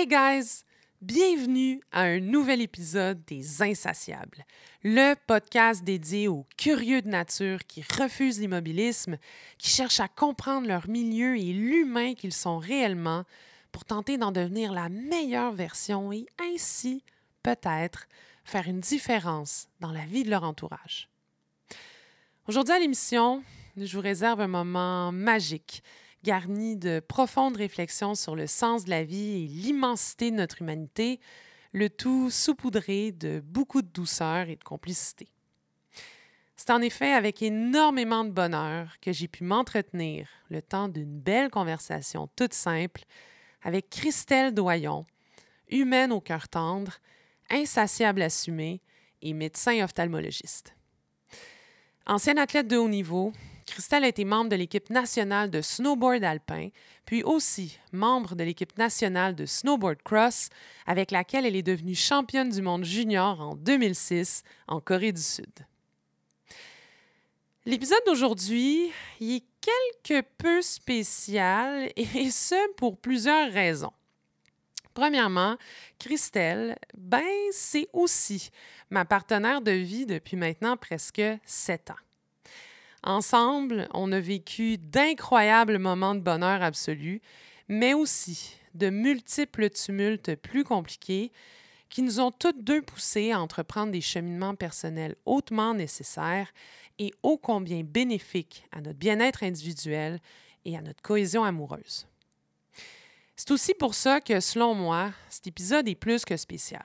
[0.00, 0.64] Hey guys!
[1.02, 4.46] Bienvenue à un nouvel épisode des Insatiables,
[4.82, 9.18] le podcast dédié aux curieux de nature qui refusent l'immobilisme,
[9.58, 13.24] qui cherchent à comprendre leur milieu et l'humain qu'ils sont réellement
[13.72, 17.04] pour tenter d'en devenir la meilleure version et ainsi,
[17.42, 18.06] peut-être,
[18.42, 21.10] faire une différence dans la vie de leur entourage.
[22.48, 23.42] Aujourd'hui à l'émission,
[23.76, 25.82] je vous réserve un moment magique
[26.22, 31.20] garni de profondes réflexions sur le sens de la vie et l'immensité de notre humanité,
[31.72, 35.28] le tout saupoudré de beaucoup de douceur et de complicité.
[36.56, 41.48] C'est en effet avec énormément de bonheur que j'ai pu m'entretenir le temps d'une belle
[41.48, 43.04] conversation toute simple
[43.62, 45.06] avec Christelle Doyon,
[45.70, 46.98] humaine au cœur tendre,
[47.48, 48.82] insatiable assumée
[49.22, 50.74] et médecin ophtalmologiste.
[52.06, 53.32] Ancienne athlète de haut niveau,
[53.70, 56.70] Christelle a été membre de l'équipe nationale de snowboard alpin,
[57.06, 60.48] puis aussi membre de l'équipe nationale de snowboard cross,
[60.86, 65.52] avec laquelle elle est devenue championne du monde junior en 2006 en Corée du Sud.
[67.64, 68.90] L'épisode d'aujourd'hui
[69.20, 73.92] est quelque peu spécial et ce pour plusieurs raisons.
[74.94, 75.56] Premièrement,
[76.00, 78.50] Christelle, ben c'est aussi
[78.90, 82.09] ma partenaire de vie depuis maintenant presque sept ans.
[83.02, 87.22] Ensemble, on a vécu d'incroyables moments de bonheur absolu,
[87.68, 91.32] mais aussi de multiples tumultes plus compliqués
[91.88, 96.52] qui nous ont toutes deux poussés à entreprendre des cheminements personnels hautement nécessaires
[96.98, 100.20] et ô combien bénéfiques à notre bien-être individuel
[100.64, 102.06] et à notre cohésion amoureuse.
[103.34, 106.84] C'est aussi pour ça que, selon moi, cet épisode est plus que spécial.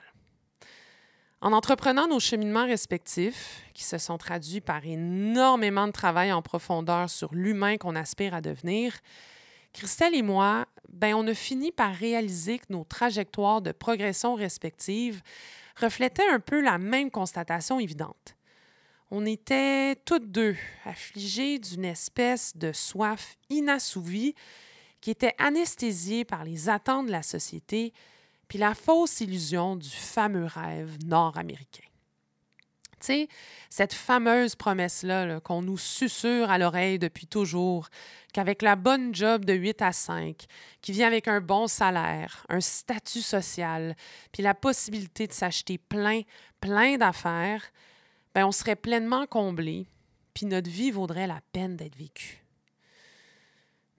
[1.46, 7.08] En entreprenant nos cheminements respectifs, qui se sont traduits par énormément de travail en profondeur
[7.08, 8.98] sur l'humain qu'on aspire à devenir,
[9.72, 15.22] Christelle et moi, ben, on a fini par réaliser que nos trajectoires de progression respectives
[15.80, 18.34] reflétaient un peu la même constatation évidente.
[19.12, 24.34] On était toutes deux affligées d'une espèce de soif inassouvie
[25.00, 27.92] qui était anesthésiée par les attentes de la société
[28.48, 31.82] puis la fausse illusion du fameux rêve nord-américain.
[33.00, 33.28] Tu sais,
[33.68, 37.88] cette fameuse promesse-là qu'on nous susurre à l'oreille depuis toujours,
[38.32, 40.46] qu'avec la bonne job de 8 à 5,
[40.80, 43.94] qui vient avec un bon salaire, un statut social,
[44.32, 46.22] puis la possibilité de s'acheter plein,
[46.60, 47.62] plein d'affaires,
[48.34, 49.86] ben on serait pleinement comblé,
[50.32, 52.44] puis notre vie vaudrait la peine d'être vécue.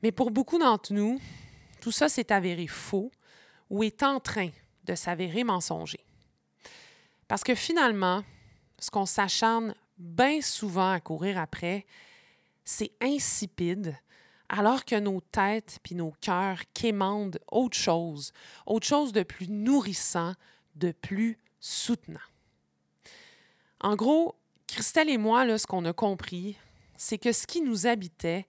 [0.02, 1.20] Mais pour beaucoup d'entre nous,
[1.82, 3.12] tout ça s'est avéré faux,
[3.70, 4.50] ou est en train
[4.84, 6.00] de s'avérer mensonger.
[7.28, 8.24] Parce que finalement,
[8.80, 11.86] ce qu'on s'acharne bien souvent à courir après,
[12.64, 13.96] c'est insipide,
[14.50, 18.32] alors que nos têtes puis nos cœurs quémandent autre chose,
[18.66, 20.34] autre chose de plus nourrissant,
[20.76, 22.20] de plus soutenant.
[23.80, 24.36] En gros,
[24.68, 26.58] Christelle et moi, là, ce qu'on a compris,
[26.98, 28.48] c'est que ce qui nous habitait,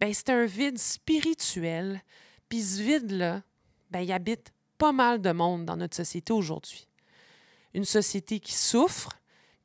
[0.00, 2.02] ben, c'était un vide spirituel,
[2.48, 3.42] puis ce vide-là,
[3.90, 6.88] ben, il habite pas mal de monde dans notre société aujourd'hui.
[7.74, 9.10] Une société qui souffre,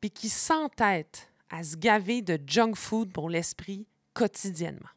[0.02, 4.90] puis qui s'entête à se gaver de junk food pour l'esprit quotidiennement.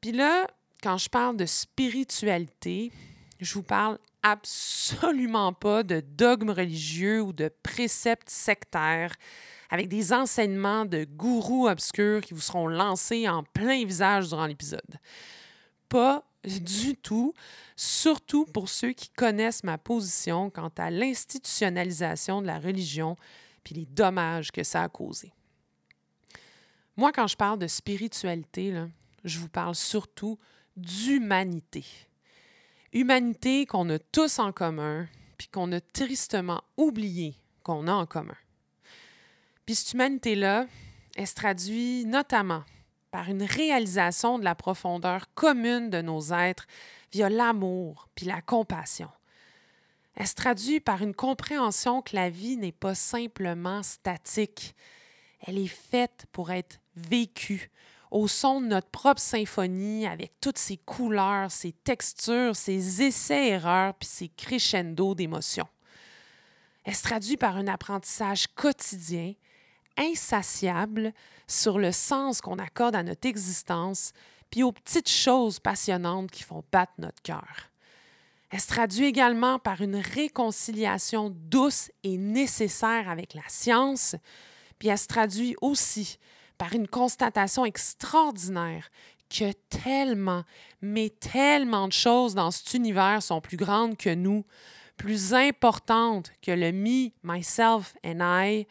[0.00, 0.46] Puis là,
[0.80, 2.92] quand je parle de spiritualité,
[3.40, 9.12] je vous parle absolument pas de dogmes religieux ou de préceptes sectaires
[9.70, 15.00] avec des enseignements de gourous obscurs qui vous seront lancés en plein visage durant l'épisode.
[15.88, 17.34] Pas du tout,
[17.74, 23.16] surtout pour ceux qui connaissent ma position quant à l'institutionnalisation de la religion
[23.64, 25.32] puis les dommages que ça a causé.
[26.96, 28.72] Moi, quand je parle de spiritualité,
[29.24, 30.38] je vous parle surtout
[30.76, 31.84] d'humanité.
[32.92, 38.36] Humanité qu'on a tous en commun, puis qu'on a tristement oublié qu'on a en commun.
[39.66, 40.66] Puis cette humanité-là,
[41.16, 42.62] elle se traduit notamment
[43.10, 46.66] par une réalisation de la profondeur commune de nos êtres
[47.12, 49.08] via l'amour puis la compassion.
[50.14, 54.74] Elle se traduit par une compréhension que la vie n'est pas simplement statique.
[55.40, 57.70] Elle est faite pour être vécue
[58.10, 64.08] au son de notre propre symphonie avec toutes ses couleurs, ses textures, ses essais-erreurs puis
[64.08, 65.68] ses crescendo d'émotions.
[66.84, 69.34] Elle se traduit par un apprentissage quotidien
[69.96, 71.12] insatiable
[71.46, 74.12] sur le sens qu'on accorde à notre existence,
[74.50, 77.70] puis aux petites choses passionnantes qui font battre notre cœur.
[78.50, 84.14] Elle se traduit également par une réconciliation douce et nécessaire avec la science,
[84.78, 86.18] puis elle se traduit aussi
[86.58, 88.88] par une constatation extraordinaire
[89.28, 90.44] que tellement,
[90.80, 94.44] mais tellement de choses dans cet univers sont plus grandes que nous,
[94.96, 98.66] plus importantes que le me, myself and I,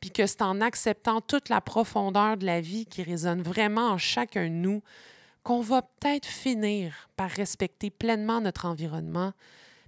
[0.00, 3.98] puis que c'est en acceptant toute la profondeur de la vie qui résonne vraiment en
[3.98, 4.82] chacun de nous
[5.42, 9.32] qu'on va peut-être finir par respecter pleinement notre environnement,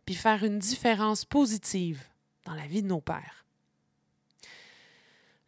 [0.06, 2.02] puis faire une différence positive
[2.44, 3.44] dans la vie de nos pères.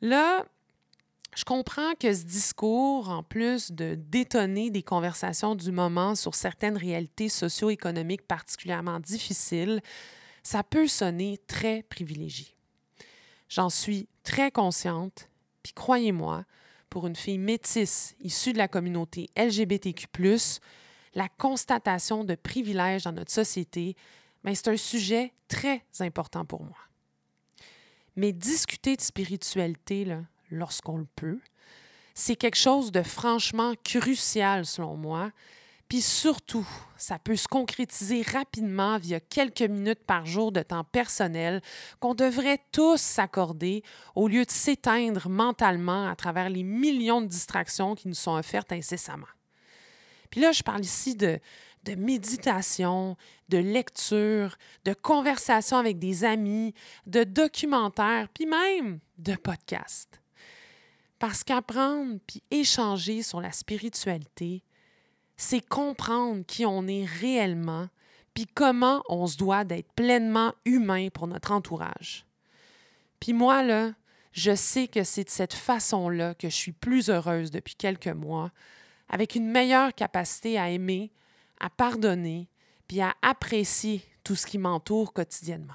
[0.00, 0.44] Là,
[1.36, 6.76] je comprends que ce discours, en plus de détonner des conversations du moment sur certaines
[6.76, 9.80] réalités socio-économiques particulièrement difficiles,
[10.42, 12.48] ça peut sonner très privilégié.
[13.48, 15.28] J'en suis très consciente,
[15.62, 16.44] puis croyez-moi,
[16.88, 20.08] pour une fille métisse issue de la communauté LGBTQ,
[21.14, 23.96] la constatation de privilèges dans notre société,
[24.44, 26.76] ben, c'est un sujet très important pour moi.
[28.16, 30.06] Mais discuter de spiritualité,
[30.50, 31.40] lorsqu'on le peut.
[32.14, 35.30] C'est quelque chose de franchement crucial selon moi.
[35.90, 41.60] Puis surtout, ça peut se concrétiser rapidement via quelques minutes par jour de temps personnel
[41.98, 43.82] qu'on devrait tous s'accorder
[44.14, 48.70] au lieu de s'éteindre mentalement à travers les millions de distractions qui nous sont offertes
[48.70, 49.26] incessamment.
[50.30, 51.40] Puis là, je parle ici de,
[51.82, 53.16] de méditation,
[53.48, 56.72] de lecture, de conversation avec des amis,
[57.06, 60.22] de documentaires, puis même de podcasts.
[61.18, 64.62] Parce qu'apprendre puis échanger sur la spiritualité,
[65.40, 67.88] c'est comprendre qui on est réellement
[68.34, 72.26] puis comment on se doit d'être pleinement humain pour notre entourage.
[73.20, 73.92] Puis moi, là,
[74.32, 78.52] je sais que c'est de cette façon-là que je suis plus heureuse depuis quelques mois,
[79.08, 81.10] avec une meilleure capacité à aimer,
[81.58, 82.48] à pardonner,
[82.86, 85.72] puis à apprécier tout ce qui m'entoure quotidiennement.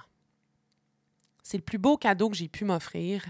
[1.41, 3.25] C'est le plus beau cadeau que j'ai pu m'offrir,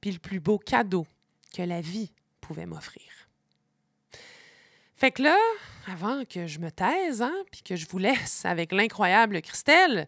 [0.00, 1.06] puis le plus beau cadeau
[1.54, 3.29] que la vie pouvait m'offrir.
[5.00, 5.38] Fait que là,
[5.90, 10.06] avant que je me taise, hein, puis que je vous laisse avec l'incroyable Christelle,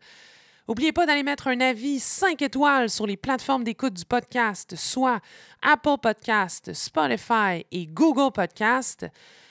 [0.69, 5.21] N'oubliez pas d'aller mettre un avis 5 étoiles sur les plateformes d'écoute du podcast, soit
[5.61, 9.05] Apple Podcast, Spotify et Google Podcast,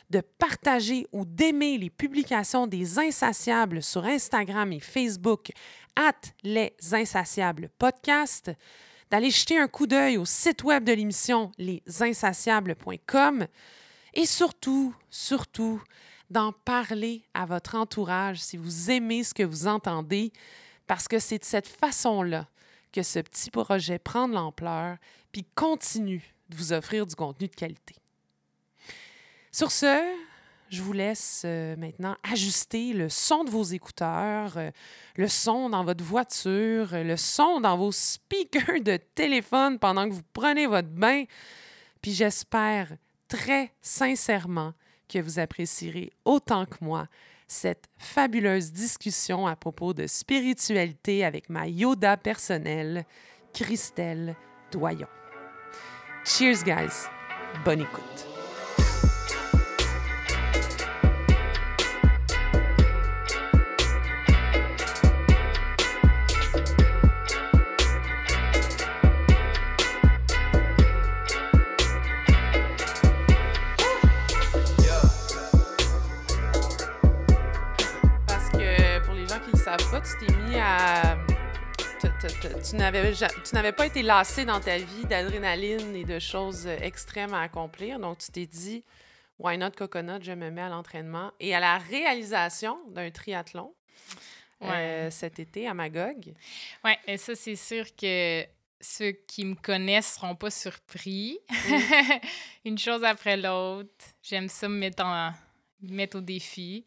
[0.09, 5.51] de partager ou d'aimer les publications des Insatiables sur Instagram et Facebook,
[5.97, 8.49] at les Insatiables Podcast,
[9.11, 13.47] d'aller jeter un coup d'œil au site web de l'émission lesinsatiables.com
[14.13, 15.81] et surtout, surtout,
[16.29, 20.31] d'en parler à votre entourage si vous aimez ce que vous entendez,
[20.87, 22.47] parce que c'est de cette façon-là
[22.91, 24.97] que ce petit projet prend de l'ampleur
[25.31, 27.95] puis continue de vous offrir du contenu de qualité.
[29.51, 30.01] Sur ce,
[30.69, 34.71] je vous laisse euh, maintenant ajuster le son de vos écouteurs, euh,
[35.17, 40.23] le son dans votre voiture, le son dans vos speakers de téléphone pendant que vous
[40.31, 41.25] prenez votre bain.
[42.01, 42.87] Puis j'espère
[43.31, 44.73] très sincèrement
[45.07, 47.07] que vous apprécierez autant que moi
[47.47, 53.05] cette fabuleuse discussion à propos de spiritualité avec ma Yoda personnelle,
[53.53, 54.35] Christelle
[54.71, 55.07] Doyon.
[56.25, 57.07] Cheers, guys.
[57.65, 58.30] Bonne écoute.
[82.21, 82.75] Tu
[83.55, 87.99] n'avais pas été lassé dans ta vie d'adrénaline et de choses extrêmes à accomplir.
[87.99, 88.83] Donc, tu t'es dit,
[89.39, 93.73] why not coconut, je me mets à l'entraînement et à la réalisation d'un triathlon
[94.63, 96.33] euh, cet été à Magog.
[96.83, 98.45] Oui, et ça, c'est sûr que
[98.79, 101.39] ceux qui me connaissent seront pas surpris.
[102.65, 103.89] Une chose après l'autre.
[104.21, 105.31] J'aime ça me mettre, en,
[105.81, 106.83] me mettre au défi.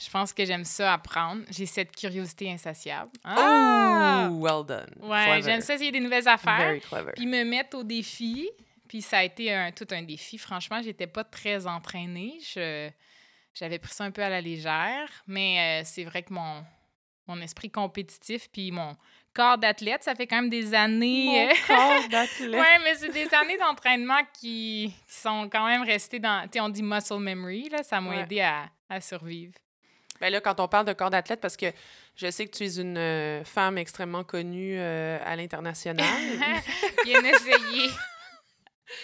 [0.00, 1.42] Je pense que j'aime ça apprendre.
[1.50, 3.10] J'ai cette curiosité insatiable.
[3.22, 4.28] Ah!
[4.30, 4.88] Oh, well done.
[4.98, 6.58] Ouais, j'aime ça essayer des nouvelles affaires.
[6.58, 7.12] Very clever.
[7.14, 8.48] Puis me mettre au défi.
[8.88, 10.38] Puis ça a été un, tout un défi.
[10.38, 12.38] Franchement, j'étais pas très entraînée.
[12.40, 12.88] Je,
[13.52, 15.10] j'avais pris ça un peu à la légère.
[15.26, 16.64] Mais euh, c'est vrai que mon,
[17.26, 18.96] mon esprit compétitif puis mon
[19.34, 21.26] corps d'athlète, ça fait quand même des années.
[21.26, 22.58] Mon euh, corps d'athlète.
[22.58, 26.44] ouais, mais c'est des années d'entraînement qui, sont quand même restées dans.
[26.44, 27.82] Tu sais, on dit muscle memory, là.
[27.82, 29.52] Ça m'a aidé à, à survivre.
[30.20, 31.72] Bien là, quand on parle de corps d'athlète, parce que
[32.14, 36.06] je sais que tu es une euh, femme extrêmement connue euh, à l'international.
[37.04, 37.90] Bien essayé.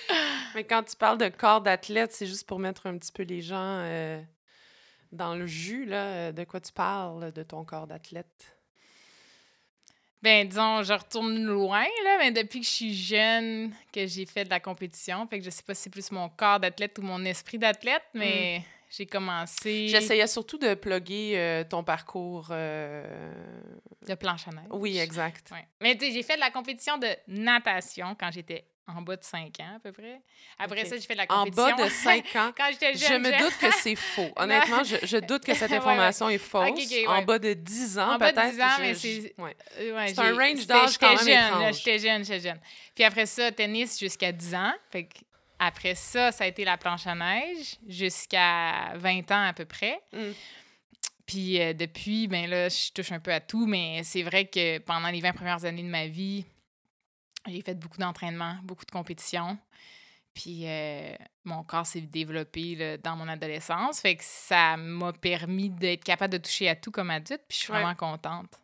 [0.55, 3.41] Mais quand tu parles de corps d'athlète, c'est juste pour mettre un petit peu les
[3.41, 4.21] gens euh,
[5.13, 8.57] dans le jus, là, de quoi tu parles, de ton corps d'athlète?
[10.23, 14.45] Ben, disons, je retourne loin, là, mais depuis que je suis jeune, que j'ai fait
[14.45, 17.03] de la compétition, fait que je sais pas si c'est plus mon corps d'athlète ou
[17.03, 18.63] mon esprit d'athlète, mm.
[18.91, 19.89] J'ai commencé...
[19.89, 22.49] J'essayais surtout de plugger euh, ton parcours...
[22.51, 23.33] Euh,
[24.07, 24.67] de planche à neige.
[24.71, 25.53] Oui, exact.
[25.81, 29.25] Mais tu sais, j'ai fait de la compétition de natation quand j'étais en bas de
[29.25, 30.21] 5 ans, à peu près.
[30.59, 31.65] Après ça, j'ai fait de la compétition.
[31.65, 32.53] En bas de 5 ans?
[32.57, 33.25] Quand j'étais jeune.
[33.25, 34.31] Je me doute que c'est faux.
[34.37, 36.71] Honnêtement, je, doute que cette information est fausse.
[37.09, 38.39] En bas de 10 ans, peut-être.
[38.39, 39.35] En bas de 10 ans, mais c'est...
[39.39, 42.61] Euh, c'est un range d'âge quand même jeune, J'étais jeune, j'étais jeune.
[42.95, 44.73] Puis après ça, tennis jusqu'à 10 ans.
[44.91, 45.09] Fait
[45.59, 50.01] après ça, ça a été la planche à neige jusqu'à 20 ans à peu près.
[50.13, 50.33] Mm.
[51.27, 54.79] Puis euh, depuis, ben là, je touche un peu à tout, mais c'est vrai que
[54.79, 56.45] pendant les 20 premières années de ma vie,
[57.47, 59.59] j'ai fait beaucoup d'entraînement, beaucoup de compétitions.
[60.35, 64.01] Puis euh, mon corps s'est développé dans mon adolescence.
[64.01, 67.43] Fait que ça m'a permis d'être capable de toucher à tout comme adulte.
[67.49, 68.61] Puis je suis vraiment contente.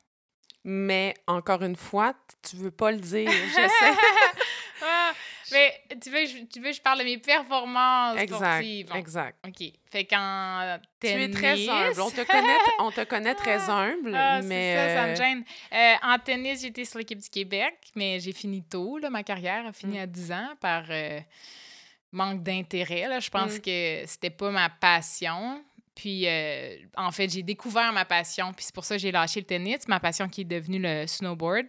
[0.64, 3.30] Mais encore une fois, tu veux pas le dire.
[3.30, 3.96] J'essaie.
[4.82, 5.12] ah,
[5.52, 8.88] mais tu veux, tu veux je parle de mes performances exact, sportives?
[8.94, 9.38] Exact.
[9.47, 9.73] OK.
[9.90, 11.16] Fait qu'en tennis...
[11.16, 12.00] Tu es très humble.
[12.00, 14.76] On te connaît, on te connaît très ah, humble, ah, mais...
[14.76, 15.44] ça, ça me euh, gêne.
[15.73, 18.99] Euh, en tennis, j'étais sur l'équipe du Québec, mais j'ai fini tôt.
[18.99, 20.02] Là, ma carrière a fini mm.
[20.02, 21.21] à 10 ans par euh,
[22.11, 23.21] manque d'intérêt.
[23.21, 23.61] Je pense mm.
[23.61, 25.62] que c'était pas ma passion.
[25.94, 26.26] Puis,
[26.97, 29.87] en fait, j'ai découvert ma passion, puis c'est pour ça que j'ai lâché le tennis,
[29.88, 31.66] ma passion qui est devenue le snowboard.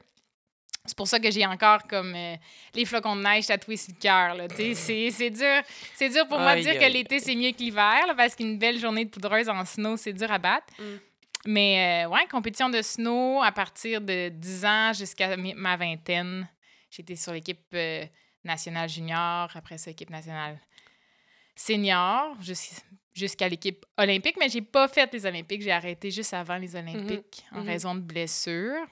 [0.85, 2.35] C'est pour ça que j'ai encore comme euh,
[2.73, 4.35] les flocons de neige tatoués sur le cœur.
[4.75, 5.61] C'est dur.
[5.95, 8.77] C'est dur pour moi de dire que l'été, c'est mieux que l'hiver, parce qu'une belle
[8.77, 10.73] journée de poudreuse en snow, c'est dur à battre.
[10.77, 10.83] Mm.
[11.45, 16.49] Mais euh, ouais, compétition de snow à partir de 10 ans jusqu'à ma vingtaine.
[16.89, 18.05] J'étais sur l'équipe euh,
[18.43, 20.59] nationale junior, après ça, l'équipe nationale
[21.55, 22.35] senior,
[23.13, 24.35] jusqu'à l'équipe olympique.
[24.37, 25.61] Mais j'ai pas fait les Olympiques.
[25.61, 26.89] J'ai arrêté juste avant les mm-hmm.
[26.89, 27.65] Olympiques en mm-hmm.
[27.65, 28.85] raison de blessures.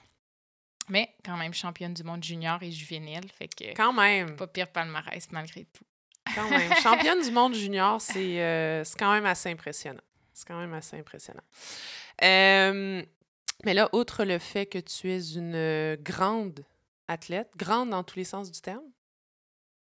[0.88, 3.30] Mais quand même championne du monde junior et juvénile.
[3.32, 3.74] Fait que.
[3.74, 4.36] Quand même.
[4.36, 5.84] Pas pire palmarès malgré tout.
[6.34, 6.72] Quand même.
[6.82, 10.02] championne du monde junior, euh, c'est quand même assez impressionnant.
[10.32, 11.42] C'est quand même assez impressionnant.
[12.22, 13.02] Euh,
[13.64, 16.64] mais là, outre le fait que tu es une grande
[17.08, 18.84] athlète, grande dans tous les sens du terme,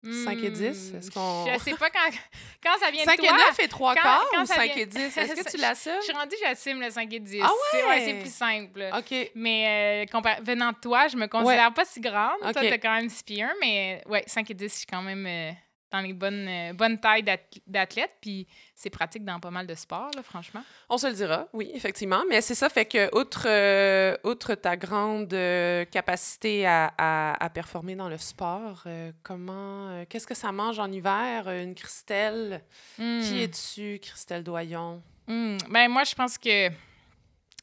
[0.04, 0.94] 5 et 10?
[0.94, 1.46] Est-ce hmm, qu'on...
[1.52, 2.10] Je sais pas quand,
[2.62, 4.98] quand ça vient de 5 et 9 et 3 quarts ou 5 et 10?
[4.98, 5.92] Est-ce que tu l'assumes?
[5.98, 7.42] Je suis rendue, j'assume le 5 et 10.
[7.42, 8.04] Ah ouais?
[8.04, 8.90] C'est, plus simple.
[8.96, 9.30] OK.
[9.34, 12.40] Mais euh, venant de toi, je me considère pas si grande.
[12.40, 15.26] Toi, t'es quand même si pire, mais ouais, 5 et 10, je suis quand même...
[15.26, 15.52] Euh,
[15.90, 17.24] dans les bonnes, euh, bonnes tailles
[17.66, 20.62] d'athlète, puis c'est pratique dans pas mal de sports, là, franchement.
[20.88, 22.22] On se le dira, oui, effectivement.
[22.28, 27.94] Mais c'est ça, fait que, outre, euh, outre ta grande euh, capacité à, à, performer
[27.94, 28.84] dans le sport,
[29.22, 32.62] comment, qu'est-ce que ça mange en hiver, une Christelle?
[32.96, 33.38] Qui hmm.
[33.38, 35.02] es-tu, Christelle Doyon?
[35.26, 35.56] Hmm.
[35.70, 36.68] Ben, moi, je pense que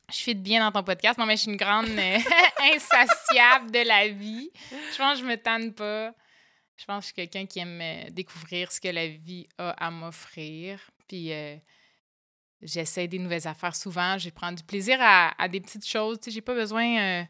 [0.10, 1.18] je fais bien dans ton podcast.
[1.18, 1.88] Non, mais je suis une grande
[2.74, 4.50] insatiable de la vie.
[4.72, 6.14] Je pense que je me tanne pas.
[6.78, 9.70] Je pense que je suis quelqu'un qui aime euh, découvrir ce que la vie a
[9.72, 10.80] à m'offrir.
[11.08, 11.56] Puis euh,
[12.62, 14.18] j'essaie des nouvelles affaires souvent.
[14.18, 16.20] Je prends du plaisir à, des petites choses.
[16.20, 17.24] Tu sais, j'ai pas besoin euh,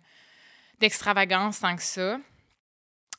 [0.80, 2.20] d'extravagance tant que ça.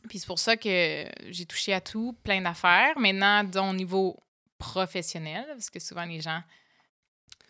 [0.09, 2.99] Puis c'est pour ça que j'ai touché à tout, plein d'affaires.
[2.99, 4.18] Maintenant, au niveau
[4.59, 6.42] professionnel, parce que souvent les gens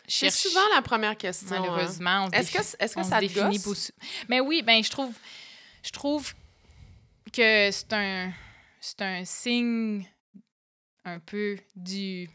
[0.07, 1.55] C'est souvent la première question.
[1.55, 1.59] Hein.
[1.61, 3.91] Malheureusement, est-ce que, est-ce que ça te définit gosse?
[4.27, 5.13] Mais oui, ben je trouve,
[5.83, 6.33] je trouve
[7.31, 8.31] que c'est un
[8.87, 10.05] c'est un signe
[11.03, 12.29] un peu du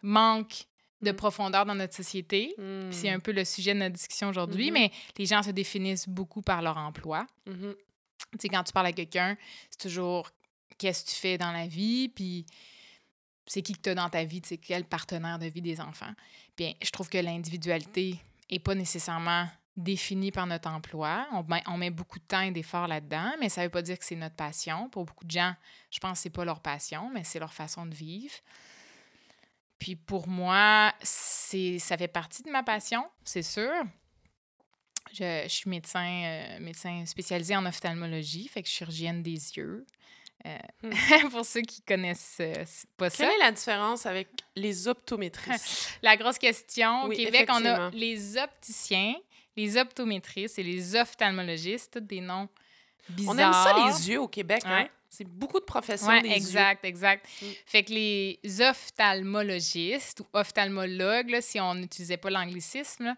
[0.00, 0.64] manque
[1.02, 1.16] de mm.
[1.16, 2.54] profondeur dans notre société.
[2.90, 3.20] C'est un mm.
[3.20, 4.72] peu le sujet de notre discussion aujourd'hui, mm-hmm.
[4.72, 7.26] mais les gens se définissent beaucoup par leur emploi.
[7.46, 7.74] Mm-hmm.
[7.74, 9.36] Tu sais, quand tu parles à quelqu'un,
[9.70, 10.30] c'est toujours
[10.78, 12.46] qu'est-ce que tu fais dans la vie, puis
[13.46, 15.82] c'est qui que tu as dans ta vie, tu sais, quel partenaire de vie des
[15.82, 16.12] enfants?
[16.56, 18.18] Bien, je trouve que l'individualité
[18.50, 21.26] n'est pas nécessairement défini par notre emploi.
[21.32, 23.98] On, on met beaucoup de temps et d'efforts là-dedans, mais ça ne veut pas dire
[23.98, 24.88] que c'est notre passion.
[24.88, 25.54] Pour beaucoup de gens,
[25.90, 28.34] je pense que ce n'est pas leur passion, mais c'est leur façon de vivre.
[29.78, 33.72] Puis pour moi, ça fait partie de ma passion, c'est sûr.
[35.12, 39.86] Je, suis médecin, euh, médecin spécialisé en ophtalmologie, fait que je suis chirurgienne des yeux.
[40.46, 41.28] Euh, hmm.
[41.30, 42.64] pour ceux qui connaissent euh,
[42.96, 43.24] pas ça.
[43.24, 45.98] Quelle est la différence avec les optométristes?
[46.02, 47.04] la grosse question.
[47.04, 49.14] Au Québec, on a les opticiens
[49.56, 52.48] les optométristes et les ophtalmologistes, tous des noms
[53.08, 53.34] bizarres.
[53.34, 54.88] On aime ça les yeux au Québec, hein?
[55.08, 56.88] C'est beaucoup de professions ouais, des exact, yeux.
[56.88, 57.26] exact.
[57.40, 57.46] Mm.
[57.66, 63.14] Fait que les ophtalmologistes ou ophtalmologues, si on n'utilisait pas l'anglicisme,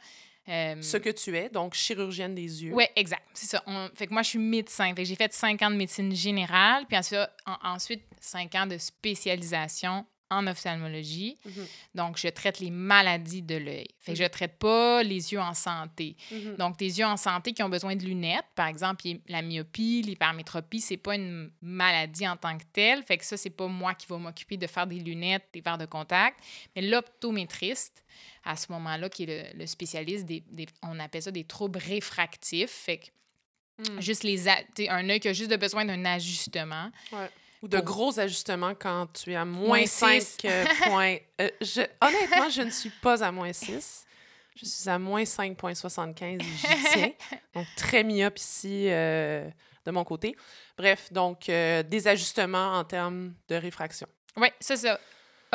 [0.49, 0.81] euh...
[0.81, 2.73] Ce que tu es, donc chirurgienne des yeux.
[2.75, 3.23] Oui, exact.
[3.33, 3.65] C'est ça.
[3.95, 4.95] Fait que moi, je suis médecin.
[4.95, 7.29] Fait que j'ai fait cinq ans de médecine générale, puis ensuite,
[7.65, 11.39] ensuite cinq ans de spécialisation en ophtalmologie.
[11.45, 11.67] Mhm.
[11.95, 13.87] Donc, je traite les maladies de l'œil.
[14.01, 14.25] Fait que Mhm.
[14.25, 16.17] je traite pas les yeux en santé.
[16.33, 16.57] Mhm.
[16.57, 20.81] Donc, des yeux en santé qui ont besoin de lunettes, par exemple, la myopie, l'hypermétropie,
[20.81, 23.03] c'est pas une maladie en tant que telle.
[23.05, 25.79] Fait que ça, c'est pas moi qui va m'occuper de faire des lunettes, des verres
[25.79, 26.39] de contact.
[26.75, 28.05] Mais l'optométriste,
[28.45, 31.79] à ce moment-là, qui est le, le spécialiste des, des- on appelle ça des troubles
[31.79, 32.71] réfractifs.
[32.71, 33.07] Fait que
[33.79, 34.01] Mm.
[34.01, 34.49] juste les,
[34.89, 36.91] un œil qui a juste de besoin d'un ajustement.
[37.13, 37.29] Ouais.
[37.63, 40.37] Ou de Pour- gros ajustements quand tu es à moins Moins 5 six.
[40.85, 41.17] points.
[41.41, 44.05] Euh, je, honnêtement, je ne suis pas à moins 6.
[44.57, 47.11] Je suis à moins 5,75 j'y tiens.
[47.55, 49.49] Donc, très myope ici euh,
[49.85, 50.35] de mon côté.
[50.79, 54.07] Bref, donc, euh, des ajustements en termes de réfraction.
[54.37, 54.99] Oui, c'est ça.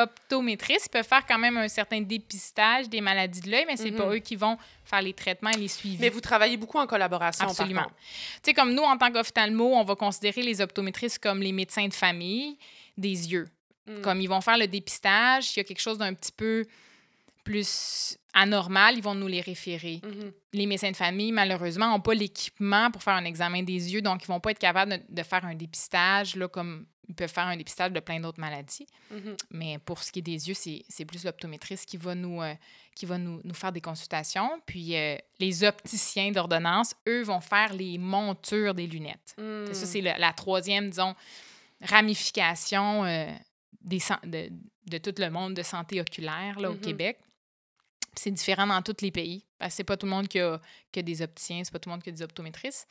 [0.02, 4.06] Optométristes peuvent faire quand même un certain dépistage des maladies de l'œil, mais c'est pas
[4.06, 4.14] Mhm.
[4.14, 5.98] eux qui vont faire les traitements et les suivis.
[6.00, 7.86] Mais vous travaillez beaucoup en collaboration, Absolument.
[7.86, 11.86] Tu sais, comme nous, en tant qu'ophtalmo, on va considérer les optométristes comme les médecins
[11.88, 12.56] de famille
[12.96, 13.48] des yeux.
[13.86, 14.00] Mm.
[14.02, 16.64] Comme ils vont faire le dépistage, s'il y a quelque chose d'un petit peu
[17.44, 20.00] plus anormal, ils vont nous les référer.
[20.04, 20.32] Mhm.
[20.52, 24.22] Les médecins de famille, malheureusement, n'ont pas l'équipement pour faire un examen des yeux, donc
[24.24, 27.46] ils vont pas être capables de, de faire un dépistage, là, comme ils peuvent faire
[27.46, 28.86] un dépistage de plein d'autres maladies.
[29.10, 29.36] Mhm.
[29.50, 32.54] Mais pour ce qui est des yeux, c'est plus l'optométriste qui va nous, euh,
[32.94, 34.48] qui va nous, nous faire des consultations.
[34.64, 39.34] Puis euh, les opticiens d'ordonnance, eux, vont faire les montures des lunettes.
[39.36, 39.72] Mm.
[39.74, 41.14] Ça, c'est la troisième, disons,
[41.82, 43.26] ramification euh,
[43.82, 44.48] des, de,
[44.86, 46.80] de tout le monde de santé oculaire là, au Mhm.
[46.80, 47.18] Québec.
[48.14, 49.44] C'est différent dans tous les pays.
[49.58, 51.78] Parce que c'est pas tout le monde qui a, qui a des opticiens, c'est pas
[51.78, 52.86] tout le monde qui a des optométristes.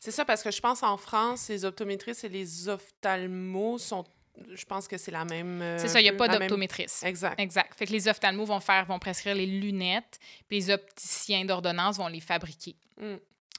[0.00, 4.04] C'est ça, parce que je pense en France, les optométristes et les ophtalmos sont.
[4.52, 5.62] Je pense que c'est la même.
[5.62, 7.04] euh, c'est ça, il n'y a pas même- d'optométriste.
[7.04, 7.38] Exact.
[7.38, 7.72] Exact.
[7.78, 12.08] Fait que les ophtalmos vont faire, vont prescrire les lunettes, puis les opticiens d'ordonnance vont
[12.08, 12.74] les fabriquer.
[13.00, 13.14] Mm.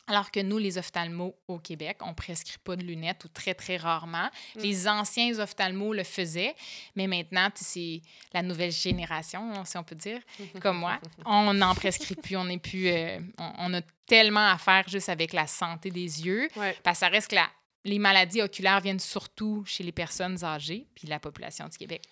[0.08, 3.78] Alors que nous, les ophtalmos au Québec, on prescrit pas de lunettes ou très, très
[3.78, 4.30] rarement.
[4.56, 4.60] Mm.
[4.60, 6.56] Les anciens ophtalmos le faisaient,
[6.96, 10.20] mais maintenant, c'est la nouvelle génération, si on peut dire,
[10.62, 11.00] comme moi.
[11.26, 12.88] On n'en prescrit plus, on n'est plus...
[12.88, 16.78] euh, on, on a tellement à faire juste avec la santé des yeux, Ouais.
[16.84, 17.50] parce que ça reste que la-
[17.84, 22.04] les maladies oculaires viennent surtout chez les personnes âgées, puis la population du Québec.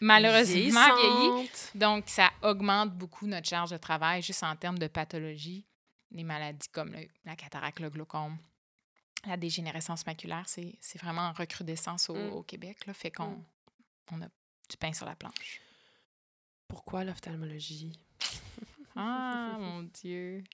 [0.00, 0.80] Malheureusement.
[0.96, 1.70] Vieillissante.
[1.74, 5.64] Donc, ça augmente beaucoup notre charge de travail juste en termes de pathologie.
[6.14, 8.38] Les maladies comme le- la cataracte, le glaucome,
[9.26, 12.32] la dégénérescence maculaire, c'est vraiment en recrudescence au, Mm.
[12.32, 12.86] au Québec.
[12.86, 13.44] Là, fait qu'on Mm.
[14.12, 15.60] on a du pain sur la planche.
[16.68, 17.98] Pourquoi l'ophtalmologie?
[18.96, 20.44] Ah, mon Dieu.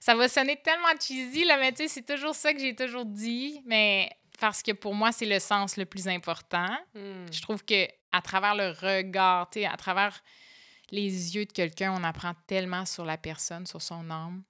[0.00, 3.04] Ça va sonner tellement cheesy, là, mais tu sais, c'est toujours ça que j'ai toujours
[3.04, 3.60] dit.
[3.66, 6.70] Mais parce que pour moi, c'est le sens le plus important.
[6.94, 7.26] Mm.
[7.30, 10.22] Je trouve que à travers le regard, tu sais, à travers
[10.90, 14.42] les yeux de quelqu'un, on apprend tellement sur la personne, sur son âme.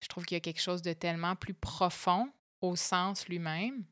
[0.00, 2.30] Je trouve qu'il y a quelque chose de tellement plus profond
[2.60, 3.84] au sens lui-même.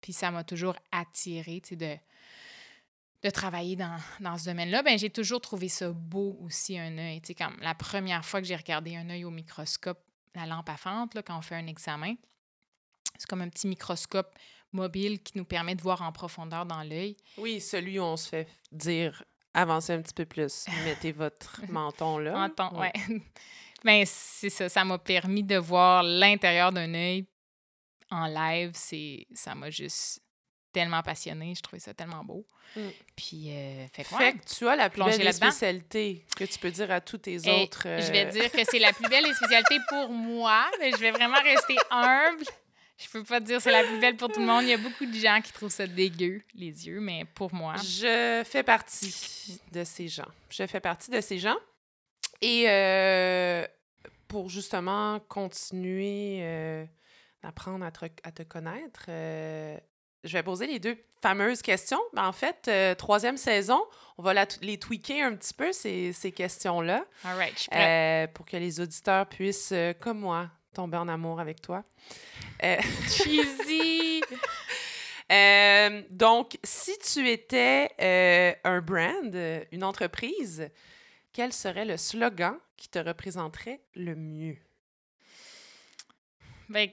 [0.00, 1.96] Puis ça m'a toujours attiré, tu sais, de,
[3.22, 4.82] de travailler dans, dans ce domaine-là.
[4.82, 7.20] Ben, j'ai toujours trouvé ça beau aussi, un œil.
[7.20, 10.00] Tu sais, comme la première fois que j'ai regardé un œil au microscope,
[10.34, 12.14] la lampe à fente, là, quand on fait un examen,
[13.16, 14.36] c'est comme un petit microscope
[14.72, 17.16] mobile qui nous permet de voir en profondeur dans l'œil.
[17.36, 19.22] Oui, celui où on se fait dire
[19.54, 22.32] avancez un petit peu plus, mettez votre menton là.
[22.32, 22.86] Menton, Oui.
[23.08, 23.20] ouais.
[23.84, 24.68] Ben, c'est ça.
[24.68, 27.26] Ça m'a permis de voir l'intérieur d'un œil
[28.10, 28.72] en live.
[28.74, 30.20] C'est, ça m'a juste
[30.72, 31.54] tellement passionnée.
[31.54, 32.46] Je trouvais ça tellement beau.
[32.76, 32.80] Mm.
[33.16, 35.50] Puis, euh, fait que, Fait que tu as la plus belle des là-dedans.
[35.50, 37.82] spécialités que tu peux dire à tous tes Et autres.
[37.84, 40.96] Je vais euh, dire que c'est la plus belle des spécialités pour moi, mais je
[40.96, 42.44] vais vraiment rester humble.
[42.98, 44.62] Je peux pas dire que c'est la plus belle pour tout le monde.
[44.62, 47.74] Il y a beaucoup de gens qui trouvent ça dégueu, les yeux, mais pour moi,
[47.76, 50.28] Je fais partie de ces gens.
[50.50, 51.56] Je fais partie de ces gens.
[52.42, 53.64] Et euh,
[54.28, 56.84] pour justement continuer euh,
[57.42, 59.76] d'apprendre à te, à te connaître, euh,
[60.24, 62.00] je vais poser les deux fameuses questions.
[62.14, 63.80] Ben, en fait, troisième saison,
[64.18, 68.56] on va la- les tweaker un petit peu, ces, ces questions-là, all right, pour que
[68.56, 71.84] les auditeurs puissent, comme moi, tomber en amour avec toi.
[73.08, 74.20] Cheesy!
[76.10, 77.90] Donc, si tu étais
[78.64, 79.34] un brand,
[79.72, 80.68] une entreprise,
[81.32, 84.56] quel serait le slogan qui te représenterait le mieux?
[86.68, 86.90] Ben,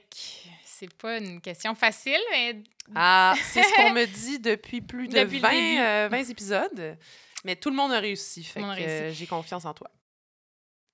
[0.64, 2.62] c'est pas une question facile, mais
[2.94, 5.78] Ah, c'est ce qu'on me dit depuis plus de Depuis le 20, début.
[5.80, 6.98] euh, 20 épisodes.
[7.44, 9.90] Mais tout le monde a réussi, fait que euh, j'ai confiance en toi.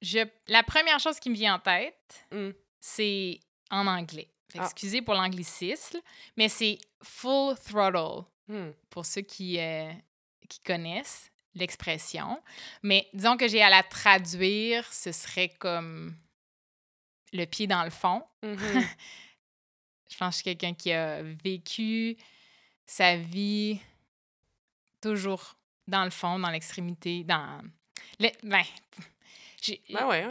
[0.02, 2.50] je, la première chose qui me vient en tête, Mm.
[2.80, 4.28] c'est en anglais.
[4.56, 4.62] Ah.
[4.64, 5.98] Excusez pour l'anglicisme,
[6.36, 8.70] mais c'est full throttle Hmm.
[8.90, 9.90] pour ceux qui, euh,
[10.48, 12.40] qui connaissent l'expression.
[12.82, 16.14] Mais disons que j'ai à la traduire, ce serait comme
[17.32, 18.22] le pied dans le fond.
[18.42, 18.56] Mhm.
[20.08, 22.16] Je pense que je suis quelqu'un qui a vécu
[22.86, 23.80] sa vie
[25.00, 25.56] toujours
[25.88, 27.60] dans le fond, dans l'extrémité, dans...
[28.20, 28.28] Le...
[28.44, 28.62] Ben,
[29.60, 30.26] j'ai ben ouais,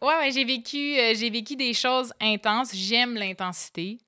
[0.00, 2.74] ouais, vécu, euh, j'ai vécu des choses intenses.
[2.74, 3.98] J'aime l'intensité.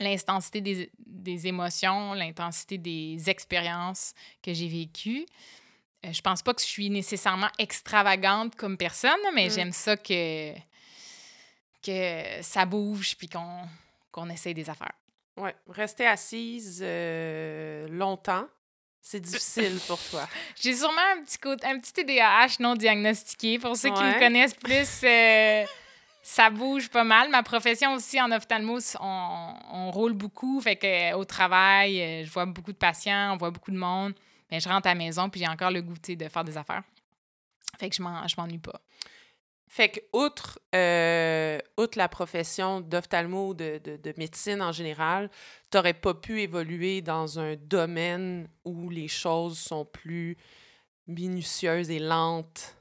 [0.00, 5.26] L'intensité des, des émotions, l'intensité des expériences que j'ai vécues.
[6.06, 9.50] Euh, je pense pas que je suis nécessairement extravagante comme personne, mais mm.
[9.50, 10.52] j'aime ça que,
[11.82, 13.62] que ça bouge puis qu'on
[14.10, 14.94] qu'on essaye des affaires.
[15.36, 18.48] Oui, rester assise euh, longtemps,
[19.00, 20.28] c'est difficile pour toi.
[20.60, 23.58] J'ai sûrement un petit, un petit TDAH non diagnostiqué.
[23.58, 25.64] Pour ceux qui me connaissent plus, euh,
[26.22, 27.30] ça bouge pas mal.
[27.30, 30.60] Ma profession aussi en ophtalmo, on, on roule beaucoup.
[30.60, 34.14] Fait que au travail, je vois beaucoup de patients, on voit beaucoup de monde.
[34.50, 36.82] Mais je rentre à la maison, puis j'ai encore le goût de faire des affaires.
[37.78, 38.80] Fait que je m'ennuie pas.
[39.68, 45.30] Fait que, outre, euh, outre la profession d'ophtalmo, de, de, de, médecine en général,
[45.70, 50.38] tu n'aurais pas pu évoluer dans un domaine où les choses sont plus
[51.06, 52.77] minutieuses et lentes.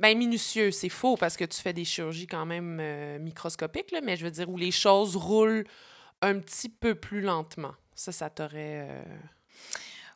[0.00, 4.00] Bien, minutieux, c'est faux parce que tu fais des chirurgies quand même euh, microscopiques, là,
[4.02, 5.66] mais je veux dire où les choses roulent
[6.22, 7.74] un petit peu plus lentement.
[7.94, 8.88] Ça, ça t'aurait.
[8.88, 9.02] Euh,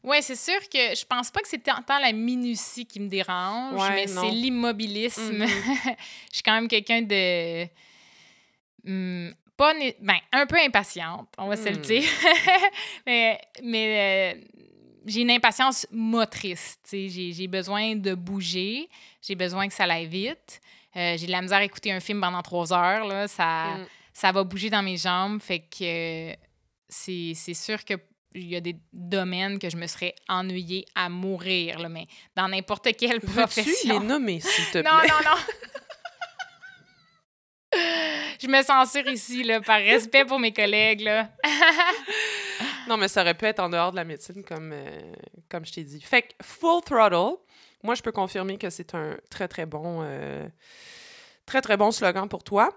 [0.03, 3.91] oui, c'est sûr que je pense pas que c'est tant la minutie qui me dérange,
[3.91, 5.45] mais c'est l'immobilisme.
[5.45, 5.49] Mm-hmm.
[6.31, 7.65] je suis quand même quelqu'un de.
[8.85, 11.83] Hmm, pas ben, un peu impatiente, on va se le mm.
[11.83, 12.09] dire.
[13.07, 14.41] mais mais euh,
[15.07, 16.79] j'ai une impatience motrice.
[16.91, 18.89] J'ai besoin de bouger,
[19.23, 20.61] j'ai besoin que ça aille vite.
[20.97, 23.07] Euh, j'ai de la misère à écouter un film pendant trois heures.
[23.07, 23.87] Là, ça, mm.
[24.13, 25.41] ça va bouger dans mes jambes.
[25.41, 26.35] Fait que
[26.89, 27.95] c'est sûr que
[28.35, 32.49] il y a des domaines que je me serais ennuyée à mourir, là, mais dans
[32.49, 34.01] n'importe quelle profession.
[34.01, 34.83] Les nommer, s'il te plaît?
[34.83, 35.37] Non, non, non.
[38.43, 41.31] je me censure ici, là, par respect pour mes collègues, là.
[42.89, 45.13] non, mais ça aurait pu être en dehors de la médecine, comme, euh,
[45.49, 46.01] comme je t'ai dit.
[46.01, 47.37] Fait que Full Throttle,
[47.83, 50.47] moi, je peux confirmer que c'est un très, très bon, euh,
[51.91, 52.71] slogan pour toi.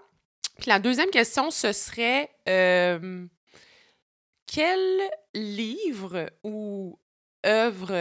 [0.58, 2.30] Puis la deuxième question, ce serait...
[2.48, 3.26] Euh,
[4.50, 4.80] quel
[5.34, 6.98] livre ou
[7.44, 7.92] œuvre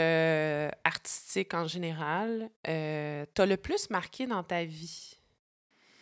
[0.86, 5.18] artistique en général t'a le plus marqué dans ta vie?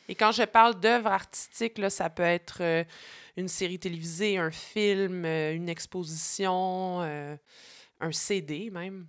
[0.07, 2.85] Et quand je parle d'œuvre artistique, là, ça peut être
[3.37, 9.07] une série télévisée, un film, une exposition, un CD même.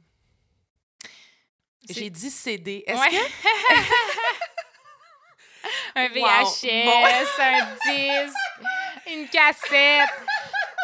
[1.88, 2.84] J'ai dit CD.
[2.86, 3.16] Est-ce que...
[5.94, 8.36] un VHS, un disque,
[9.12, 10.10] une cassette.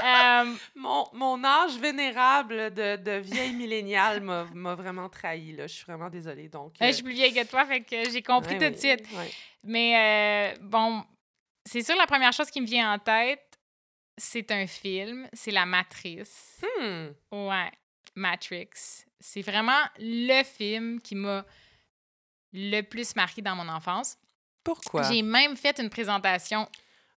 [0.04, 5.52] Euh, mon, mon, âge vénérable de, de vieille milléniale m'a vraiment trahi.
[5.52, 5.68] Là.
[5.68, 6.48] Je suis vraiment désolée.
[6.48, 9.04] Donc, Je suis plus vieille que toi, fait que j'ai compris tout de suite.
[9.62, 11.04] Mais euh, bon,
[11.64, 13.58] c'est sûr, la première chose qui me vient en tête,
[14.16, 15.28] c'est un film.
[15.32, 16.62] C'est La Matrice.
[16.80, 17.08] Hmm.
[17.30, 17.70] Ouais,
[18.14, 19.04] Matrix.
[19.20, 21.44] C'est vraiment le film qui m'a
[22.52, 24.18] le plus marqué dans mon enfance.
[24.62, 25.02] Pourquoi?
[25.02, 26.68] J'ai même fait une présentation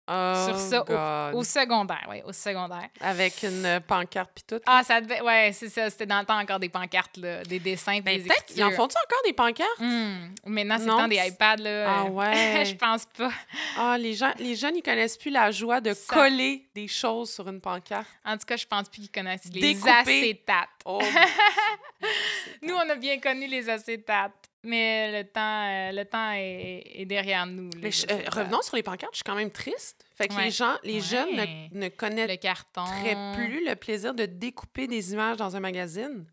[0.07, 2.89] sur oh ça au, secondaire, oui, au secondaire.
[3.01, 4.61] Avec une pancarte puis tout.
[4.67, 5.89] Ah, ça devait, ouais, c'est ça.
[5.89, 8.71] C'était dans le temps encore des pancartes, là, des dessins, ben, des peut-être, ils en
[8.71, 9.81] font-ils encore des pancartes?
[9.81, 11.87] Hum, maintenant, c'est le temps des iPads, là.
[11.89, 12.65] Ah ouais?
[12.67, 13.31] je pense pas.
[13.79, 17.49] Ah, les gens, les jeunes, ils connaissent plus la joie de coller des choses sur
[17.49, 18.09] une pancarte.
[18.25, 20.69] En tout cas, je pense plus qu'ils connaissent les acétates.
[20.85, 21.01] Oh,
[22.63, 24.44] Nous, on a bien connu les acétates.
[24.65, 27.69] Mais le temps, euh, le temps est, derrière nous.
[27.83, 30.05] Mais euh, revenons sur les pancartes, je suis quand même triste.
[30.17, 34.87] Fait que les gens, les jeunes ne, ne connaissent le plus le plaisir de découper
[34.87, 36.25] des images dans un magazine.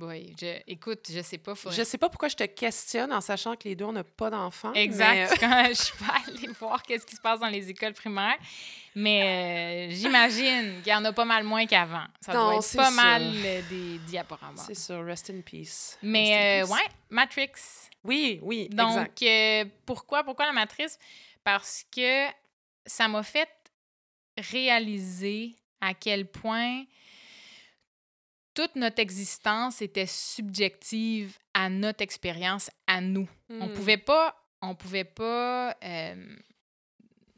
[0.00, 1.54] Oui, je, écoute, je sais pas.
[1.70, 4.30] Je sais pas pourquoi je te questionne en sachant que les deux, on n'a pas
[4.30, 4.72] d'enfants.
[4.74, 5.32] Exact.
[5.32, 8.38] Euh, Quand je suis pas allée voir qu'est-ce qui se passe dans les écoles primaires.
[8.94, 12.06] Mais euh, j'imagine qu'il y en a pas mal moins qu'avant.
[12.20, 14.64] Ça doit être pas mal euh, des diaporamas.
[14.66, 15.04] C'est sûr.
[15.04, 15.98] Rest in peace.
[16.02, 17.52] Mais ouais, Matrix.
[18.04, 19.08] Oui, oui, Donc,
[19.84, 20.98] pourquoi, pourquoi la matrice?
[21.42, 22.26] Parce que
[22.86, 23.48] ça m'a fait
[24.36, 26.84] réaliser à quel point
[28.58, 33.28] toute notre existence était subjective à notre expérience, à nous.
[33.48, 33.72] On hmm.
[33.72, 36.36] pouvait pas, on pouvait pas euh,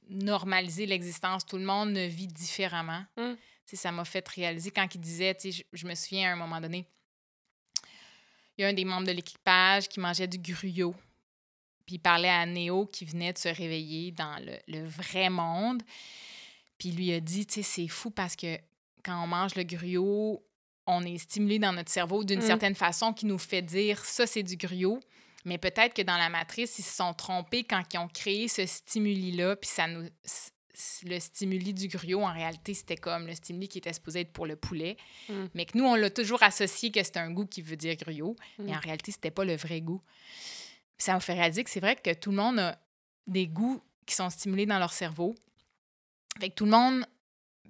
[0.09, 1.45] normaliser l'existence.
[1.45, 3.05] Tout le monde ne vit différemment.
[3.19, 3.35] Mm.
[3.67, 6.87] Ça m'a fait réaliser quand il disait, je, je me souviens à un moment donné,
[8.57, 10.95] il y a un des membres de l'équipage qui mangeait du gruyot.
[11.85, 15.83] Puis il parlait à Néo qui venait de se réveiller dans le, le vrai monde.
[16.79, 18.57] Puis il lui a dit, tu sais, c'est fou parce que
[19.05, 20.43] quand on mange le gruyot,
[20.91, 22.47] on est stimulé dans notre cerveau d'une mm.
[22.47, 25.01] certaine façon qui nous fait dire ça, c'est du griot.
[25.45, 28.67] Mais peut-être que dans la matrice, ils se sont trompés quand ils ont créé ce
[28.67, 30.07] stimuli-là, puis ça nous,
[31.05, 34.47] le stimuli du griot, en réalité, c'était comme le stimuli qui était supposé être pour
[34.47, 34.97] le poulet.
[35.29, 35.45] Mm.
[35.55, 38.37] Mais que nous, on l'a toujours associé que c'était un goût qui veut dire griot.
[38.59, 38.77] Mais Mm.
[38.77, 40.01] en réalité, c'était pas le vrai goût.
[40.97, 42.79] Puis ça m'a fait réaliser que c'est vrai que tout le monde a
[43.27, 45.35] des goûts qui sont stimulés dans leur cerveau.
[46.39, 47.07] Fait que tout le monde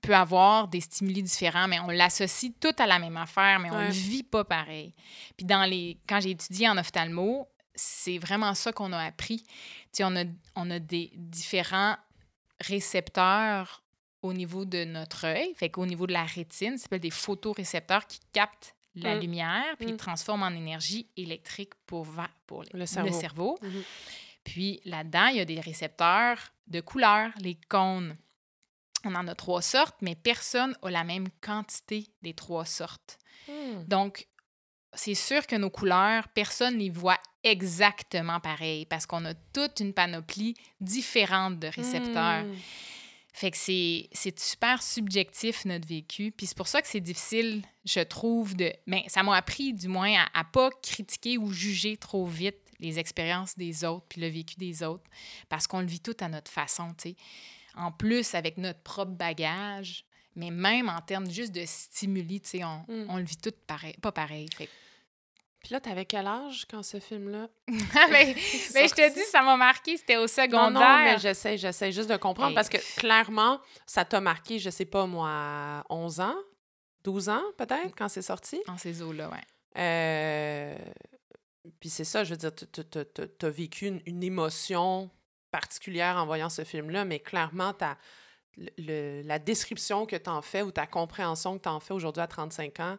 [0.02, 3.76] peut avoir des stimuli différents, mais on l'associe tout à la même affaire, mais on
[3.76, 3.86] Ouais.
[3.88, 4.94] le vit pas pareil.
[5.36, 5.98] Puis dans les...
[6.08, 9.38] quand j'ai étudié en ophtalmo, c'est vraiment ça qu'on a appris.
[9.42, 9.48] Tu
[9.92, 10.24] sais, on a,
[10.56, 11.96] on a des différents
[12.60, 13.82] récepteurs
[14.22, 18.06] au niveau de notre œil, fait qu'au niveau de la rétine, ça s'appelle des photorécepteurs
[18.06, 19.20] qui captent la Mm.
[19.20, 19.90] lumière puis Mm.
[19.90, 23.12] ils transforment en énergie électrique pour, va- pour Le le cerveau.
[23.20, 23.58] cerveau.
[23.62, 23.82] Mhm.
[24.44, 28.16] Puis là-dedans, il y a des récepteurs de couleurs, les cônes.
[29.04, 33.18] On en a trois sortes, mais personne n'a la même quantité des trois sortes.
[33.48, 33.84] Mm.
[33.86, 34.26] Donc,
[34.94, 39.80] c'est sûr que nos couleurs, personne ne les voit exactement pareil parce qu'on a toute
[39.80, 42.44] une panoplie différente de récepteurs.
[42.44, 42.54] Mm.
[43.32, 46.32] Fait que c'est super subjectif, notre vécu.
[46.32, 48.72] Puis c'est pour ça que c'est difficile, je trouve, de...
[48.86, 52.98] Mais ça m'a appris, du moins, à, à pas critiquer ou juger trop vite les
[52.98, 55.04] expériences des autres puis le vécu des autres
[55.48, 57.16] parce qu'on le vit tout à notre façon, tu sais.
[57.76, 60.04] En plus, avec notre propre bagage,
[60.36, 63.06] mais même en termes juste de stimuli, tu sais, on, Mm.
[63.08, 64.48] on le vit tout pareil, pas pareil.
[64.56, 64.68] Fait
[65.62, 67.48] Puis là, t'avais quel âge quand ce film-là?
[68.10, 68.34] Mais,
[68.74, 70.70] mais je te dis, ça m'a marqué, c'était au secondaire.
[70.70, 72.54] non, mais j'essaie, j'essaie juste de comprendre Hey.
[72.54, 76.36] parce que clairement, ça t'a marqué, je sais pas moi, à 11 ans,
[77.04, 78.60] 12 ans peut-être, quand c'est sorti?
[78.66, 79.40] Dans ces eaux-là, ouais.
[79.76, 80.76] Euh,
[81.78, 85.10] Puis c'est ça, je veux dire, tu as vécu une, une émotion
[85.50, 87.96] particulière en voyant ce film-là, mais clairement, ta,
[88.78, 92.22] le- la description que tu en fais ou ta compréhension que tu en fais aujourd'hui
[92.22, 92.98] à 35 ans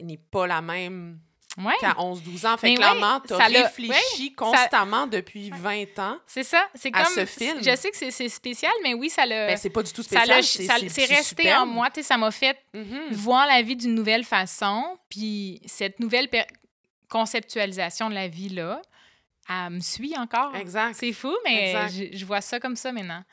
[0.00, 1.20] n'est pas la même
[1.58, 1.74] Ouais.
[1.80, 2.56] qu'à 11-12 ans.
[2.56, 6.18] Fait Mais ouais, clairement, tu as ça l'a- réfléchi constamment depuis 20 ans.
[6.26, 6.66] C'est ça.
[6.74, 7.12] C'est à comme.
[7.14, 7.58] ce film.
[7.62, 9.48] Je sais que c'est- spécial, mais oui, ça l'a.
[9.48, 10.42] Ben, c'est pas du tout spécial.
[10.42, 11.62] c'est- resté superbe.
[11.62, 11.90] en moi.
[11.90, 13.08] tu sais, Ça m'a fait Mhm.
[13.12, 14.98] voir la vie d'une nouvelle façon.
[15.10, 16.28] Puis cette nouvelle
[17.10, 18.80] conceptualisation de la vie-là,
[19.48, 20.54] elle me suit encore.
[20.56, 20.94] Exact.
[20.94, 23.24] C'est fou, mais je, je vois ça comme ça maintenant.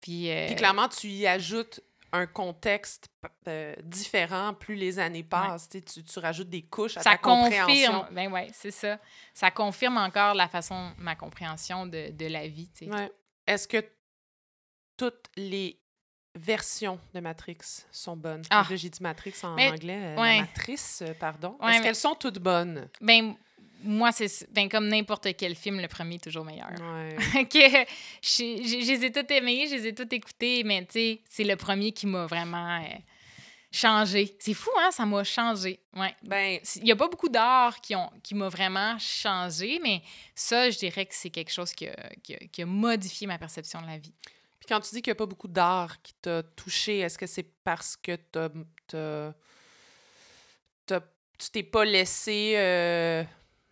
[0.00, 1.80] Puis, euh, Puis clairement, tu y ajoutes
[2.12, 3.08] un contexte
[3.48, 5.68] euh, différent plus les années passent.
[5.68, 7.92] Tu Tu, tu rajoutes des couches à ça ta compréhension.
[7.92, 8.14] confirme.
[8.14, 8.98] Ben ouais, c'est ça.
[9.34, 12.70] Ça confirme encore la façon, ma compréhension de, de la vie.
[12.82, 13.12] Ouais.
[13.46, 13.84] Est-ce que
[14.96, 15.80] toutes les
[16.34, 17.58] versions de Matrix
[17.90, 18.42] sont bonnes?
[18.50, 18.66] Ah.
[18.70, 20.00] J'ai dit Matrix en Mais- anglais.
[20.00, 20.14] euh.
[20.16, 21.58] La matrice, euh, pardon.
[21.62, 22.88] Est-ce mais- qu'elles sont toutes bonnes?
[23.00, 23.34] Ben,
[23.82, 26.68] moi, c'est ben, comme n'importe quel film, le premier est toujours meilleur.
[26.70, 27.16] Ouais.
[27.46, 27.58] que
[28.22, 31.20] je, je- je les ai toutes aimées, je les ai toutes écoutées, mais tu sais,
[31.28, 32.88] c'est le premier qui m'a vraiment euh,
[33.70, 34.36] changé.
[34.40, 34.90] C'est fou, hein?
[34.90, 35.78] Ça m'a changé.
[35.94, 36.14] Ouais.
[36.22, 40.02] ben, Il n'y a pas beaucoup d'art qui, ont, qui m'a vraiment changé, mais
[40.34, 43.38] ça, je dirais que c'est quelque chose qui a, qui a- qui a modifié ma
[43.38, 44.14] perception de la vie.
[44.58, 47.26] puis quand tu dis qu'il n'y a pas beaucoup d'art qui t'a touché, est-ce que
[47.26, 48.48] c'est parce que t'as,
[48.86, 49.34] t'as-
[50.86, 51.00] t'as-
[51.38, 53.22] tu t'es pas laissé, euh,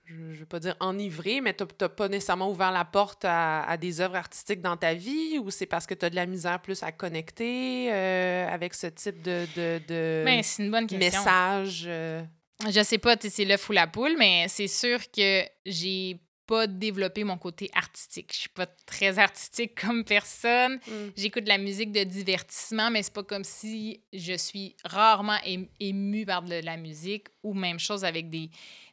[0.06, 3.62] je ne veux pas dire enivré, mais tu n'as pas nécessairement ouvert la porte à,
[3.64, 6.26] à des œuvres artistiques dans ta vie ou c'est parce que tu as de la
[6.26, 10.86] misère plus à connecter euh, avec ce type de, de, de Ben, c'est une bonne
[10.86, 11.20] question.
[11.20, 11.84] message?
[11.88, 12.22] euh?
[12.70, 16.68] Je sais pas, sais, c'est l'œuf ou la poule, mais c'est sûr que j'ai pas
[16.68, 18.30] développé mon côté artistique.
[18.32, 20.76] Je suis pas très artistique comme personne.
[20.86, 20.92] Mm.
[21.16, 25.68] J'écoute de la musique de divertissement, mais c'est pas comme si je suis rarement ém-
[25.80, 28.48] émue par de la musique ou même chose avec des,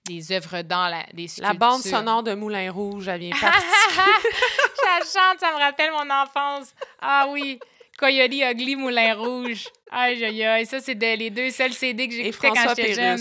[0.06, 2.00] des œuvres d'art, la- des La bande sculptures.
[2.00, 3.70] sonore de Moulin Rouge, elle vient partir.
[4.76, 6.74] Ça chante, ça me rappelle mon enfance.
[7.02, 7.60] Ah oui,
[7.98, 9.66] Coyote Ugly Moulin Rouge.
[9.92, 10.66] Aïe, aïe, aïe.
[10.66, 13.20] Ça, c'est de- les deux seuls CD que j'écoutais quand j'étais jeune.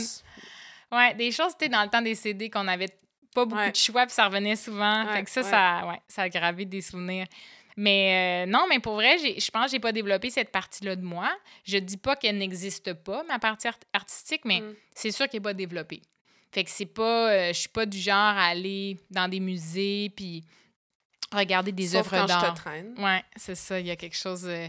[0.91, 2.89] Ouais, des choses, tu dans le temps des CD qu'on avait
[3.35, 3.71] pas beaucoup Ouais.
[3.71, 5.07] de choix, puis ça revenait souvent.
[5.07, 5.49] Ouais, fait que ça, ouais.
[5.51, 7.27] ça, ouais, ça a gravé des souvenirs.
[7.79, 11.03] Mais euh, non, mais pour vrai, je pense que j'ai pas développé cette partie-là de
[11.05, 11.31] moi.
[11.65, 14.75] Je dis pas qu'elle n'existe pas, ma partie art- artistique, mais Mm.
[14.95, 16.03] c'est sûr qu'elle n'est pas développée.
[16.53, 17.31] Fait que c'est pas...
[17.33, 20.45] euh, je suis pas du genre à aller dans des musées puis
[21.33, 22.55] regarder des Sauf œuvres d'art.
[22.99, 23.81] Ouais, c'est ça.
[23.81, 24.45] Il y a quelque chose.
[24.47, 24.69] euh,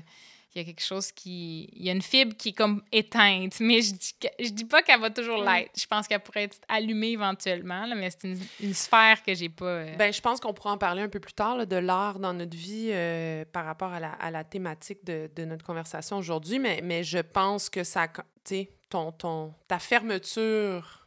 [0.55, 1.67] il y a quelque chose qui.
[1.73, 3.59] Il y a une fibre qui est comme éteinte.
[3.59, 5.45] Mais je dis, je dis pas qu'elle va toujours Mm.
[5.45, 5.71] l'être.
[5.77, 9.49] Je pense qu'elle pourrait être allumée éventuellement, là, mais c'est une, une sphère que j'ai
[9.49, 9.65] pas.
[9.65, 12.19] euh, Ben, je pense qu'on pourra en parler un peu plus tard là, de l'art
[12.19, 16.17] dans notre vie euh, par rapport à la, à la thématique de, de notre conversation
[16.17, 21.02] aujourd'hui, mais, mais je pense que ça, tu sais, ton, ton, ta fermeture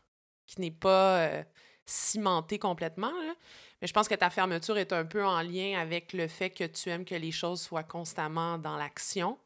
[0.47, 1.43] qui n'est pas euh,
[1.85, 3.35] cimentée complètement, là,
[3.81, 6.65] mais je pense que ta fermeture est un peu en lien avec le fait que
[6.65, 9.39] tu aimes que les choses soient constamment dans l'action,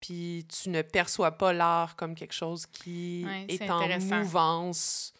[0.00, 5.14] puis tu ne perçois pas l'art comme quelque chose qui est en mouvance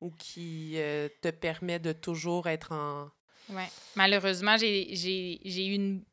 [0.00, 3.10] ou qui euh, te permet de toujours être en...
[3.50, 3.68] ouais.
[3.96, 6.04] Malheureusement, j'ai eu une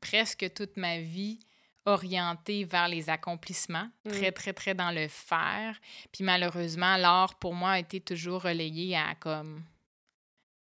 [0.00, 1.38] presque toute ma vie
[1.86, 4.10] orientée vers les accomplissements, mm.
[4.10, 5.78] très, très, très dans le faire.
[6.12, 9.62] Puis malheureusement, l'art, pour moi, a été toujours relayé à comme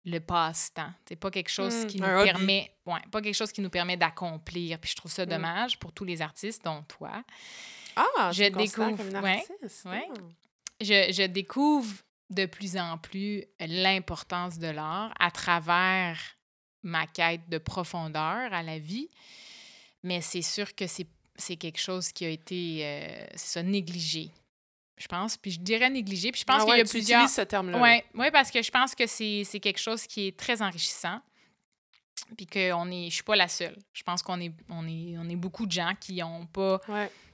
[0.05, 0.91] le passe-temps.
[1.07, 1.87] C'est pas quelque chose mm.
[1.87, 2.71] qui nous permet...
[2.85, 4.79] Ouais, pas quelque chose qui nous permet d'accomplir.
[4.79, 5.29] Puis je trouve ça mm.
[5.29, 7.23] dommage pour tous les artistes, dont toi.
[7.95, 8.97] Ah, je découvre...
[8.97, 9.85] Comme une artiste.
[9.85, 10.21] Ouais, ah.
[10.81, 11.93] Je, je découvre
[12.29, 16.19] de plus en plus l'importance de l'art à travers
[16.83, 19.09] ma quête de profondeur à la vie.
[20.05, 24.29] Mais c'est sûr que c'est quelque chose qui a été, euh, ça, négligé.
[24.97, 26.31] Je pense, puis je dirais négligé.
[26.31, 27.27] Puis je pense ah qu'il y a plusieurs.
[27.27, 27.81] ce terme-là.
[27.81, 31.19] Oui, ouais, parce que je pense que c'est quelque chose qui est très enrichissant.
[32.37, 33.75] Puis que on est, je suis pas la seule.
[33.93, 36.79] Je pense qu'on est, on est, on est beaucoup de gens qui n'ont pas,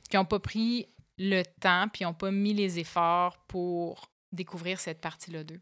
[0.10, 5.02] qui ont pas pris le temps, puis n'ont pas mis les efforts pour découvrir cette
[5.02, 5.60] partie-là d'eux.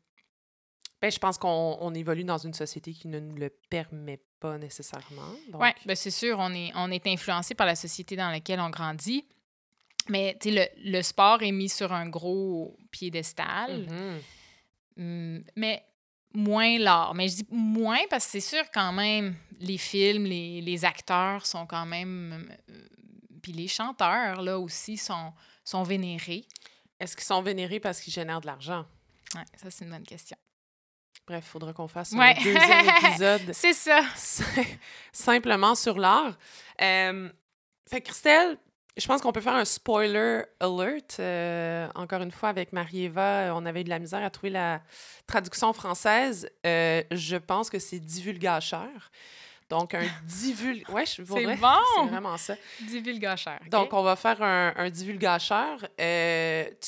[1.02, 5.34] Ben, je pense qu'on évolue dans une société qui ne nous le permet pas nécessairement.
[5.54, 8.70] Oui, ben c'est sûr, on est, on est influencé par la société dans laquelle on
[8.70, 9.26] grandit.
[10.08, 13.86] Mais le, le sport est mis sur un gros piédestal.
[13.86, 14.22] Mm-hmm.
[14.98, 15.84] Hum, mais
[16.34, 17.14] moins l'art.
[17.14, 21.46] Mais je dis moins parce que c'est sûr quand même, les films, les, les acteurs
[21.46, 22.50] sont quand même...
[22.70, 22.88] Euh,
[23.42, 25.32] puis les chanteurs, là aussi, sont,
[25.64, 26.46] sont vénérés.
[27.00, 28.86] Est-ce qu'ils sont vénérés parce qu'ils génèrent de l'argent?
[29.36, 30.38] Oui, ça, c'est une bonne question.
[31.30, 33.54] Bref, il faudra qu'on fasse un deuxième épisode.
[33.54, 34.02] c'est ça.
[35.12, 36.36] Simplement sur l'art.
[36.82, 37.30] Euh,
[37.88, 38.58] fait Christelle,
[38.98, 41.18] je pense qu'on peut faire un spoiler alert.
[41.20, 44.82] Euh, encore une fois, avec Marie-Eva, on avait eu de la misère à trouver la
[45.28, 46.50] traduction française.
[46.66, 48.90] Euh, je pense que c'est divulgacheur.
[49.70, 50.84] Donc, un divul...
[50.90, 51.36] Ouais, c'est bon!
[51.38, 52.56] C'est vraiment ça.
[52.82, 53.60] Divulgacheur.
[53.70, 55.78] Donc, on va faire un, un divulgacheur.
[55.80, 55.94] tu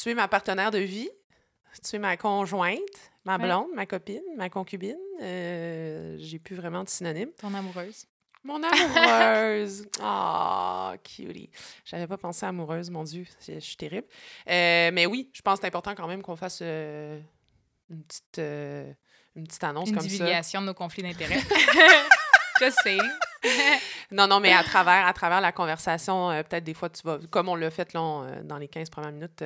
[0.09, 1.11] es ma partenaire de vie.
[1.87, 4.97] Tu es ma conjointe Ma blonde, ma copine, ma concubine.
[5.21, 7.29] Euh, j'ai plus vraiment de synonyme.
[7.39, 8.07] Ton amoureuse.
[8.43, 9.87] Mon amoureuse.
[10.01, 11.51] Ah, oh, cutie.
[11.85, 13.25] J'avais pas pensé amoureuse, mon Dieu.
[13.47, 14.07] Je, suis terrible.
[14.49, 17.19] Euh, mais oui, je pense que c'est important quand même qu'on fasse euh,
[17.91, 20.05] une, petite, une petite annonce comme ça.
[20.05, 21.39] Une divulgation de nos conflits d'intérêts.
[22.59, 22.97] je sais.
[24.11, 27.49] non, non, mais à travers, à travers la conversation, peut-être des fois, tu vas, comme
[27.49, 29.43] on l'a fait là, dans les 15 premières minutes,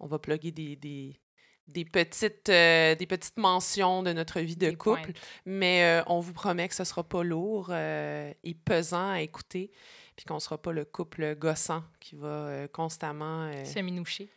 [0.00, 1.20] on va plugger des, des,
[1.68, 5.12] des petites, euh, des petites mentions de notre vie de couple,
[5.44, 9.20] mais euh, on vous promet que ce ne sera pas lourd euh, et pesant à
[9.20, 9.70] écouter,
[10.16, 13.50] puis qu'on ne sera pas le couple gossant qui va constamment...
[13.64, 14.30] Se minoucher.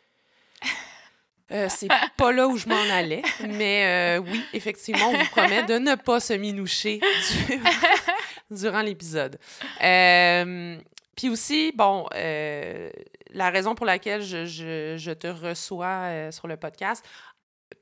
[1.49, 5.95] c'est pas là où je m'en allais, mais oui, effectivement, on vous promet de ne
[5.95, 6.99] pas se minoucher
[8.51, 9.39] durant, l'épisode.
[11.15, 12.05] Puis aussi, bon,
[13.33, 17.05] la raison pour laquelle je, je, te reçois euh, sur le podcast,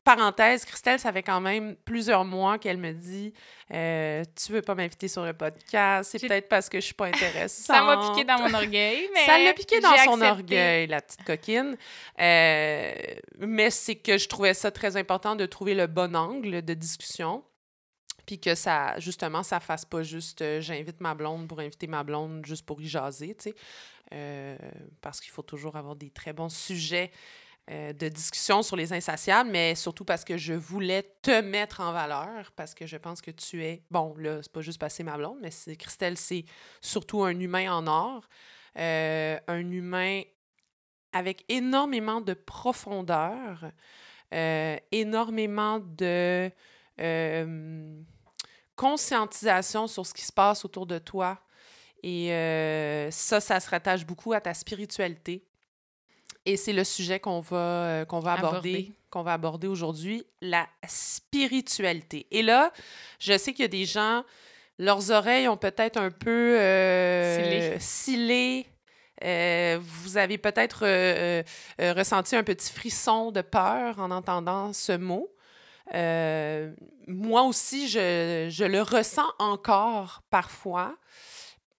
[0.04, 3.34] parenthèse, Christelle, ça fait quand même plusieurs mois qu'elle me dit
[3.74, 7.08] euh, Tu veux pas m'inviter sur le podcast, c'est peut-être parce que je suis pas
[7.08, 7.66] intéressante.
[7.66, 9.26] ça m'a piqué dans mon orgueil, mais.
[9.26, 11.76] Ça l'a piqué dans son orgueil, la petite coquine.
[12.20, 12.94] Euh,
[13.40, 17.44] mais c'est que je trouvais ça très important de trouver le bon angle de discussion
[18.30, 22.04] puis que ça, justement, ça fasse pas juste euh, j'invite ma blonde pour inviter ma
[22.04, 23.56] blonde juste pour y jaser, tu sais.
[24.14, 24.56] Euh,
[25.02, 27.10] parce qu'il faut toujours avoir des très bons sujets
[27.72, 31.92] euh, de discussion sur les insatiables, mais surtout parce que je voulais te mettre en
[31.92, 35.18] valeur, parce que je pense que tu es, bon, là, c'est pas juste passer ma
[35.18, 36.46] blonde, mais c'est, Christelle, c'est
[36.82, 38.30] surtout un humain en or,
[38.76, 40.22] un humain
[41.14, 43.72] avec énormément de profondeur,
[44.92, 46.52] énormément de
[48.80, 51.38] conscientisation sur ce qui se passe autour de toi.
[52.02, 55.44] Et euh, ça, ça se rattache beaucoup à ta spiritualité.
[56.46, 60.66] Et c'est le sujet qu'on va, euh, qu'on va aborder, qu'on va aborder aujourd'hui, la
[60.88, 62.26] spiritualité.
[62.32, 62.72] Et là,
[63.20, 64.24] je sais qu'il y a des gens,
[64.78, 68.66] leurs oreilles ont peut-être un peu euh, scellées.
[69.22, 70.86] vous avez peut-être
[71.92, 75.30] ressenti un petit frisson de peur en entendant ce mot.
[75.94, 76.74] Euh,
[77.08, 80.98] moi aussi, je, le ressens encore parfois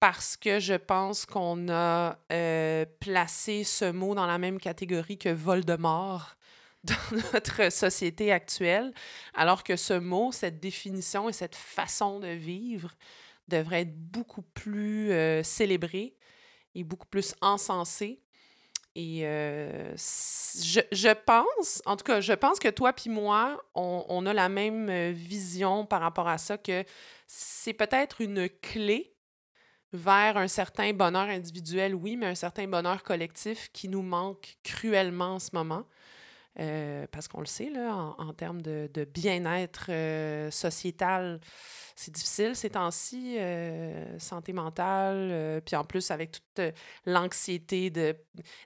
[0.00, 5.28] parce que je pense qu'on a euh, placé ce mot dans la même catégorie que
[5.28, 6.36] Voldemort
[6.84, 8.92] dans notre société actuelle,
[9.34, 12.94] alors que ce mot, cette définition et cette façon de vivre
[13.48, 16.16] devrait être beaucoup plus euh, célébrée
[16.74, 18.22] et beaucoup plus encensée
[18.96, 24.04] et euh, je, je, pense, en tout cas, je pense que toi puis moi, on,
[24.08, 26.84] on, a la même euh, vision par rapport à ça, que
[27.26, 29.14] c'est peut-être une clé
[29.92, 35.34] vers un certain bonheur individuel, oui, mais un certain bonheur collectif qui nous manque cruellement
[35.34, 35.84] en ce moment.
[36.58, 41.40] Euh, parce qu'on le sait, là, en, termes de, de bien-être euh, sociétal,
[41.94, 46.74] c'est difficile ces temps-ci, euh, santé mentale, puis en plus avec toute
[47.06, 48.16] l'anxiété de,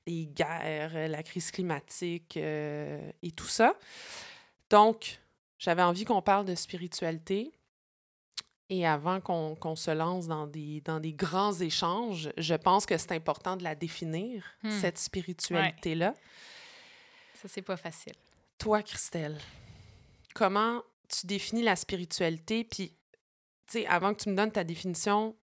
[0.07, 3.75] des guerres, la crise climatique et tout ça.
[4.71, 5.21] Donc,
[5.59, 7.53] j'avais envie qu'on parle de spiritualité.
[8.71, 13.13] Et avant qu'on se lance dans des, dans des grands échanges, je pense que c'est
[13.13, 14.71] important de la définir, hmm.
[14.71, 16.15] cette spiritualité-là.
[17.45, 18.15] Ça, c'est pas facile.
[18.57, 19.39] Toi, Christelle,
[20.35, 22.65] comment tu définis la spiritualité?
[22.65, 22.97] Puis,
[23.67, 25.37] tu sais, avant que tu me donnes ta définition,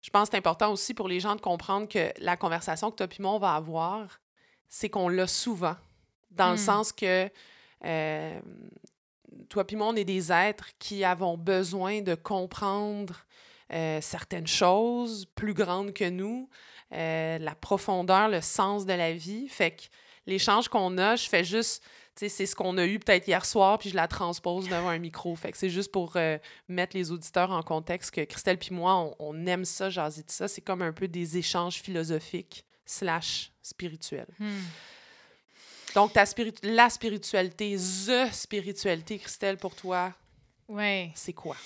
[0.00, 2.96] je pense que c'est important aussi pour les gens de comprendre que la conversation que
[2.96, 4.18] toi et moi, on va avoir,
[4.66, 5.76] c'est qu'on l'a souvent.
[6.32, 6.58] Dans le hmm.
[6.58, 7.30] sens que
[7.84, 8.40] euh,
[9.48, 13.14] toi et moi, on est des êtres qui avons besoin de comprendre
[13.72, 16.50] euh, certaines choses plus grandes que nous,
[16.94, 19.46] euh, la profondeur, le sens de la vie.
[19.46, 19.84] Fait que
[20.28, 21.82] l'échange qu'on a, je fais juste,
[22.14, 24.88] tu sais, c'est ce qu'on a eu peut-être hier soir, puis je la transpose devant
[24.88, 25.34] un micro.
[25.34, 29.14] Fait que c'est juste pour euh, mettre les auditeurs en contexte que Christelle puis moi,
[29.18, 30.46] on, aime ça, jaser de ça.
[30.46, 34.28] C'est comme un peu des échanges philosophiques slash spirituels.
[34.38, 34.60] Hmm.
[35.94, 36.24] Donc, ta
[36.62, 40.12] la spiritualité, the spiritualité, Christelle, pour toi,
[40.68, 41.10] ouais.
[41.14, 41.56] c'est quoi?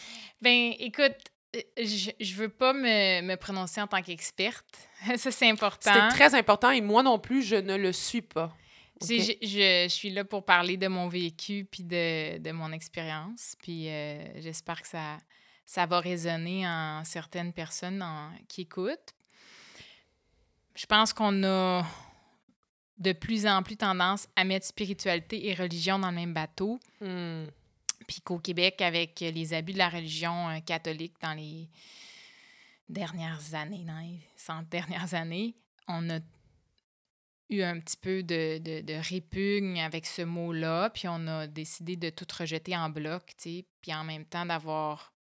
[0.40, 1.31] Ben, écoute,
[1.76, 4.88] je, je veux pas me, me prononcer en tant qu'experte.
[5.16, 5.92] Ça, c'est important.
[5.92, 8.54] C'est très important et moi non plus, je ne le suis pas.
[9.00, 13.56] Je, je, suis là pour parler de mon vécu puis de, de mon expérience.
[13.60, 15.18] Puis euh, j'espère que ça,
[15.66, 19.14] ça va résonner en certaines personnes en, qui écoutent.
[20.74, 21.84] Je pense qu'on a
[22.98, 26.78] de plus en plus tendance à mettre spiritualité et religion dans le même bateau.
[27.00, 27.46] Hmm.
[28.06, 31.68] Puis qu'au Québec, avec les abus de la religion euh, catholique dans les
[32.88, 34.20] dernières années, dans les
[34.70, 35.54] dernières années,
[35.88, 36.18] on a
[37.50, 41.96] eu un petit peu de, de, de répugne avec ce mot-là, puis on a décidé
[41.96, 45.12] de tout rejeter en bloc, tu sais, puis en même temps d'avoir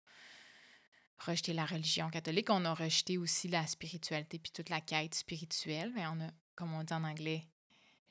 [1.18, 5.92] rejeté la religion catholique, on a rejeté aussi la spiritualité, puis toute la quête spirituelle,
[5.94, 7.46] mais on a, comme on dit en anglais,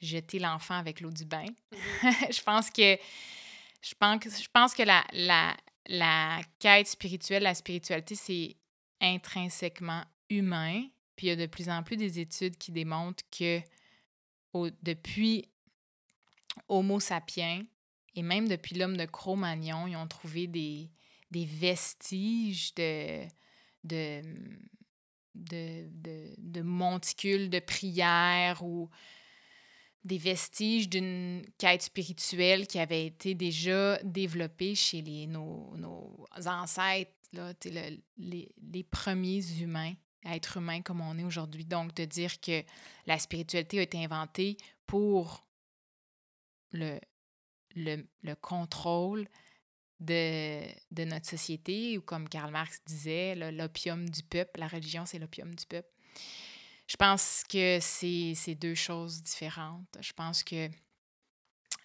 [0.01, 1.45] jeté l'enfant avec l'eau du bain.
[1.73, 2.33] Mm-hmm.
[2.37, 2.97] je pense que
[3.81, 5.55] je pense, je pense que la, la,
[5.87, 8.55] la quête spirituelle, la spiritualité, c'est
[9.01, 10.87] intrinsèquement humain.
[11.15, 13.61] Puis il y a de plus en plus des études qui démontrent que
[14.81, 15.49] depuis
[16.67, 17.63] Homo sapiens
[18.15, 20.89] et même depuis l'homme de Cro-Magnon, ils ont trouvé des,
[21.31, 23.25] des vestiges de,
[23.83, 24.21] de,
[25.33, 28.89] de, de, de monticules de prière ou
[30.03, 37.11] des vestiges d'une quête spirituelle qui avait été déjà développée chez les, nos, nos ancêtres,
[38.17, 39.93] les, premiers humains,
[40.25, 41.65] êtres humains comme on est aujourd'hui.
[41.65, 42.63] Donc, de dire que
[43.05, 45.45] la spiritualité a été inventée pour
[46.71, 46.99] le
[48.41, 49.27] contrôle
[49.99, 55.19] de, de, notre société, ou comme Karl Marx disait, l'opium du peuple, la religion, c'est
[55.19, 55.89] l'opium du peuple.
[56.91, 59.97] Je pense que c'est deux choses différentes.
[60.01, 60.69] Je pense que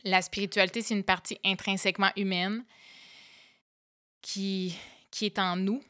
[0.02, 2.64] la spiritualité, c'est une partie intrinsèquement humaine
[4.20, 4.76] qui,
[5.12, 5.80] qui est en nous,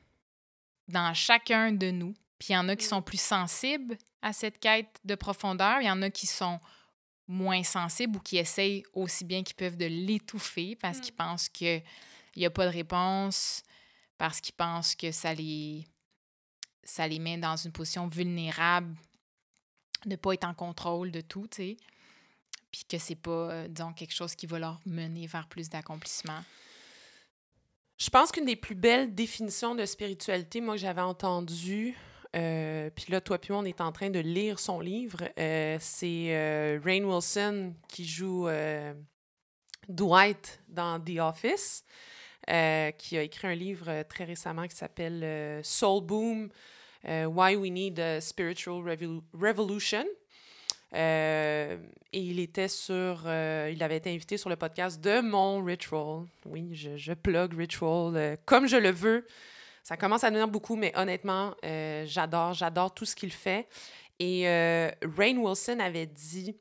[0.89, 2.13] dans chacun de nous.
[2.39, 5.87] Puis il y en a qui sont plus sensibles à cette quête de profondeur, il
[5.87, 6.61] y en a qui sont
[7.27, 11.17] moins sensibles ou qui essayent aussi bien qu'ils peuvent de l'étouffer parce qu'ils mm.
[11.17, 11.83] pensent qu'il
[12.37, 13.63] n'y a pas de réponse,
[14.19, 15.87] parce qu'ils pensent que ça les,
[16.87, 18.95] ça les met dans une position vulnérable
[20.05, 21.77] de ne pas être en contrôle de tout, tu sais.
[22.71, 26.41] Puis que c'est pas, euh, disons, quelque chose qui va leur mener vers plus d'accomplissement.
[27.99, 31.97] Je pense qu'une des plus belles définitions de spiritualité, moi, que j'avais entendu,
[32.37, 35.79] euh, puis là, toi puis moi, on est en train de lire son livre, euh,
[35.81, 38.49] c'est Rain Wilson qui joue
[39.89, 41.85] Dwight dans The Office,
[42.47, 46.49] qui a écrit un livre très récemment qui s'appelle Soul Boom, euh,
[47.07, 48.83] Why We Need a Spiritual
[49.33, 50.05] Revolution.
[50.95, 51.77] Euh,
[52.13, 56.27] et il était sur, euh, il avait été invité sur le podcast de mon Ritual.
[56.45, 59.27] Oui, je, je plug Ritual comme je le veux.
[59.83, 63.69] Ça commence à devenir beaucoup, mais honnêtement, j'adore, j'adore tout ce qu'il fait.
[64.19, 66.59] Et Rain Wilson avait dit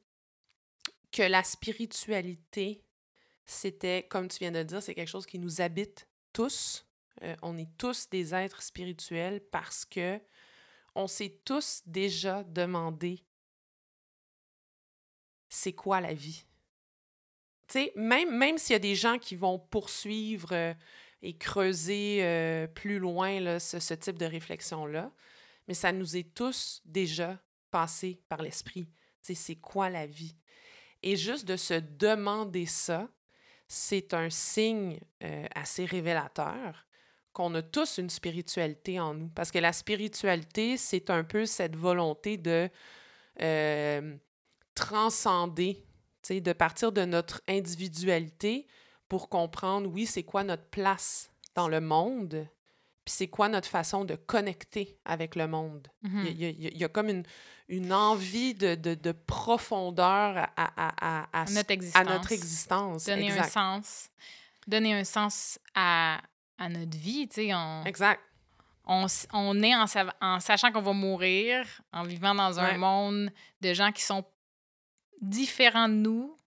[1.11, 2.83] que la spiritualité,
[3.47, 6.85] c'était, comme tu viens de dire, c'est quelque chose qui nous habite tous.
[7.41, 10.19] on est tous des êtres spirituels parce que
[10.95, 13.23] on s'est tous déjà demandé
[15.49, 16.45] c'est quoi la vie?
[17.95, 20.73] Même s'il y a des gens qui vont poursuivre euh,
[21.21, 25.11] et creuser euh, plus loin ce, type de réflexion-là,
[25.67, 27.39] mais ça nous est tous déjà
[27.71, 28.87] passé par l'esprit.
[29.21, 30.35] c'est quoi la vie?
[31.01, 33.09] Et juste de se demander ça,
[33.67, 36.84] c'est un signe euh, assez révélateur
[37.35, 39.27] qu'on a tous une spiritualité en nous.
[39.27, 42.69] Parce que la spiritualité, c'est un peu cette volonté de
[43.41, 44.15] euh,
[44.73, 45.85] transcender,
[46.29, 48.67] de partir de notre individualité
[49.09, 52.47] pour comprendre, oui, c'est quoi notre place dans le monde,
[53.03, 55.89] puis c'est quoi notre façon de connecter avec le monde.
[56.03, 57.23] il, y a, comme une,
[57.67, 62.01] une envie de, de, de profondeur à, à, à, notre existence.
[62.01, 63.05] à, notre existence.
[63.05, 64.09] Donner un sens.
[64.67, 66.21] Donner un sens à,
[66.59, 67.53] notre vie, tu sais.
[67.53, 67.83] On...
[67.85, 68.21] Exact.
[68.85, 69.85] On, on est en,
[70.21, 73.31] en sachant qu'on va mourir, en vivant dans un monde
[73.61, 74.23] de gens qui sont
[75.21, 76.37] différents de nous,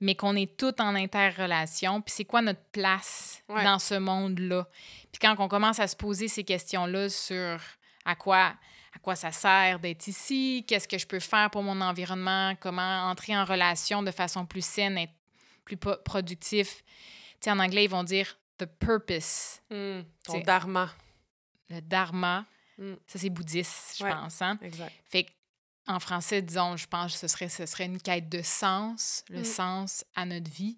[0.00, 2.00] mais qu'on est tous en interrelation.
[2.00, 4.68] Puis c'est quoi notre place dans ce monde-là?
[5.10, 7.58] Puis quand on commence à se poser ces questions-là sur
[8.04, 8.54] à quoi,
[8.94, 13.10] à quoi ça sert d'être ici, qu'est-ce que je peux faire pour mon environnement, comment
[13.10, 15.12] entrer en relation de façon plus saine, être
[15.64, 16.84] plus productif.
[17.40, 19.60] Tu en anglais, ils vont dire the purpose.
[19.70, 20.90] Hmm, ton dharma.
[21.68, 22.46] Le dharma.
[22.76, 22.94] Hmm.
[23.06, 24.42] Ça, c'est bouddhiste, je pense.
[24.42, 24.58] Hein?
[24.62, 24.92] Exact.
[25.08, 25.26] Fait
[25.86, 29.40] en français, disons, je pense que ce serait, ce serait une quête de sens, le
[29.40, 29.44] mm.
[29.44, 30.76] sens à notre vie.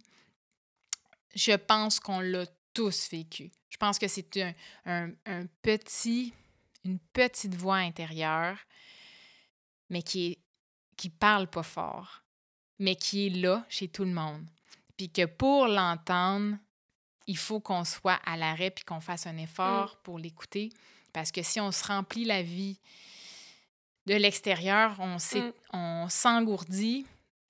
[1.34, 3.50] Je pense qu'on l'a tous vécu.
[3.70, 4.36] Je pense que c'est
[4.86, 6.32] un, un, petit,
[6.84, 8.56] une petite voix intérieure,
[9.88, 10.38] mais qui est
[11.00, 12.22] qui parle pas fort,
[12.78, 14.44] mais qui est là chez tout le monde.
[14.98, 16.58] Puis que pour l'entendre,
[17.30, 20.02] il faut qu'on soit à l'arrêt puis qu'on fasse un effort mm.
[20.02, 20.70] pour l'écouter.
[21.12, 22.78] Parce que si on se remplit la vie
[24.06, 26.08] de l'extérieur, on mm.
[26.08, 27.06] s'engourdit.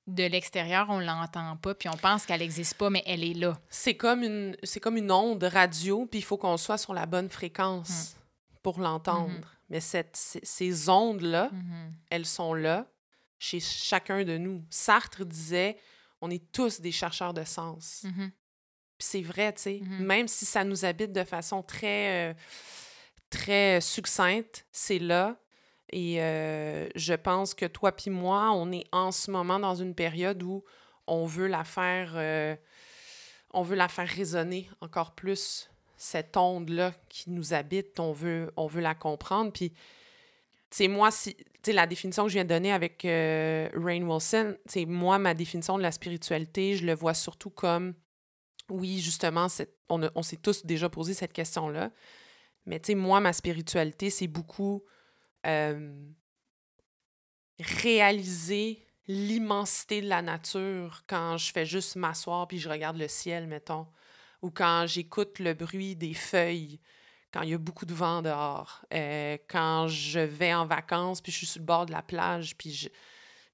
[0.07, 3.57] De l'extérieur, on l'entend pas, puis on pense qu'elle n'existe pas, mais elle est là.
[3.69, 7.07] C'est comme une, c'est comme une onde radio, puis il faut qu'on soit sur la
[7.07, 8.59] bonne fréquence mm.
[8.63, 9.31] pour l'entendre.
[9.31, 9.69] Mm-hmm.
[9.69, 11.93] Mais cette, ces ondes-là, mm-hmm.
[12.11, 12.87] elles sont là
[13.39, 14.65] chez chacun de nous.
[14.69, 15.77] Sartre disait,
[16.21, 18.05] on est tous des chercheurs de sens.
[18.05, 18.31] Mm-hmm.
[19.01, 22.35] Puis c'est vrai, tu sais, même si ça nous habite de façon très, euh,
[23.31, 25.37] très succincte, c'est là.
[25.89, 29.95] Et euh, je pense que toi puis moi, on est en ce moment dans une
[29.95, 30.63] période où
[31.07, 32.55] on veut la faire, euh,
[33.55, 37.99] on veut la faire résonner encore plus cette onde-là qui nous habite.
[38.01, 39.51] On veut, on veut la comprendre.
[39.51, 39.73] Puis,
[40.71, 41.35] tu moi, si,
[41.67, 45.79] la définition que je viens de donner avec euh, Rain Wilson, c'est moi, ma définition
[45.79, 47.95] de la spiritualité, je le vois surtout comme,
[48.71, 49.49] oui, justement,
[49.89, 51.91] on, s'est tous déjà posé cette question-là.
[52.67, 54.85] Mais, tu sais, moi, ma spiritualité, c'est beaucoup
[57.61, 63.47] réaliser l'immensité de la nature quand je fais juste m'asseoir puis je regarde le ciel,
[63.47, 63.87] mettons,
[64.43, 66.81] ou quand j'écoute le bruit des feuilles,
[67.33, 71.33] quand il y a beaucoup de vent dehors, euh, quand je vais en vacances puis
[71.33, 72.89] je suis sur le bord de la plage puis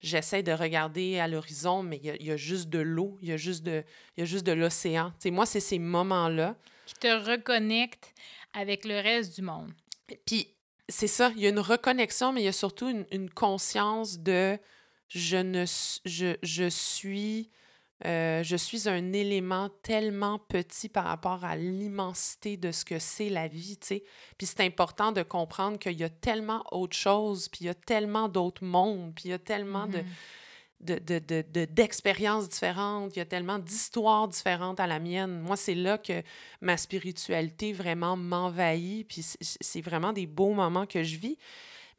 [0.03, 3.37] j'essaie de regarder à l'horizon, mais il y, a, juste de l'eau, il y a
[3.37, 3.85] juste de,
[4.17, 5.13] il y a juste de l'océan.
[5.27, 6.57] moi, c'est ces moments-là.
[6.87, 8.15] Qui te reconnectent
[8.53, 9.73] avec le reste du monde.
[10.25, 10.49] Puis
[10.89, 14.59] c'est ça, il y a une reconnexion, mais il y a surtout une, conscience de
[15.09, 15.65] je ne
[16.05, 17.51] je, je suis
[18.05, 23.31] euh, je suis un élément tellement petit par rapport à l'immensité de ce que c'est
[23.31, 24.05] la vie, tu sais.
[24.37, 27.75] Puis c'est important de comprendre qu'il y a tellement autre chose, puis il y a
[27.75, 30.05] tellement d'autres mondes, puis il y a tellement de mm-hmm
[30.81, 35.41] d'expériences de, de, différentes, il y a tellement d'histoires différentes à la mienne.
[35.41, 36.23] Moi, c'est là que
[36.61, 41.39] ma spiritualité vraiment m'envahit, puis c'est vraiment des beaux moments que je vis,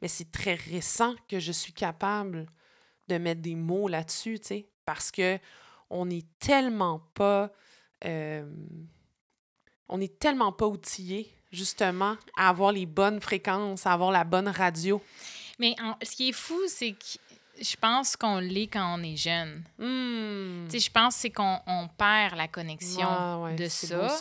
[0.00, 2.46] mais c'est très récent que je suis capable
[3.08, 5.38] de mettre des mots là-dessus, tu sais, parce que
[5.90, 7.50] on n'est tellement pas...
[8.04, 8.48] Euh,
[9.88, 14.48] on est tellement pas outillé, justement, à avoir les bonnes fréquences, à avoir la bonne
[14.48, 15.02] radio.
[15.58, 17.18] Mais ce qui est fou, c'est que
[17.60, 19.64] je pense qu'on l'est quand on est jeune.
[19.78, 20.68] Hmm.
[20.70, 24.20] Je pense c'est qu'on on perd la connexion de ça.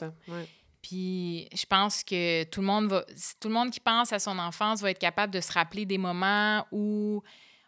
[0.82, 3.06] Puis je pense que tout le monde va
[3.40, 5.98] tout le monde qui pense à son enfance va être capable de se rappeler des
[5.98, 7.22] moments où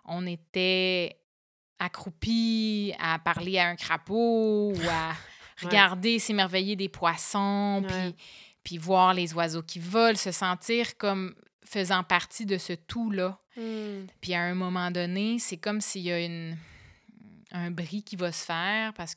[0.05, 1.18] on était
[1.79, 5.13] accroupi à parler à un crapaud ou à
[5.61, 8.15] regarder s'émerveiller des poissons puis
[8.63, 13.39] puis voir les oiseaux qui volent, se sentir comme faisant partie de ce tout-là.
[13.55, 14.05] Hmm.
[14.21, 16.57] Puis à un moment donné, c'est comme s'il y a une,
[17.51, 19.15] un bris qui va se faire parce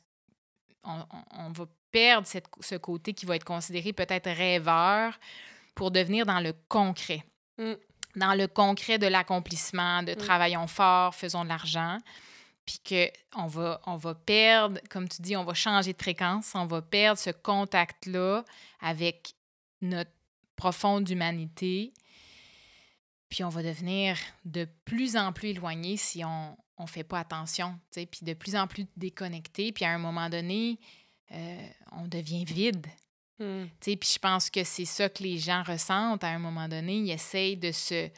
[0.82, 5.18] qu'on on, va perdre cette, ce côté qui va être considéré peut-être rêveur
[5.74, 7.24] pour devenir dans le concret.
[7.58, 7.74] Hmm.
[8.16, 10.16] Dans le concret de l'accomplissement, de hmm.
[10.16, 11.98] travaillons fort, faisons de l'argent.
[12.64, 12.80] Puis
[13.32, 16.80] qu'on va, on va perdre, comme tu dis, on va changer de fréquence, on va
[16.80, 18.44] perdre ce contact-là
[18.80, 19.34] avec
[19.80, 20.12] notre
[20.56, 21.92] profonde humanité
[23.28, 27.78] puis on va devenir de plus en plus éloigné si on on fait pas attention,
[27.92, 30.78] puis de plus en plus déconnecté, puis à un moment donné,
[31.32, 32.86] euh, on devient vide.
[33.38, 33.66] Hmm.
[33.80, 36.96] Puis je pense que c'est ça que les gens ressentent à un moment donné.
[36.96, 38.10] Ils essayent de se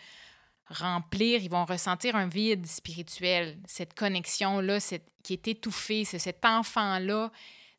[0.68, 4.78] remplir, ils vont ressentir un vide spirituel, cette connexion-là
[5.22, 7.30] qui est étouffée, c'est cet enfant-là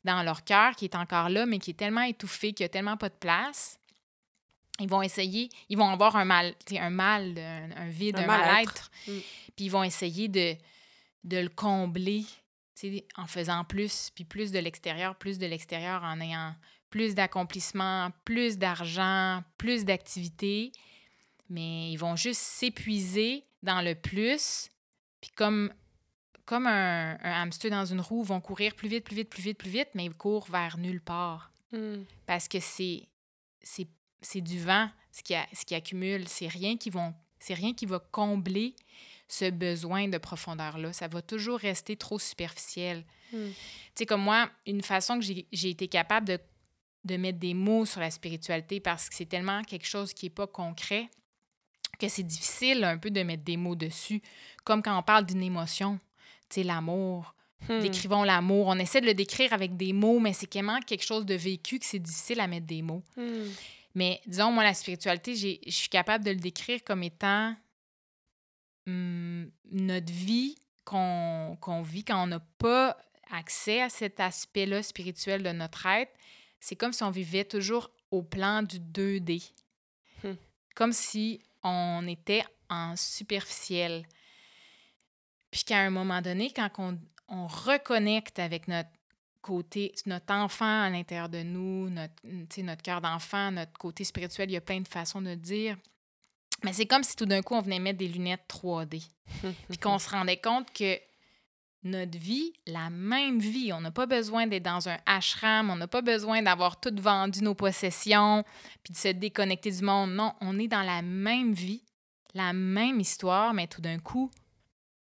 [0.04, 2.70] dans leur cœur qui est encore là, mais qui est tellement étouffé, qu'il n'y a
[2.70, 3.78] tellement pas de place.
[4.78, 7.34] Ils vont essayer, ils vont avoir un mal, un mal,
[7.76, 8.90] un, vide, un, mal-être.
[9.06, 9.18] Hmm.
[9.56, 10.54] Puis ils vont essayer de,
[11.24, 12.24] de le combler
[13.16, 16.54] en faisant plus, puis plus de l'extérieur, plus de l'extérieur en ayant
[16.90, 20.72] plus d'accomplissements, plus d'argent, plus d'activités,
[21.48, 24.70] mais ils vont juste s'épuiser dans le plus,
[25.20, 25.72] puis comme,
[26.44, 29.70] comme un, hamster dans une roue, vont courir plus vite, plus vite, plus vite, plus
[29.70, 31.52] vite, mais ils courent vers nulle part.
[31.72, 32.04] Hmm.
[32.26, 33.08] Parce que c'est,
[33.62, 37.74] c'est, du vent ce qui, a, ce qui accumule, c'est rien qui vont c'est rien
[37.74, 38.74] qui va combler
[39.28, 40.92] ce besoin de profondeur-là.
[40.92, 43.04] Ça va toujours rester trop superficiel.
[43.32, 43.50] Hmm.
[43.50, 43.54] Tu
[43.94, 46.38] sais, comme moi, une façon que j'ai été capable de,
[47.04, 50.30] de mettre des mots sur la spiritualité parce que c'est tellement quelque chose qui n'est
[50.30, 51.08] pas concret
[51.98, 54.22] que c'est difficile un peu de mettre des mots dessus.
[54.64, 55.98] Comme quand on parle d'une émotion,
[56.48, 57.34] tu sais, l'amour.
[57.68, 57.80] Hmm.
[57.80, 58.66] Décrivons l'amour.
[58.68, 61.78] On essaie de le décrire avec des mots, mais c'est tellement quelque chose de vécu
[61.78, 63.02] que c'est difficile à mettre des mots.
[63.16, 63.48] Hmm.
[63.94, 67.54] Mais disons, moi, la spiritualité, je suis capable de le décrire comme étant
[68.86, 72.96] Hum, notre vie qu'on vit quand on n'a pas
[73.32, 76.12] accès à cet aspect-là spirituel de notre être,
[76.60, 79.50] c'est comme si on vivait toujours au plan du 2D.
[80.22, 80.36] Hum.
[80.76, 84.06] Comme si on était en superficiel.
[85.50, 86.98] Puis qu'à un moment donné, quand on,
[87.28, 88.90] on, reconnecte avec notre
[89.40, 92.14] côté, notre enfant à l'intérieur de nous, notre,
[92.62, 95.76] notre cœur d'enfant, notre côté spirituel, il y a plein de façons de dire.
[96.64, 99.06] Mais c'est comme si tout d'un coup, on venait mettre des lunettes 3D.
[99.68, 100.98] puis qu'on se rendait compte que
[101.86, 105.88] notre vie, la même vie, on n'a pas besoin d'être dans un ashram, on n'a
[105.88, 108.44] pas besoin d'avoir tout vendu nos possessions,
[108.82, 110.12] puis de se déconnecter du monde.
[110.12, 111.82] Non, on est dans la même vie,
[112.34, 114.30] la même histoire, mais tout d'un coup,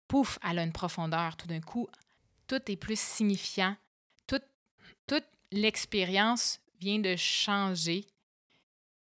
[0.08, 1.36] pouf, elle a une profondeur.
[1.36, 1.88] Tout d'un coup,
[2.48, 3.76] tout est plus signifiant.
[5.08, 8.06] toute l'expérience vient de changer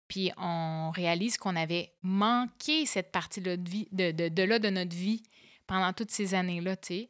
[0.08, 5.22] puis on réalise qu'on avait manqué cette partie-là de, notre vie
[5.68, 7.08] pendant toutes ces années-là, tu sais.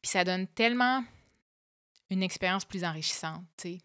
[0.00, 1.04] Puis ça donne tellement
[2.10, 3.78] une expérience plus enrichissante, tu sais.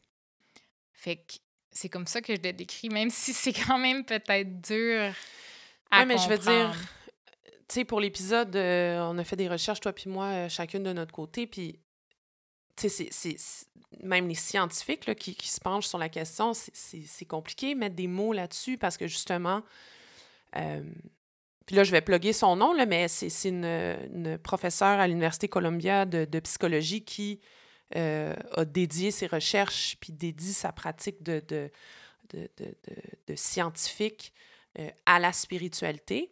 [0.93, 1.33] Fait que
[1.71, 5.13] c'est comme ça que je l'ai décrit, même si c'est quand même peut-être dur
[5.91, 6.75] à ouais, mais je veux dire,
[7.67, 10.83] tu sais, pour l'épisode, euh, on a fait des recherches, toi puis moi, euh, chacune
[10.83, 11.79] de notre côté, puis
[12.75, 13.09] c'est,
[14.03, 18.07] même les scientifiques là, qui, qui, se penchent sur la question, c'est compliqué mettre des
[18.07, 19.63] mots là-dessus parce que justement,
[20.55, 20.83] euh,
[21.68, 25.47] puis là, je vais plugger son nom, là, mais c'est une, une, professeure à l'Université
[25.47, 27.41] Columbia de, de, psychologie qui
[27.95, 31.70] euh, a dédié ses recherches puis dédie sa pratique de, de,
[32.34, 34.34] de scientifique
[34.80, 36.32] euh, à la spiritualité.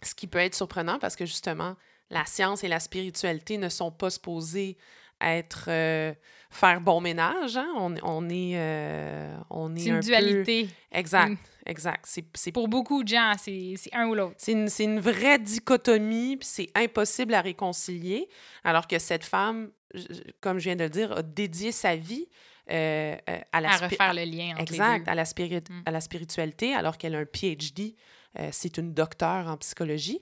[0.00, 1.76] Ce qui peut être surprenant parce que justement,
[2.10, 4.76] la science et la spiritualité ne sont pas supposées
[5.22, 6.12] être euh,
[6.50, 7.56] faire bon ménage.
[7.56, 7.72] Hein?
[7.76, 10.68] On, on, est, euh, on est C'est une dualité.
[10.90, 11.36] Exact, mm.
[11.66, 12.04] Exact.
[12.06, 14.34] C'est, Pour beaucoup de gens, c'est, un ou l'autre.
[14.38, 18.28] C'est une, une, vraie dichotomie, puis c'est impossible à réconcilier.
[18.64, 19.70] Alors que cette femme,
[20.40, 22.28] comme je viens de le dire, a dédié sa vie
[22.70, 23.16] euh,
[23.52, 23.70] à la...
[23.70, 25.62] À refaire le lien entre Exact, À, la spirit...
[25.68, 25.82] Mm.
[25.86, 27.94] à la spiritualité, alors qu'elle a un PhD.
[28.50, 30.20] c'est une docteure en psychologie.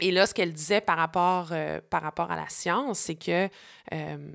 [0.00, 3.48] Et là, ce qu'elle disait par rapport, euh, par rapport à la science, c'est que
[3.92, 4.32] euh,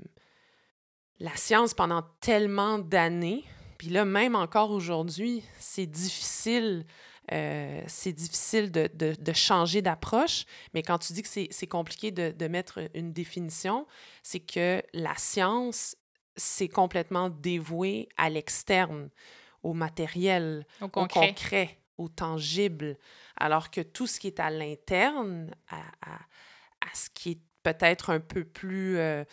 [1.18, 3.44] la science, pendant tellement d'années,
[3.80, 6.84] puis là, même encore aujourd'hui, c'est difficile.
[7.32, 12.10] Euh, c'est difficile de, de, de changer d'approche, mais quand tu dis que c'est compliqué
[12.10, 13.86] de, de, mettre une définition,
[14.22, 15.96] c'est que la science,
[16.36, 19.08] c'est complètement dévoué à l'externe,
[19.62, 21.18] au matériel, au concret.
[21.18, 22.98] au concret, au tangible.
[23.38, 28.20] Alors que tout ce qui est à l'interne, à, à, ce qui est peut-être un
[28.20, 29.24] peu plus, euh,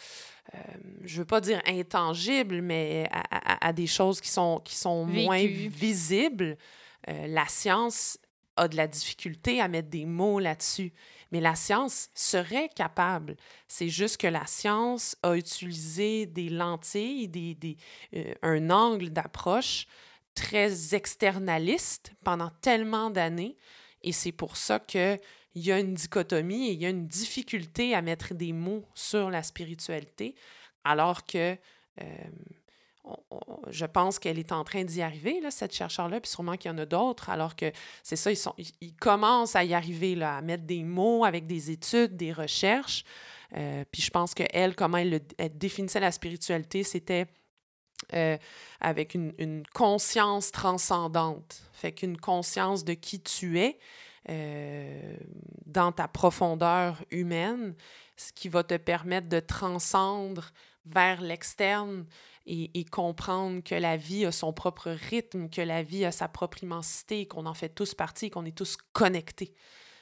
[0.54, 0.58] euh,
[1.04, 5.46] je ne veux pas dire intangible, mais à, des choses qui sont, qui sont moins
[5.46, 6.58] visibles,
[7.10, 8.18] euh, la science
[8.56, 10.94] a de la difficulté à mettre des mots là-dessus.
[11.32, 13.36] Mais la science serait capable.
[13.68, 17.78] C'est juste que la science a utilisé des lentilles, des, des
[18.42, 19.86] un angle d'approche
[20.34, 23.58] très externaliste pendant tellement d'années
[24.02, 24.80] et c'est pour ça
[25.58, 28.86] qu'il y a une dichotomie et il y a une difficulté à mettre des mots
[28.94, 30.36] sur la spiritualité,
[30.84, 31.58] alors que
[32.02, 32.06] euh,
[33.70, 36.74] je pense qu'elle est en train d'y arriver, là, cette chercheur-là, puis sûrement qu'il y
[36.74, 37.72] en a d'autres, alors que
[38.04, 41.48] c'est ça, ils, sont, ils commencent à y arriver, là, à mettre des mots avec
[41.48, 43.04] des études, des recherches.
[43.56, 45.22] Euh, puis je pense qu'elle, comment elle,
[45.54, 47.28] définissait la spiritualité, c'était
[48.14, 48.38] euh,
[48.82, 51.64] avec une, une, conscience transcendante.
[51.74, 53.80] Fait qu'une conscience de qui tu es
[54.30, 55.18] euh,
[55.66, 57.76] dans ta profondeur humaine,
[58.16, 60.52] ce qui va te permettre de transcendre
[60.86, 62.06] vers l'externe
[62.46, 66.64] et, comprendre que la vie a son propre rythme, que la vie a sa propre
[66.64, 69.54] immensité, qu'on en fait tous partie, qu'on est tous connectés.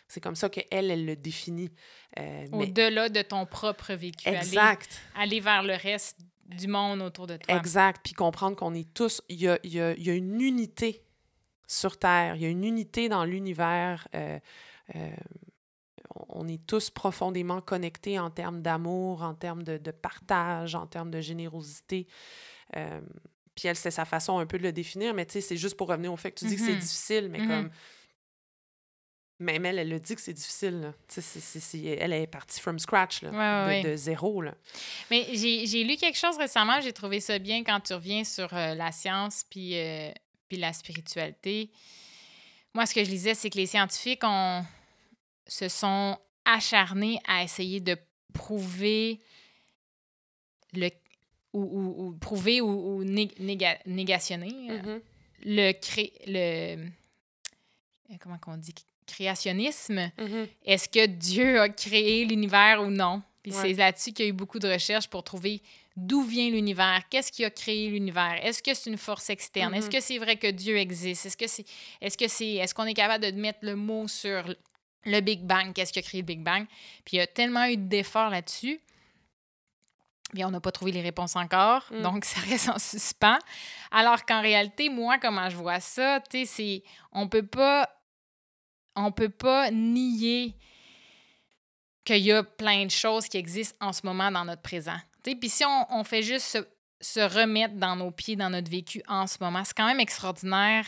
[0.08, 1.72] C'est comme ça qu'elle, elle le définit.
[2.20, 4.30] Euh, Au-delà de ton propre vécu.
[4.30, 5.02] Exact.
[5.16, 7.56] Aller, vers le reste du monde autour de toi.
[7.58, 8.02] Exact.
[8.04, 9.24] Puis comprendre qu'on est tous...
[9.30, 11.05] Il y a, y, a, y a, une unité
[11.68, 12.36] sur Terre.
[12.36, 14.08] Il y a une unité dans l'univers.
[14.16, 14.40] Euh,
[14.96, 15.10] euh,
[16.30, 21.22] on est tous profondément connectés en termes d'amour, en termes de, partage, en termes de
[21.22, 22.08] générosité.
[22.76, 23.02] Euh,
[23.56, 25.78] puis elle, c'est sa façon un peu de le définir, mais tu sais, c'est juste
[25.78, 26.80] pour revenir au fait que tu dis que c'est mm-hmm.
[26.80, 27.48] difficile, mais mm-hmm.
[27.48, 27.70] comme.
[29.40, 30.94] Même elle, elle le dit que c'est difficile.
[31.84, 34.42] elle est partie from scratch, là, de, zéro.
[34.42, 34.54] Là.
[35.12, 38.76] Mais j'ai lu quelque chose récemment, j'ai trouvé ça bien quand tu reviens sur euh,
[38.76, 40.10] la science puis, euh,
[40.48, 41.70] puis la spiritualité.
[42.74, 44.66] Moi, ce que je lisais, c'est que les scientifiques ont,
[45.48, 47.98] se sont acharnés à essayer de
[48.34, 49.22] prouver
[50.74, 50.90] le
[51.54, 55.02] ou, prouver ou, négationner euh, mm-hmm.
[55.46, 56.86] le cré, le
[58.12, 58.76] euh, comment qu'on dit
[59.08, 60.12] créationnisme.
[60.18, 60.48] Mm-hmm.
[60.66, 63.22] Est-ce que Dieu a créé l'univers ou non?
[63.42, 65.62] Puis c'est là-dessus qu'il y a eu beaucoup de recherches pour trouver
[65.96, 69.88] d'où vient l'univers, qu'est-ce qui a créé l'univers, est-ce que c'est une force externe, est-ce
[69.88, 69.92] mm-hmm.
[69.92, 71.66] que c'est vrai que Dieu existe, est-ce que c'est,
[72.02, 74.44] est-ce que c'est, est-ce qu'on est capable de mettre le mot sur
[75.06, 76.66] le Big Bang, qu'est-ce qui a créé le Big Bang?
[77.06, 78.80] Puis il y a tellement eu d'efforts là-dessus.
[80.34, 82.02] Puis on n'a pas trouvé les réponses encore, mm.
[82.02, 83.40] donc ça reste en suspens.
[83.92, 87.90] Alors qu'en réalité, moi, comment je vois ça, tu sais, c'est on peut pas
[88.96, 90.56] on peut pas nier
[92.06, 94.98] qu'il y a plein de choses qui existent en ce moment dans notre présent.
[95.34, 96.60] Puis si on, fait juste
[97.02, 100.86] se, remettre dans nos pieds, dans notre vécu en ce moment, c'est quand même extraordinaire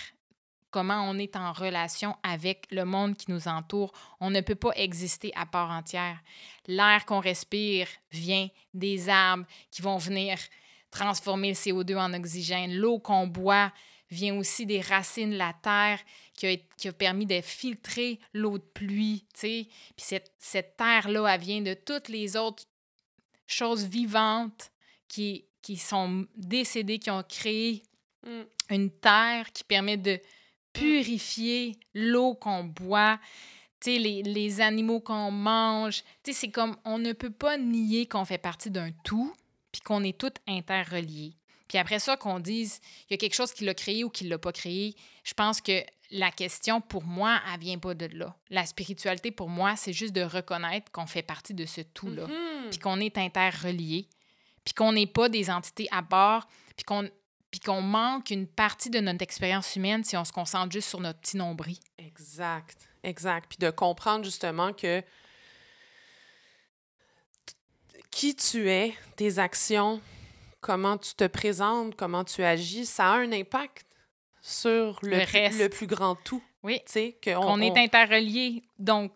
[0.69, 3.91] comment on est en relation avec le monde qui nous entoure.
[4.19, 6.19] On ne peut pas exister à part entière.
[6.67, 10.37] L'air qu'on respire vient des arbres qui vont venir
[10.91, 12.75] transformer le CO2 en oxygène.
[12.75, 13.71] L'eau qu'on boit
[14.11, 15.99] vient aussi des racines de la terre
[16.35, 16.47] qui
[16.87, 19.25] a, permis de filtrer l'eau de pluie.
[19.33, 19.67] Puis
[19.97, 22.65] cette, cette terre-là, elle vient de toutes les autres
[23.47, 24.71] choses vivantes
[25.07, 27.83] qui, qui sont décédées, qui ont créé
[28.25, 28.41] mm.
[28.69, 30.19] une terre qui permet de
[30.73, 33.19] purifier l'eau qu'on boit,
[33.85, 36.03] les, les animaux qu'on mange.
[36.23, 39.33] C'est comme on ne peut pas nier qu'on fait partie d'un tout,
[39.71, 41.33] puis qu'on est tous interreliés.
[41.67, 42.79] Puis après ça, qu'on dise
[43.09, 45.33] il y a quelque chose qui l'a créé ou qui ne l'a pas créé, je
[45.33, 48.35] pense que la question pour moi, elle vient pas de là.
[48.49, 52.69] La spiritualité pour moi, c'est juste de reconnaître qu'on fait partie de ce tout-là, mm-hmm.
[52.69, 54.07] puis qu'on est interreliés,
[54.63, 57.09] puis qu'on n'est pas des entités à part, puis qu'on
[57.49, 60.99] puis qu'on manque une partie de notre expérience humaine si on se concentre juste sur
[60.99, 61.77] notre petit nombril.
[61.97, 63.47] Exact, exact.
[63.47, 65.01] Puis de comprendre justement que
[68.11, 70.01] qui tu es, tes actions,
[70.59, 73.86] comment tu te présentes, comment tu agis, ça a un impact
[74.47, 76.41] sur le, le, plus grand tout.
[76.63, 76.81] Oui.
[77.21, 78.63] Qu'on est interrelié.
[78.79, 79.11] Donc,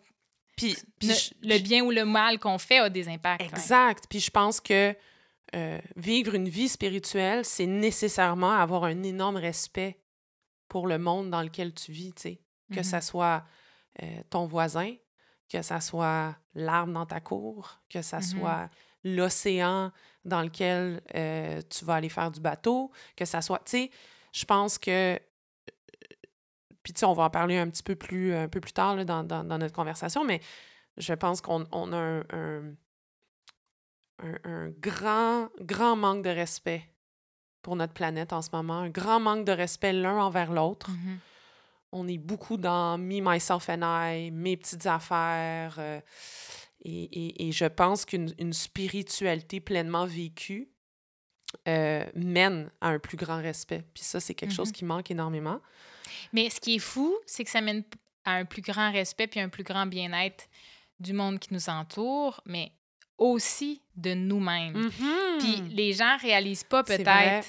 [0.56, 3.40] puis, le, bien ou le mal qu'on fait a des impacts.
[3.40, 4.04] Exact.
[4.10, 4.94] Puis je pense que
[5.54, 9.98] euh, vivre une vie spirituelle, c'est nécessairement avoir un énorme respect
[10.68, 12.40] pour le monde dans lequel tu vis, tu sais.
[12.70, 13.06] Que ça mm-hmm.
[13.06, 13.44] soit
[14.02, 14.94] euh, ton voisin,
[15.50, 18.38] que ça soit l'arbre dans ta cour, que ça mm-hmm.
[18.38, 18.70] soit
[19.04, 19.92] l'océan
[20.26, 23.90] dans lequel euh, tu vas aller faire du bateau, que ça soit, tu sais,
[24.32, 25.18] je pense que
[26.82, 28.96] puis tu sais, on va en parler un petit peu plus, un peu plus tard
[28.96, 30.40] là, dans, dans, notre conversation, mais
[30.96, 32.74] je pense qu'on on a un,
[34.18, 36.88] un, grand, grand manque de respect
[37.62, 40.90] pour notre planète en ce moment, un grand manque de respect l'un envers l'autre.
[40.90, 41.16] Mm-hmm.
[41.92, 45.76] On est beaucoup dans me, myself and I, mes petites affaires.
[45.78, 46.00] Euh,
[46.84, 50.71] et, et, je pense qu'une spiritualité pleinement vécue
[51.68, 53.84] euh, mène à un plus grand respect.
[53.94, 54.72] Puis ça, c'est quelque chose mm-hmm.
[54.72, 55.60] qui manque énormément.
[56.32, 57.84] Mais ce qui est fou, c'est que ça mène
[58.24, 60.46] à un plus grand respect puis un plus grand bien-être
[61.00, 62.40] du monde qui nous entoure.
[62.46, 62.72] Mais
[63.18, 64.88] aussi de nous-mêmes.
[64.88, 65.38] Mm-hmm.
[65.38, 67.46] Puis les gens réalisent pas peut-être,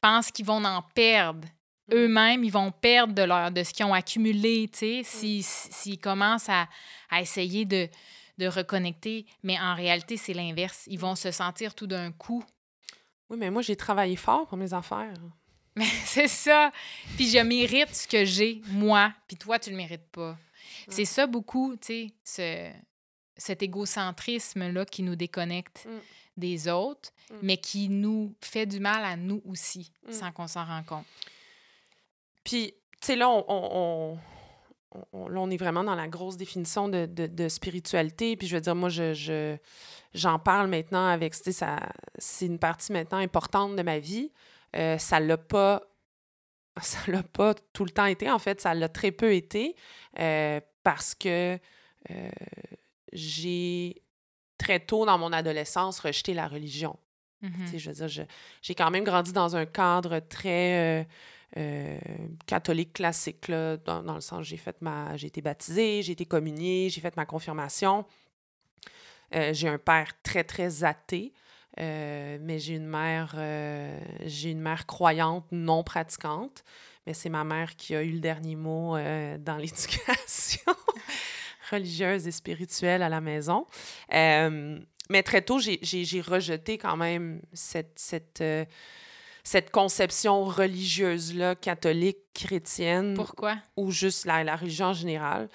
[0.00, 1.46] pensent qu'ils vont en perdre.
[1.88, 1.94] Mm.
[1.94, 5.42] Eux-mêmes, ils vont perdre de, leur, de ce qu'ils ont accumulé, tu sais, mm.
[5.42, 6.68] s'ils commencent à,
[7.10, 7.88] à essayer de,
[8.38, 9.26] de reconnecter.
[9.42, 10.84] Mais en réalité, c'est l'inverse.
[10.88, 12.42] Ils vont se sentir tout d'un coup
[13.30, 15.14] Oui, mais moi, j'ai travaillé fort pour mes affaires.
[15.76, 16.72] Mais c'est ça.
[17.16, 20.36] Puis je mérite ce que j'ai, moi, puis toi, tu le mérites pas.
[20.88, 22.74] C'est ça beaucoup, tu sais,
[23.36, 25.98] cet égocentrisme-là qui nous déconnecte mm.
[26.36, 27.34] des autres, mm.
[27.42, 30.12] mais qui nous fait du mal à nous aussi, mm.
[30.12, 31.06] sans qu'on s'en rende compte.
[32.42, 34.18] Puis, tu sais, là, on, on,
[34.92, 38.36] est vraiment dans la grosse définition de, de, spiritualité.
[38.36, 39.56] Puis, je veux dire, moi, je,
[40.14, 41.66] j'en parle maintenant avec, tu sais,
[42.16, 44.32] c'est une partie maintenant importante de ma vie.
[44.76, 45.82] Euh, ça l'a pas
[46.82, 48.30] ça l'a pas tout le temps été.
[48.30, 49.74] En fait, ça l'a très peu été
[50.18, 51.58] euh, parce que
[52.10, 52.30] euh,
[53.12, 54.02] j'ai
[54.58, 56.96] très tôt dans mon adolescence rejeté la religion.
[57.42, 57.78] Mm-hmm.
[57.78, 58.26] Je veux dire,
[58.62, 61.06] j'ai quand même grandi dans un cadre très
[62.46, 65.16] catholique classique, là, dans, dans, le sens j'ai fait ma.
[65.16, 68.04] j'ai été baptisée, j'ai été communiée, j'ai fait ma confirmation.
[69.32, 71.32] j'ai un père très, très athée.
[71.80, 76.64] Euh, mais j'ai une mère, euh, j'ai une mère croyante, non pratiquante.
[77.06, 80.72] Mais c'est ma mère qui a eu le dernier mot euh, dans l'éducation
[81.70, 83.66] religieuse et spirituelle à la maison.
[84.10, 88.42] mais très tôt, j'ai rejeté quand même cette, cette,
[89.48, 93.14] cette conception religieuse-là, catholique, chrétienne.
[93.14, 93.56] Pourquoi?
[93.76, 95.48] Ou juste la, la religion en général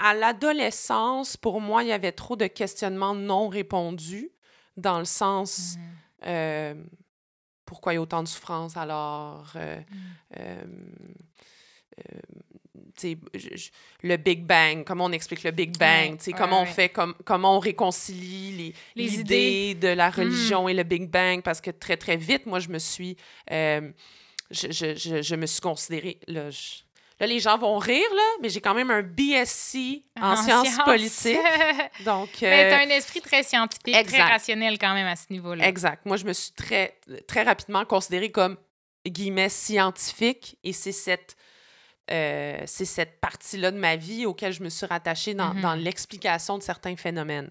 [0.00, 4.30] à l'adolescence, pour moi, il y avait trop de questionnements non répondus,
[4.76, 5.80] dans le sens mmh.
[6.26, 6.74] euh,
[7.66, 10.74] pourquoi il y a autant de souffrance alors euh, mmh.
[13.04, 13.38] Euh,
[14.02, 17.60] le Big Bang, comment on explique le Big Bang, comment on fait, comme, comment on
[17.60, 20.14] réconcilie les, les idées de la mmh.
[20.14, 23.16] religion et le Big Bang, parce que très, très vite, moi, je me suis,
[23.48, 23.92] je,
[24.50, 26.50] je, je, me suis considérée, là,
[27.20, 29.76] Là, les gens vont rire, là, mais j'ai quand même un BSc
[30.18, 31.36] en, sciences, politiques.
[32.06, 35.26] Donc, mais tu as euh, un esprit très scientifique, très rationnel quand même à ce
[35.28, 35.68] niveau-là.
[35.68, 36.06] Exact.
[36.06, 36.98] Moi, je me suis très,
[37.28, 38.56] très rapidement considérée comme,
[39.06, 40.56] guillemets, scientifique.
[40.64, 41.36] Et c'est cette,
[42.10, 45.82] euh, c'est cette partie-là de ma vie auquel je me suis rattachée dans, dans mm-hmm.
[45.82, 47.50] l'explication de certains phénomènes.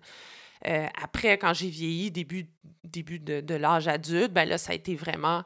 [0.67, 2.47] Euh, après, quand j'ai vieilli, début,
[2.83, 5.43] début de, de l'âge adulte, ben là, ça a été vraiment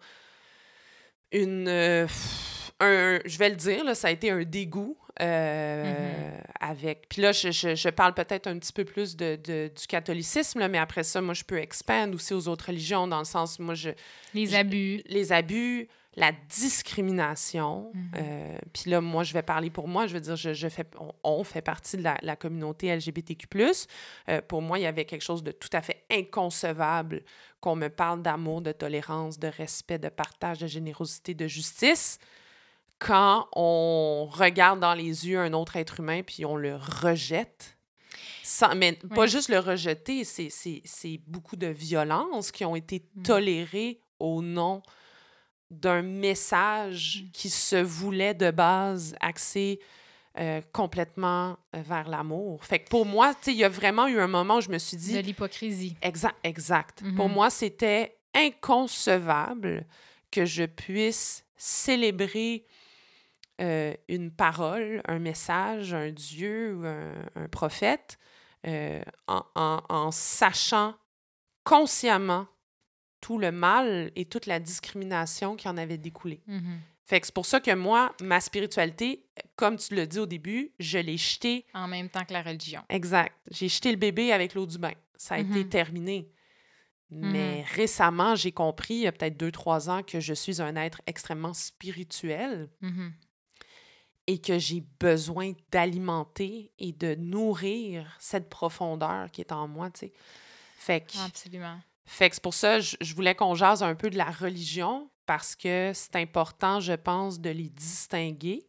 [1.31, 2.07] une
[3.25, 6.43] je vais le dire, là, ça a été un dégoût euh, mm-hmm.
[6.59, 7.07] avec.
[7.09, 10.77] Puis là, je, je, parle peut-être un petit peu plus de, du catholicisme, là, mais
[10.77, 13.91] après ça, moi, je peux expandre aussi aux autres religions, dans le sens, moi, je.
[14.33, 15.01] Les abus.
[15.05, 17.91] les abus, la discrimination.
[17.93, 18.17] Mm-hmm.
[18.17, 20.07] Euh, puis là, moi, je vais parler pour moi.
[20.07, 20.85] Je veux dire, je, je fais,
[21.23, 23.47] on, fait partie de la, la communauté LGBTQ.
[24.29, 27.23] Euh, pour moi, il y avait quelque chose de tout à fait inconcevable
[27.61, 32.19] qu'on me parle d'amour, de tolérance, de respect, de partage, de générosité, de justice
[32.99, 37.77] quand on regarde dans les yeux un autre être humain puis on le rejette.
[38.43, 43.23] Sans, mais pas juste le rejeter, c'est beaucoup de violences qui ont été mm.
[43.23, 44.81] tolérées au nom
[45.71, 47.31] d'un message mm.
[47.31, 49.79] qui se voulait de base axé
[50.39, 52.63] euh, complètement euh, vers l'amour.
[52.65, 54.97] Fait que pour moi, il y a vraiment eu un moment où je me suis
[54.97, 55.13] dit...
[55.13, 55.95] De l'hypocrisie.
[56.01, 57.03] Exact, exact.
[57.15, 57.33] Pour mm-hmm.
[57.33, 59.85] moi, c'était inconcevable
[60.31, 62.65] que je puisse célébrer
[63.61, 68.17] euh, une parole, un message, un Dieu ou un, prophète,
[68.65, 70.95] euh, en, sachant
[71.63, 72.47] consciemment
[73.23, 76.41] tout le mal et toute la discrimination qui en avait découlé.
[76.49, 76.77] Mm-hmm.
[77.05, 80.73] Fait que c'est pour ça que moi, ma spiritualité, comme tu l'as dit au début,
[80.77, 81.65] je l'ai jetée.
[81.73, 82.83] En même temps que la religion.
[82.89, 83.33] Exact.
[83.49, 84.91] J'ai jeté le bébé avec l'eau du bain.
[85.15, 85.69] Ça a été mm-hmm.
[85.69, 86.29] terminé.
[87.11, 87.75] Mais mm-hmm.
[87.75, 91.01] récemment, j'ai compris, il y a peut-être deux, trois ans, que je suis un être
[91.07, 92.69] extrêmement spirituel
[94.27, 99.99] et que j'ai besoin d'alimenter et de nourrir cette profondeur qui est en moi, tu
[99.99, 100.13] sais.
[100.77, 101.79] Fait que, Absolument.
[102.05, 105.09] Fait que c'est pour ça que je, voulais qu'on jase un peu de la religion
[105.25, 108.67] parce que c'est important, je pense, de les distinguer.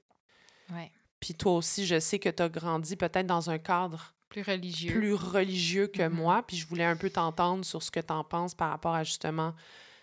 [0.73, 0.91] Ouais.
[1.19, 4.93] Puis toi aussi, je sais que tu as grandi peut-être dans un cadre plus religieux,
[4.93, 6.11] plus religieux que mm-hmm.
[6.11, 6.45] moi.
[6.47, 9.05] Puis je voulais un peu t'entendre sur ce que tu en penses par rapport à
[9.05, 9.55] justement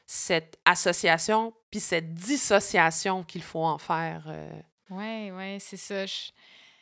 [0.06, 4.26] cette association puis cette dissociation qu'il faut en faire.
[4.28, 6.04] Euh, oui, oui, c'est ça.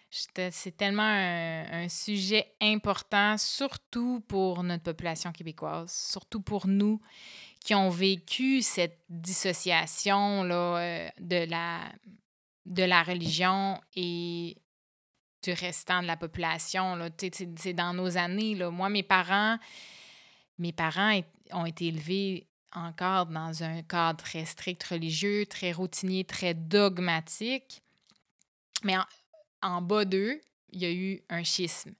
[0.09, 6.99] C'est tellement un, sujet important, surtout pour notre population québécoise, surtout pour nous
[7.59, 11.91] qui ont vécu cette dissociation là, euh, de, la,
[12.65, 14.57] de la religion et
[15.43, 16.97] du restant de la population.
[17.57, 18.55] C'est dans nos années.
[18.55, 18.71] Là.
[18.71, 19.57] Moi, mes parents,
[20.57, 21.19] mes parents
[21.51, 27.81] ont été élevés encore dans un cadre très strict religieux, très routinier, très dogmatique.
[28.83, 28.95] Mais
[29.61, 30.39] en, bas d'eux,
[30.71, 31.93] il y a eu un schisme.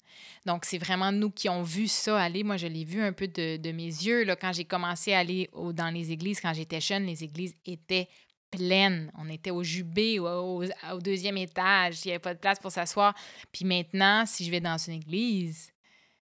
[0.45, 2.43] Donc, c'est vraiment nous qui avons vu ça aller.
[2.43, 4.24] Moi, je l'ai vu un peu de, de mes yeux.
[4.24, 8.07] Là, quand j'ai commencé à aller dans les églises, quand j'étais jeune, les églises étaient
[8.51, 9.12] pleines.
[9.18, 12.05] On était au jubé, au, au, deuxième étage.
[12.05, 13.16] Il n'y avait pas de place pour s'asseoir.
[13.51, 15.72] Puis maintenant, si je vais dans une église,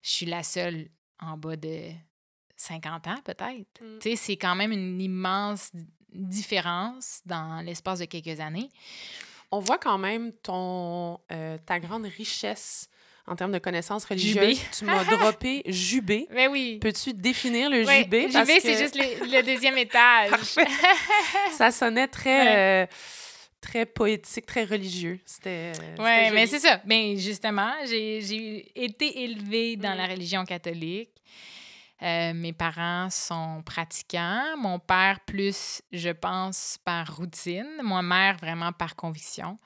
[0.01, 1.91] je suis la seule en bas de
[2.57, 3.82] 50 ans, peut-être.
[3.82, 3.99] Mm.
[3.99, 5.71] Tu sais, c'est quand même une immense
[6.13, 8.69] différence dans l'espace de quelques années
[9.53, 12.89] on voit quand même ton, euh, ta grande richesse
[13.27, 14.59] en termes de connaissances religieuses.
[14.77, 16.25] Tu m'as droppé jubé.
[16.31, 16.79] Mais ben oui.
[16.81, 18.31] Peux-tu définir le jubé?
[18.31, 20.31] Jubé, c'est juste le, deuxième étage.
[21.51, 22.83] Ça sonnait très...
[22.83, 22.85] Euh,
[23.61, 25.19] très poétique, très religieux.
[25.25, 25.71] C'était.
[25.79, 26.81] Euh, oui, mais c'est ça.
[26.85, 30.11] Mais justement, j'ai été élevée dans la mm.
[30.11, 31.11] religion catholique.
[32.03, 34.57] Euh, mes parents sont pratiquants.
[34.57, 37.69] Mon père, plus, je pense, par routine.
[37.81, 39.57] Moi, mère, vraiment par conviction.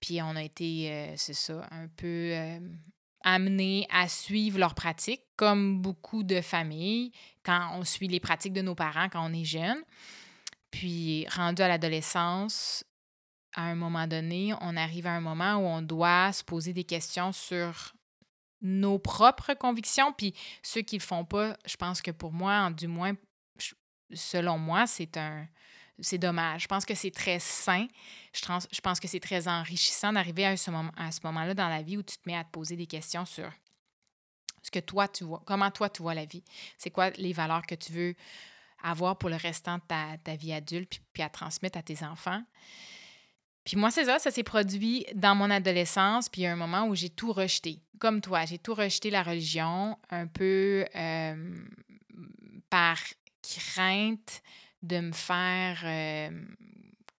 [0.00, 2.58] Puis on a été, euh, c'est ça, un peu euh,
[3.22, 7.12] amenés à suivre leurs pratiques, comme beaucoup de familles,
[7.42, 9.82] quand on suit les pratiques de nos parents quand on est jeune.
[10.70, 12.84] Puis, rendu à l'adolescence,
[13.54, 16.84] à un moment donné, on arrive à un moment où on doit se poser des
[16.84, 17.93] questions sur
[18.64, 20.12] nos propres convictions.
[20.12, 23.12] Puis ceux qui le font pas, je pense que pour moi, du moins,
[24.12, 25.46] selon moi, c'est un.
[26.00, 26.62] C'est dommage.
[26.62, 27.86] Je pense que c'est très sain.
[28.32, 32.16] Je, pense que c'est très enrichissant d'arriver à ce, moment-là dans la vie où tu
[32.16, 33.48] te mets à te poser des questions sur
[34.60, 36.42] ce que toi, tu vois, comment toi, tu vois la vie.
[36.78, 38.16] C'est quoi les valeurs que tu veux
[38.82, 42.02] avoir pour le restant de ta, ta vie adulte, puis, puis à transmettre à tes
[42.02, 42.42] enfants.
[43.64, 46.56] Puis moi, c'est ça, ça s'est produit dans mon adolescence, puis il y a un
[46.56, 47.80] moment où j'ai tout rejeté.
[47.98, 51.64] Comme toi, j'ai tout rejeté la religion, un peu euh,
[52.68, 52.98] par
[53.42, 54.42] crainte
[54.82, 56.30] de me faire euh,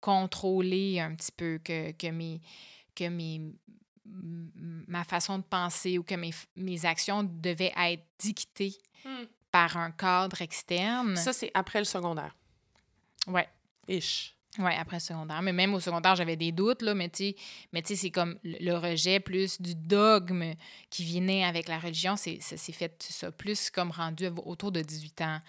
[0.02, 2.40] contrôler un petit peu, que, que, mes,
[2.94, 3.42] que mes,
[4.06, 9.26] ma façon de penser ou que mes, mes actions devaient être dictées hmm.
[9.52, 11.16] par un cadre externe.
[11.16, 12.36] Ça, c'est après le secondaire.
[13.26, 13.50] Ouais.
[13.88, 14.35] Ish.
[14.60, 15.42] Oui, après secondaire.
[15.42, 17.36] Mais même au secondaire, j'avais des doutes, là, mais tu
[17.72, 20.54] sais, c'est comme le rejet plus du dogme
[20.90, 22.16] qui venait avec la religion.
[22.16, 25.40] C'est, ça s'est fait ça, plus comme rendu autour de 18 ans.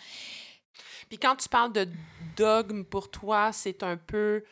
[1.08, 1.88] Puis quand tu parles de
[2.36, 4.44] dogme, pour toi, c'est un peu...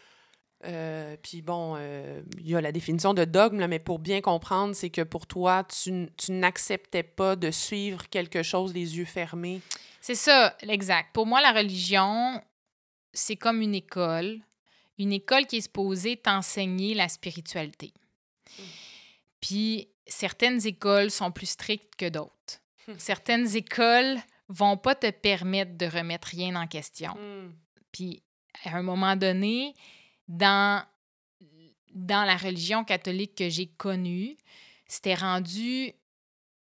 [0.64, 4.74] Euh, puis bon, euh, il y a la définition de dogme, mais pour bien comprendre,
[4.74, 9.60] c'est que pour toi, tu, tu n'acceptais pas de suivre quelque chose les yeux fermés.
[10.00, 11.10] C'est ça, exact.
[11.12, 12.40] Pour moi, la religion,
[13.14, 14.40] c'est comme une école,
[14.98, 17.92] une école qui est supposée t'enseigner la spiritualité.
[18.58, 18.62] Hmm.
[19.40, 22.60] Puis certaines écoles sont plus strictes que d'autres.
[22.86, 22.94] Hmm.
[22.98, 27.14] Certaines écoles vont pas te permettre de remettre rien en question.
[27.14, 27.52] Hmm.
[27.92, 28.22] Puis
[28.64, 29.74] à un moment donné,
[30.28, 30.84] dans,
[31.92, 34.36] dans la religion catholique que j'ai connue,
[34.86, 35.92] c'était rendu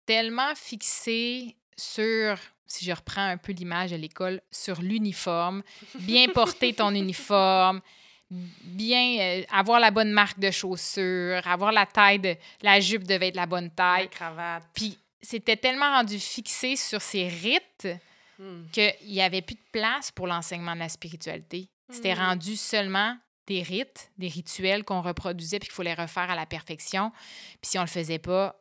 [0.06, 2.38] tellement fixé sur
[2.76, 5.64] si je reprends un peu l'image de l'école, sur l'uniforme,
[5.96, 7.82] bien porter ton uniforme,
[8.30, 13.30] bien euh, avoir la bonne marque de chaussures, avoir la taille de la jupe devait
[13.30, 14.04] être la bonne taille.
[14.04, 14.64] La cravate.
[14.74, 17.88] Puis c'était tellement rendu fixé sur ces rites
[18.40, 18.70] hmm.
[18.72, 21.70] qu'il n'y avait plus de place pour l'enseignement de la spiritualité.
[21.90, 22.20] C'était hmm.
[22.20, 23.18] rendu seulement
[23.48, 27.12] des rites, des rituels qu'on reproduisait puis qu'il fallait refaire à la perfection.
[27.62, 28.56] Puis si on le faisait pas,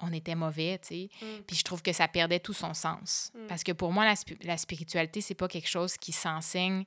[0.00, 1.10] on était mauvais, tu sais.
[1.22, 1.42] Mm.
[1.46, 3.32] Puis je trouve que ça perdait tout son sens.
[3.34, 3.46] Mm.
[3.48, 6.84] Parce que pour moi, la, la spiritualité, c'est pas quelque chose qui s'enseigne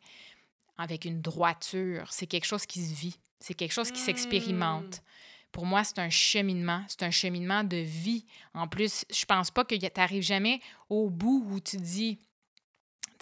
[0.78, 2.08] avec une droiture.
[2.12, 3.18] C'est quelque chose qui se vit.
[3.40, 4.98] C'est quelque chose qui s'expérimente.
[4.98, 5.52] Mm.
[5.52, 6.84] Pour moi, c'est un cheminement.
[6.88, 8.26] C'est un cheminement de vie.
[8.54, 12.18] En plus, je pense pas que tu n'arrives jamais au bout où tu dis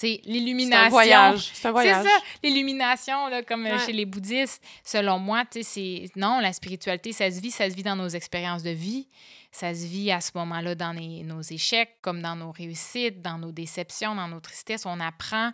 [0.01, 0.79] l'illumination.
[0.79, 1.51] C'est un voyage.
[1.53, 1.71] C'est
[2.09, 3.17] ça, l'illumination,
[3.47, 4.63] comme euh, chez les bouddhistes.
[4.83, 8.63] Selon moi, c'est non, la spiritualité, ça se vit, ça se vit dans nos expériences
[8.63, 9.07] de vie.
[9.52, 13.52] Ça se vit à ce moment-là dans nos échecs, comme dans nos réussites, dans nos
[13.52, 14.86] déceptions, dans nos tristesses.
[14.86, 15.52] On apprend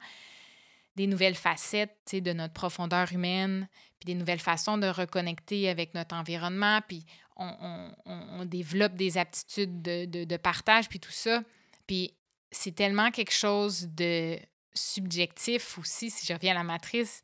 [0.96, 3.68] des nouvelles facettes de notre profondeur humaine,
[4.00, 7.06] puis des nouvelles façons de reconnecter avec notre environnement, puis
[7.38, 11.44] on, développe des aptitudes de, partage, puis tout ça.
[11.88, 12.14] Puis
[12.52, 14.38] c'est tellement quelque chose de
[14.74, 17.24] subjectif aussi, si je reviens à la matrice,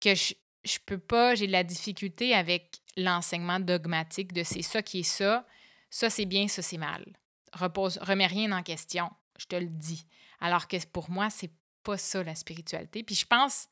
[0.00, 0.34] que je,
[0.64, 5.02] je peux pas, j'ai de la difficulté avec l'enseignement dogmatique de c'est ça qui est
[5.02, 5.46] ça,
[5.94, 7.04] ça c'est bien, ça c'est mal.
[7.52, 10.04] Repose, remets rien en question, je te le dis.
[10.40, 11.52] Alors que pour moi, c'est
[11.84, 13.04] pas ça la spiritualité.
[13.04, 13.68] Puis je pense,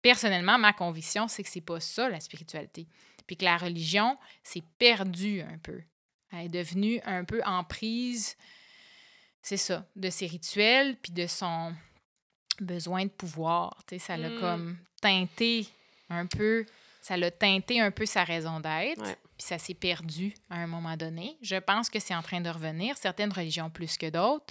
[0.00, 2.88] personnellement, ma conviction, c'est que c'est pas ça la spiritualité.
[3.26, 5.82] Puis que la religion s'est perdue un peu.
[6.32, 8.36] Elle est devenue un peu en prise
[9.42, 11.74] c'est ça, de ses rituels, puis de son
[12.60, 13.82] besoin de pouvoir.
[13.86, 14.40] Tu sais, ça l'a mm.
[14.40, 15.68] comme teinté
[16.08, 16.64] un peu,
[17.00, 19.02] ça l'a teinté un peu sa raison d'être.
[19.02, 21.38] puis ça s'est perdu à un moment donné.
[21.42, 24.46] Je pense que c'est en train de revenir, certaines religions plus que d'autres.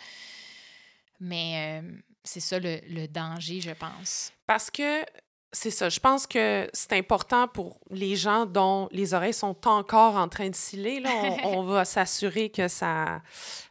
[1.20, 1.91] Mais euh,
[2.24, 4.32] c'est ça le, le, danger, je pense.
[4.45, 5.04] Parce que
[5.52, 5.89] c'est ça.
[5.89, 10.50] Je pense que c'est important pour les gens dont les oreilles sont encore en train
[10.50, 11.00] de sciller.
[11.00, 11.10] Là.
[11.43, 13.22] On, va s'assurer que ça,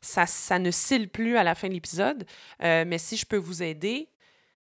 [0.00, 2.26] ça, ça, ne scille plus à la fin de l'épisode.
[2.62, 4.08] Euh, mais si je peux vous aider,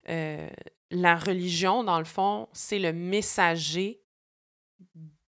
[0.09, 0.49] euh,
[0.91, 4.01] la religion, dans le fond, c'est le messager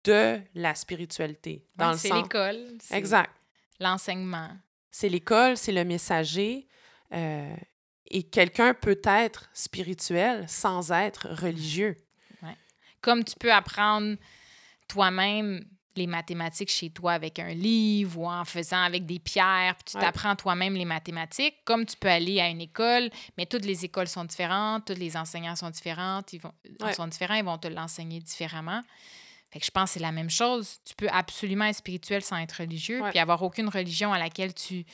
[0.03, 1.65] de la spiritualité.
[1.97, 2.77] c'est l'école.
[2.91, 3.31] Exact.
[3.79, 4.49] L'enseignement.
[4.91, 6.67] C'est l'école, c'est le messager.
[7.13, 7.55] Euh,
[8.07, 11.97] et quelqu'un peut être spirituel sans être religieux.
[13.01, 14.17] Comme tu peux apprendre
[14.87, 15.63] toi-même
[15.95, 19.99] les mathématiques chez toi avec un livre ou en faisant avec des pierres, puis tu
[19.99, 24.07] t'apprends toi-même les mathématiques, comme tu peux aller à une école, mais toutes les écoles
[24.07, 26.53] sont différentes, tous les enseignants sont différents, ils vont,
[26.93, 28.81] sont différents, ils vont te l'enseigner différemment.
[29.51, 30.79] Fait que je pense que c'est la même chose.
[30.85, 34.85] Tu peux absolument être spirituel sans être religieux, puis avoir aucune religion à laquelle tu,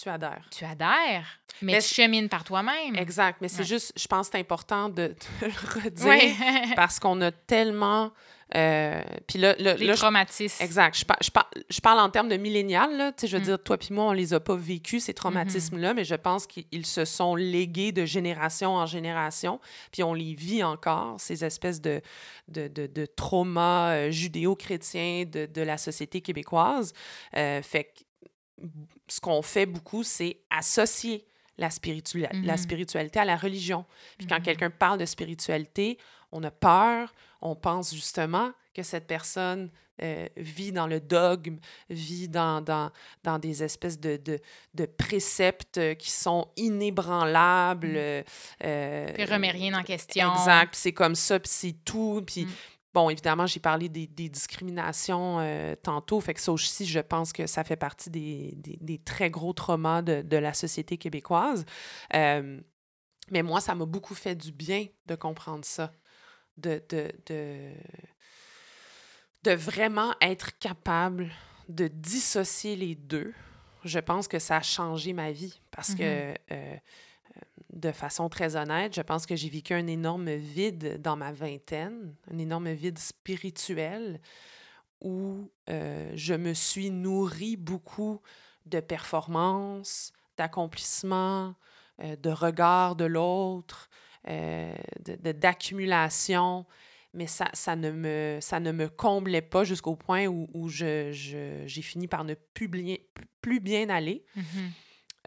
[0.00, 0.44] tu adhères.
[0.50, 2.96] Tu adhères, mais, tu chemines par toi-même.
[2.96, 5.48] Exact, mais c'est juste, je pense que c'est important de, le
[5.82, 8.12] redire parce qu'on a tellement...
[8.54, 10.62] Euh, puis là, les traumatismes.
[10.62, 10.96] exact.
[10.96, 11.30] Je, je,
[11.68, 12.96] je, parle en termes de millénial.
[12.96, 13.44] Là, je veux mm.
[13.44, 15.96] dire, toi puis moi, on les a pas vécus, ces traumatismes-là, mm-hmm.
[15.96, 19.58] mais je pense qu'ils se sont légués de génération en génération,
[19.90, 22.00] puis on les vit encore, ces espèces de,
[22.46, 26.92] de, de, de traumas euh, judéo-chrétiens de, de, la société québécoise.
[27.36, 28.05] Euh, fait que
[29.08, 31.26] ce qu'on fait beaucoup, c'est associer
[31.58, 32.56] la, la mm-hmm.
[32.56, 33.84] spiritualité à la religion.
[34.18, 34.42] Puis quand mm-hmm.
[34.42, 35.98] quelqu'un parle de spiritualité,
[36.32, 39.70] on a peur, on pense justement que cette personne
[40.02, 41.56] euh, vit dans le dogme,
[41.88, 42.90] vit dans, dans,
[43.24, 44.38] dans des espèces de, de,
[44.74, 47.88] de, préceptes qui sont inébranlables.
[47.88, 48.24] Mm.
[48.64, 50.30] Euh, puis remet rien en question.
[50.34, 52.22] Exact, c'est comme ça, puis c'est tout.
[52.26, 52.48] Puis, mm.
[52.96, 57.46] Bon, évidemment, j'ai parlé des, discriminations euh, tantôt, fait que ça aussi, je pense que
[57.46, 61.66] ça fait partie des, des, très gros traumas de, de, la société québécoise.
[62.14, 62.58] Euh,
[63.30, 65.92] mais moi, ça m'a beaucoup fait du bien de comprendre ça,
[66.56, 67.72] de, de, de,
[69.42, 71.30] de vraiment être capable
[71.68, 73.34] de dissocier les deux.
[73.84, 76.38] Je pense que ça a changé ma vie parce que mm-hmm.
[76.52, 76.76] euh,
[77.76, 82.14] de façon très honnête, je pense que j'ai vécu un énorme vide dans ma vingtaine,
[82.32, 84.20] un énorme vide spirituel
[85.02, 88.22] où euh, je me suis nourrie beaucoup
[88.64, 91.54] de performances, d'accomplissements,
[92.02, 93.90] euh, de regard de l'autre,
[94.28, 94.74] euh,
[95.04, 96.64] d'accumulation.
[97.12, 101.12] mais ça, ça, ne me, ça ne me comblait pas jusqu'au point où, où j'ai
[101.12, 102.96] je, fini par ne plus bien,
[103.42, 104.24] plus bien aller.
[104.34, 104.70] Mm-hmm.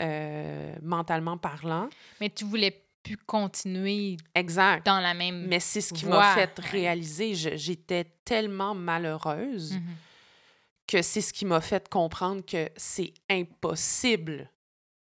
[0.02, 1.90] Euh, mentalement parlant.
[2.22, 4.86] Mais tu voulais plus continuer exact.
[4.86, 7.34] dans la même Mais c'est ce qui m'a fait réaliser.
[7.36, 10.88] J'étais tellement malheureuse mm-hmm.
[10.88, 14.50] que c'est ce qui m'a fait comprendre que c'est impossible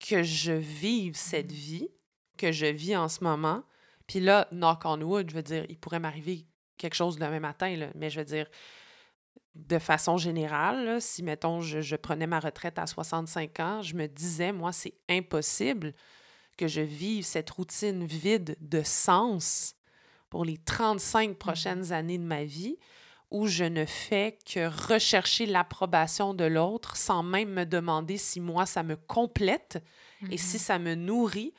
[0.01, 1.55] que je vive cette mm-hmm.
[1.55, 1.89] vie
[2.37, 3.63] que je vis en ce moment.
[4.07, 6.47] Puis là, knock on wood, je veux dire, il pourrait m'arriver
[6.79, 8.47] quelque chose demain matin, là, mais je veux dire,
[9.69, 14.53] de façon générale, si, mettons, je, prenais ma retraite à 65 ans, je me disais,
[14.53, 15.95] moi, c'est impossible
[16.57, 19.75] que je vive cette routine vide de sens
[20.29, 21.35] pour les 35 mmh.
[21.35, 22.79] prochaines années de ma vie
[23.31, 28.67] où je ne fais que rechercher l'approbation de l'autre sans même me demander si moi,
[28.67, 29.83] ça me complète
[30.31, 30.61] et si mmh.
[30.61, 31.55] ça me nourrit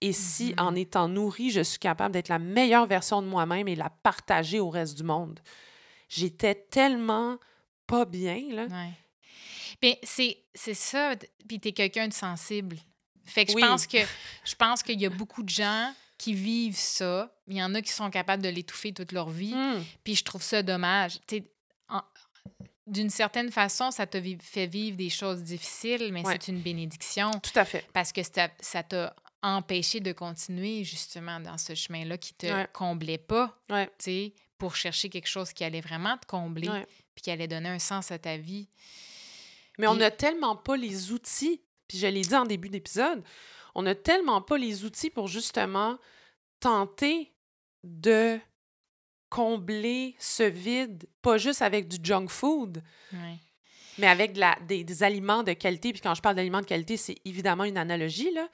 [0.00, 0.76] et si, en mmh.
[0.76, 4.68] étant nourri, je suis capable d'être la meilleure version de moi-même et la partager au
[4.68, 5.40] reste du monde
[6.08, 7.38] j'étais tellement
[7.86, 8.66] pas bien, là.
[8.66, 9.98] Ouais.
[10.02, 11.14] C'est, c'est ça,
[11.46, 12.76] puis t'es quelqu'un de sensible.
[13.24, 13.98] Fait que je pense que
[14.44, 17.30] je pense qu'il y a beaucoup de gens qui vivent ça.
[17.46, 19.54] Il y en a qui sont capables de l'étouffer toute leur vie.
[19.54, 19.84] Mmh.
[20.04, 21.18] Puis je trouve ça dommage.
[22.86, 27.30] d'une certaine façon, ça te fait vivre des choses difficiles, mais c'est une bénédiction.
[27.32, 27.86] Tout à fait.
[27.92, 33.56] Parce que ça t'a empêché de continuer justement dans ce chemin-là qui te comblait pas.
[33.68, 33.90] Ouais.
[34.58, 36.70] Pour chercher quelque chose qui allait vraiment te combler,
[37.14, 38.68] puis qui allait donner un sens à ta vie.
[39.78, 43.22] Mais on n'a tellement pas les outils, puis je l'ai dit en début d'épisode,
[43.74, 45.98] on n'a tellement pas les outils pour justement
[46.60, 47.32] tenter
[47.84, 48.38] de
[49.28, 52.82] combler ce vide, pas juste avec du junk food,
[53.98, 55.92] mais avec la, des, des, aliments de qualité.
[55.92, 58.30] Puis quand je parle d'aliments de qualité, c'est évidemment une analogie.
[58.32, 58.48] Là.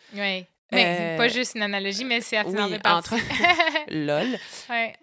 [0.73, 3.15] Mais pas euh, juste une analogie, mais c'est à oui, entre...
[3.89, 4.39] Lol.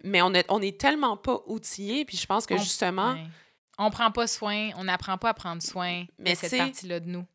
[0.03, 3.15] Mais on est, on est tellement pas outillés, puis je pense que justement...
[3.81, 7.07] On prend pas soin, on n'apprend pas à prendre soin mais de cette partie-là de
[7.07, 7.25] nous.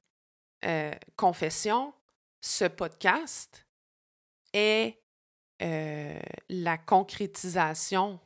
[0.66, 1.94] Euh, confession,
[2.43, 3.66] ce podcast
[4.52, 4.98] est
[5.62, 6.19] euh,
[6.51, 8.20] la concrétisation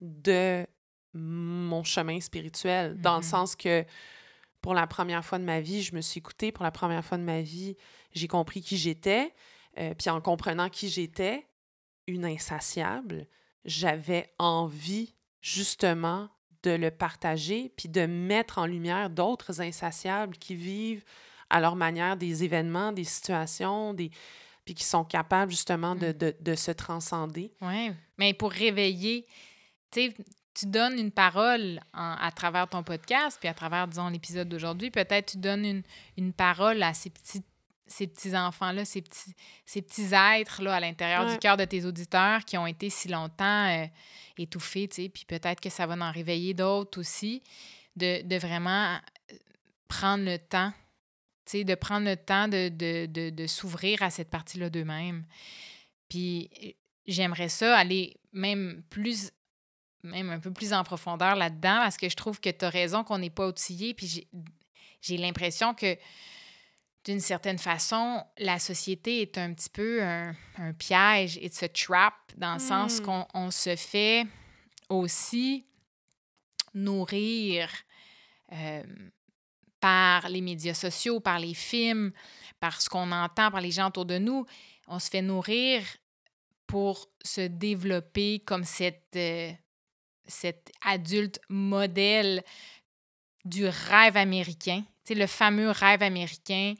[0.00, 0.66] de
[1.14, 3.28] mon chemin spirituel, dans le mm-hmm.
[3.28, 3.84] sens que
[4.60, 6.52] pour la première fois de ma vie, je me suis écoutée.
[6.52, 7.76] Pour la première fois de ma vie,
[8.12, 9.32] j'ai compris qui j'étais.
[9.78, 11.46] Euh, puis en comprenant qui j'étais,
[12.06, 13.26] une insatiable,
[13.64, 16.28] j'avais envie justement
[16.62, 21.04] de le partager, puis de mettre en lumière d'autres insatiables qui vivent
[21.48, 24.10] à leur manière des événements, des situations, des
[24.64, 26.42] puis qui sont capables justement de, mm.
[26.42, 27.52] de, se transcender.
[27.62, 29.26] Oui, mais pour réveiller,
[29.90, 30.14] tu sais,
[30.54, 35.32] tu donnes une parole à travers ton podcast, puis à travers, disons, l'épisode d'aujourd'hui, peut-être
[35.32, 35.82] tu donnes une,
[36.18, 37.42] une parole à ces petits
[37.90, 39.34] ces petits-enfants-là, ces petits,
[39.66, 43.68] ces petits êtres-là à l'intérieur du cœur de tes auditeurs qui ont été si longtemps
[43.68, 43.86] euh,
[44.38, 47.42] étouffés, tu sais, puis peut-être que ça va en réveiller d'autres aussi,
[47.96, 49.36] de, de, vraiment euh,
[49.88, 50.72] prendre le temps,
[51.44, 55.24] tu sais, de prendre le temps de, de, de, de s'ouvrir à cette partie-là d'eux-mêmes.
[56.08, 56.70] Puis euh,
[57.06, 59.32] j'aimerais ça aller même plus
[60.02, 63.04] même un peu plus en profondeur là-dedans parce que je trouve que tu as raison
[63.04, 64.26] qu'on n'est pas outillé puis
[65.02, 65.98] j'ai l'impression que
[67.04, 70.34] d'une certaine façon, la société est un petit peu un,
[70.78, 73.24] piège, it's a trap, dans le sens hmm.
[73.26, 74.26] qu'on se fait
[74.88, 75.64] aussi
[76.74, 77.70] nourrir
[78.52, 78.82] euh,
[79.80, 82.12] par les médias sociaux, par les films,
[82.58, 84.44] par ce qu'on entend, par les gens autour de nous.
[84.86, 85.82] On se fait nourrir
[86.66, 89.52] pour se développer comme cette, euh,
[90.26, 92.44] cet adulte modèle
[93.44, 96.74] du rêve américain c'est le fameux rêve américain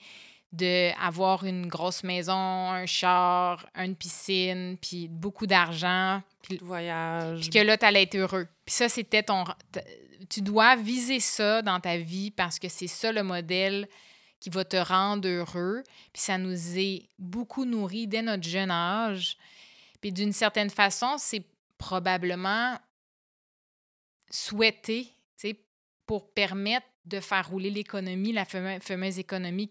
[0.53, 6.23] d'avoir une grosse maison, un char, une piscine, puis beaucoup d'argent.
[6.43, 7.41] Puis voyage.
[7.41, 8.47] Puis que là, tu allais être heureux.
[8.65, 9.45] Puis ça, c'était ton...
[10.28, 13.89] Tu dois viser ça dans ta vie parce que c'est ça le modèle
[14.39, 15.82] qui va te rendre heureux.
[16.12, 19.39] Puis ça nous est beaucoup nourri dès notre jeune âge.
[20.01, 21.43] Puis d'une certaine façon, c'est
[21.78, 22.78] probablement
[24.31, 25.12] souhaité,
[26.11, 29.70] pour permettre de faire rouler l'économie, la fameuse, économie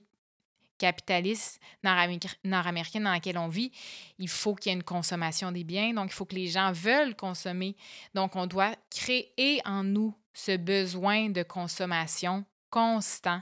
[0.78, 3.74] capitaliste nord-américaine dans laquelle on vit,
[4.20, 6.72] il faut qu'il y ait une consommation des biens, donc il faut que les gens
[6.72, 7.76] veulent consommer.
[8.14, 13.42] Donc on doit créer en nous ce besoin de consommation constant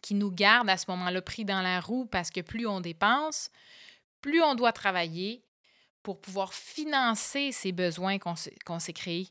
[0.00, 3.50] qui nous garde à ce moment-là pris dans la roue parce que plus on dépense,
[4.20, 5.42] plus on doit travailler,
[6.02, 9.28] pour pouvoir financer ces besoins qu'on s'est créés.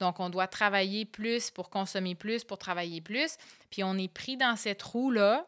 [0.00, 3.36] Donc, on doit travailler plus pour consommer plus, pour travailler plus.
[3.70, 5.46] Puis, on est pris dans cette roue-là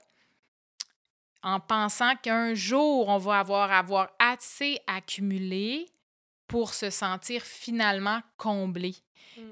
[1.43, 5.87] en pensant qu'un jour, on va avoir, avoir assez accumulé
[6.47, 8.97] pour se sentir finalement comblé.
[9.37, 9.43] Mm.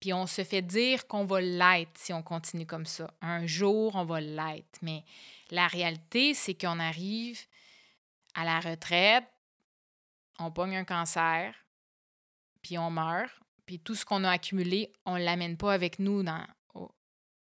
[0.00, 3.10] Puis on se fait dire qu'on va l'être si on continue comme ça.
[3.20, 4.78] Un jour, on va l'être.
[4.82, 5.04] Mais
[5.50, 7.38] la réalité, c'est qu'on arrive
[8.34, 9.24] à la retraite,
[10.40, 11.54] on pogne un cancer,
[12.62, 13.30] puis on meurt,
[13.66, 16.44] puis tout ce qu'on a accumulé, on ne l'amène pas avec nous dans,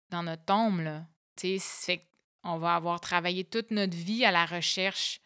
[0.10, 0.82] dans notre tombe.
[0.82, 1.06] Là.
[1.36, 2.03] C'est
[2.44, 5.19] on va avoir travaillé toute notre vie à la recherche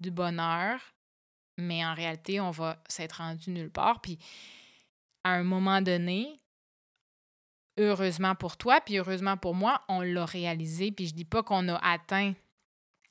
[0.00, 0.80] du bonheur,
[1.58, 4.00] mais en réalité, on va s'être rendu nulle part.
[4.00, 4.18] Puis
[5.22, 6.40] à un moment donné,
[7.78, 10.92] heureusement pour toi, puis heureusement pour moi, on l'a réalisé.
[10.92, 12.32] Puis je dis pas qu'on a atteint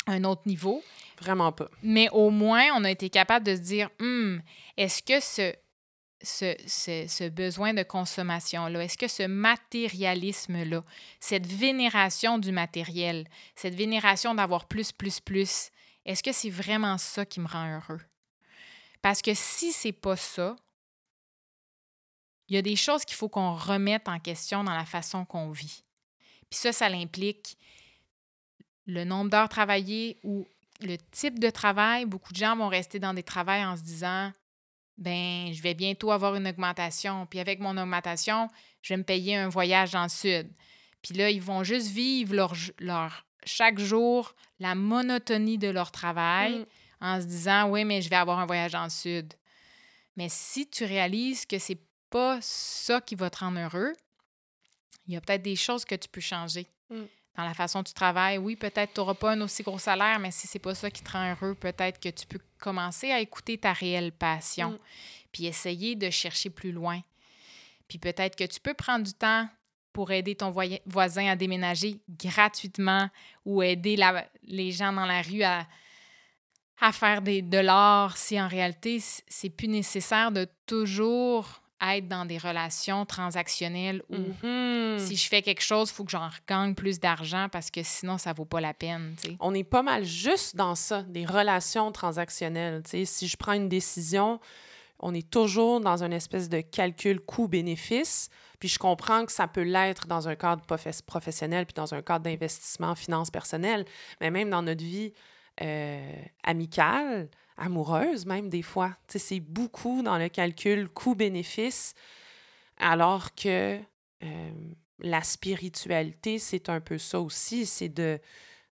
[0.08, 0.84] un autre niveau.
[1.20, 1.70] Vraiment pas.
[1.82, 4.42] Mais au moins, on a été capable de se dire, hum,
[4.78, 5.54] est-ce que ce,
[6.22, 6.56] ce,
[7.08, 10.84] ce, besoin de consommation-là, est-ce que ce matérialisme-là,
[11.20, 15.70] cette vénération du matériel, cette vénération d'avoir plus, plus, plus,
[16.06, 18.02] est-ce que c'est vraiment ça qui me rend heureux?
[19.02, 20.56] Parce que si c'est pas ça,
[22.48, 25.52] il y a des choses qu'il faut qu'on remette en question dans la façon qu'on
[25.52, 25.84] vit.
[26.50, 27.58] Puis ça, ça l'implique
[28.86, 30.48] le nombre d'heures travaillées ou
[30.82, 32.06] le type de travail.
[32.06, 34.32] Beaucoup de gens vont rester dans des travails en se disant
[34.98, 37.26] ben je vais bientôt avoir une augmentation.
[37.26, 38.50] Puis avec mon augmentation,
[38.82, 40.50] je vais me payer un voyage dans le sud.
[41.02, 46.60] Puis là, ils vont juste vivre leur, leur chaque jour la monotonie de leur travail
[46.60, 46.66] mm.
[47.02, 49.34] en se disant oui, mais je vais avoir un voyage dans le sud.
[50.16, 53.94] Mais si tu réalises que c'est pas ça qui va te rendre heureux,
[55.08, 56.68] il y a peut-être des choses que tu peux changer.
[56.90, 57.04] Mm
[57.36, 58.38] dans la façon dont tu travailles.
[58.38, 61.04] Oui, peut-être tu n'auras pas un aussi gros salaire, mais si c'est pas ça qui
[61.04, 64.80] te rend heureux, peut-être que tu peux commencer à écouter ta réelle passion, mm.
[65.32, 67.02] puis essayer de chercher plus loin.
[67.88, 69.48] Puis peut-être que tu peux prendre du temps
[69.94, 70.52] pour aider ton
[70.86, 73.10] voisin à déménager gratuitement
[73.46, 73.98] ou aider
[74.44, 75.66] les gens dans la rue à,
[76.82, 82.26] à faire des, de l'art si en réalité, c'est plus nécessaire de toujours être dans
[82.26, 85.00] des relations transactionnelles où mm-hmm.
[85.00, 88.18] si je fais quelque chose, il faut que j'en gagne plus d'argent parce que sinon,
[88.18, 89.16] ça vaut pas la peine.
[89.40, 92.82] On est pas mal juste dans ça, des relations transactionnelles.
[92.86, 94.40] Si je prends une décision,
[95.00, 98.30] on est toujours dans une espèce de calcul coût-bénéfice.
[98.60, 100.64] Puis je comprends que ça peut l'être dans un cadre
[101.06, 103.86] professionnel, puis dans un cadre d'investissement en finances personnelles,
[104.22, 105.14] mais même dans notre vie
[105.62, 108.96] euh, amicale, amoureuse même des fois.
[109.08, 111.94] C'est beaucoup dans le calcul coût-bénéfice,
[112.78, 113.80] alors que
[114.24, 114.52] euh,
[115.00, 118.20] la spiritualité, c'est un peu ça aussi, c'est de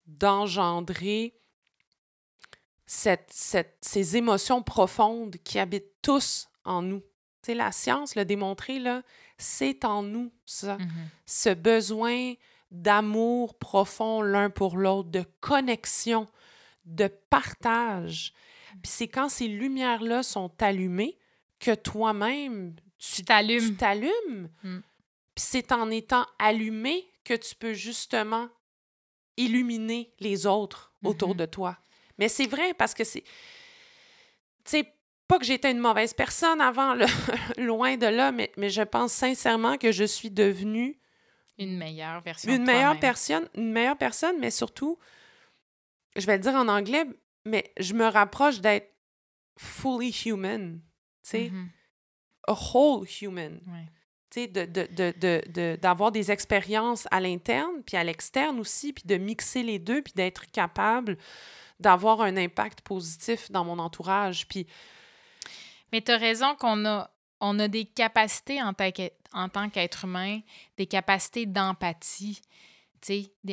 [0.07, 1.35] d'engendrer
[2.87, 7.03] cette, ces émotions profondes qui habitent tous en nous.
[7.47, 9.03] la science l'a démontré, là,
[9.37, 10.77] c'est en nous, ça.
[10.77, 11.07] Mm-hmm.
[11.27, 12.35] Ce besoin
[12.71, 16.27] d'amour profond l'un pour l'autre, de connexion,
[16.85, 18.33] de partage.
[18.83, 21.19] Puis c'est quand ces lumières-là sont allumées
[21.59, 23.71] que toi-même, tu t'allumes.
[23.71, 24.51] Tu t'allumes.
[24.63, 24.79] Mm.
[25.35, 28.49] Puis c'est en étant allumé que tu peux justement
[29.37, 31.39] illuminer les autres autour mm-hmm.
[31.39, 31.79] de toi.
[32.19, 33.23] Mais c'est vrai parce que c'est.
[34.65, 34.93] Tu sais,
[35.29, 36.97] pas que j'étais une mauvaise personne avant,
[37.59, 40.99] loin de là, mais, mais je pense sincèrement que je suis devenue.
[41.59, 42.53] Une meilleure version.
[42.53, 44.99] Une meilleure personne, une meilleure personne, mais surtout,
[46.17, 47.05] je vais le dire en anglais,
[47.49, 48.95] mais je me rapproche d'être
[49.59, 50.81] fully human,
[51.25, 51.69] tu sais, mm-hmm.
[52.49, 53.61] a whole human.
[54.31, 59.17] Tu sais, d'avoir de, de, des expériences à l'interne, puis à l'externe aussi, puis de
[59.17, 61.17] mixer les deux, puis d'être capable
[61.81, 64.47] d'avoir un impact positif dans mon entourage.
[64.49, 64.67] Puis...
[65.93, 67.11] Mais tu as raison qu'on a,
[67.41, 68.73] on a des capacités en,
[69.33, 70.41] en tant qu'être humain,
[70.77, 72.41] des capacités d'empathie.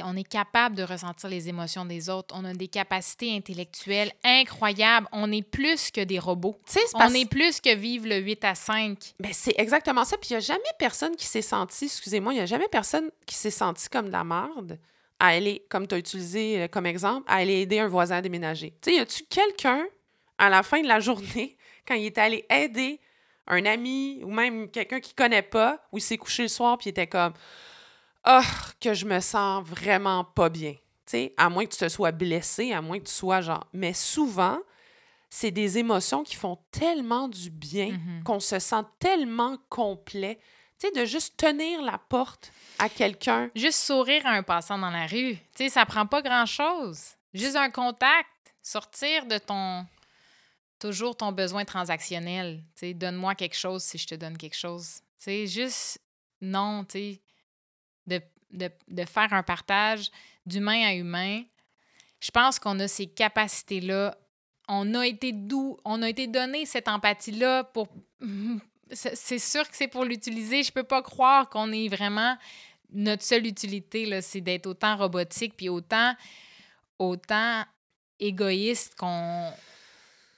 [0.04, 2.36] On est capable de ressentir les émotions des autres.
[2.38, 5.08] On a des capacités intellectuelles incroyables.
[5.12, 6.60] On est plus que des robots.
[6.96, 8.98] on est plus que vivre le 8 à 5.
[9.20, 10.18] Ben, c'est exactement ça.
[10.18, 13.10] Puis il n'y a jamais personne qui s'est senti, excusez-moi, il n'y a jamais personne
[13.26, 14.80] qui s'est senti comme de la merde
[15.20, 18.22] à aller, comme tu as utilisé euh, comme exemple, à aller aider un voisin à
[18.22, 18.72] déménager.
[18.82, 19.86] Tu sais, y a-tu quelqu'un,
[20.38, 21.58] à la fin de la journée,
[21.88, 23.00] quand il est allé aider
[23.48, 26.88] un ami ou même quelqu'un qu'il connaît pas, où il s'est couché le soir puis
[26.88, 27.34] il était comme
[28.28, 28.42] Oh,
[28.80, 30.74] que je me sens vraiment pas bien.
[30.74, 30.80] Tu
[31.12, 33.68] sais, à moins que tu te sois blessé, à moins que tu sois genre.
[33.74, 34.58] Mais souvent,
[35.30, 38.24] c'est des émotions qui font tellement du bien, mm-hmm.
[38.24, 40.40] qu'on se sent tellement complet.
[40.80, 43.50] Tu sais, de juste tenir la porte à quelqu'un.
[43.56, 45.36] Juste sourire à un passant dans la rue.
[45.36, 47.00] Tu sais, ça prend pas grand-chose.
[47.34, 48.30] Juste un contact.
[48.62, 49.86] Sortir de ton.
[50.80, 52.64] Toujours ton besoin transactionnel.
[52.74, 55.02] Tu sais, donne-moi quelque chose si je te donne quelque chose.
[55.20, 56.00] Tu sais, juste.
[56.42, 57.22] Non, tu sais.
[58.56, 60.10] De, de, faire un partage
[60.46, 61.44] d'humain à humain.
[62.20, 64.18] Je pense qu'on a ces capacités-là
[64.68, 67.88] on a été doux, on a été donné cette empathie-là pour
[68.92, 70.64] c'est sûr que c'est pour l'utiliser.
[70.64, 72.38] Je peux pas croire qu'on est vraiment
[72.92, 76.14] notre seule utilité, c'est d'être autant robotique puis autant,
[77.00, 77.64] autant
[78.20, 79.52] égoïste qu'on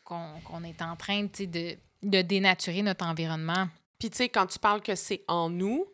[0.03, 3.67] qu'on est en train de, de dénaturer notre environnement.
[3.99, 5.85] Puis tu sais, quand tu parles que c'est en nous,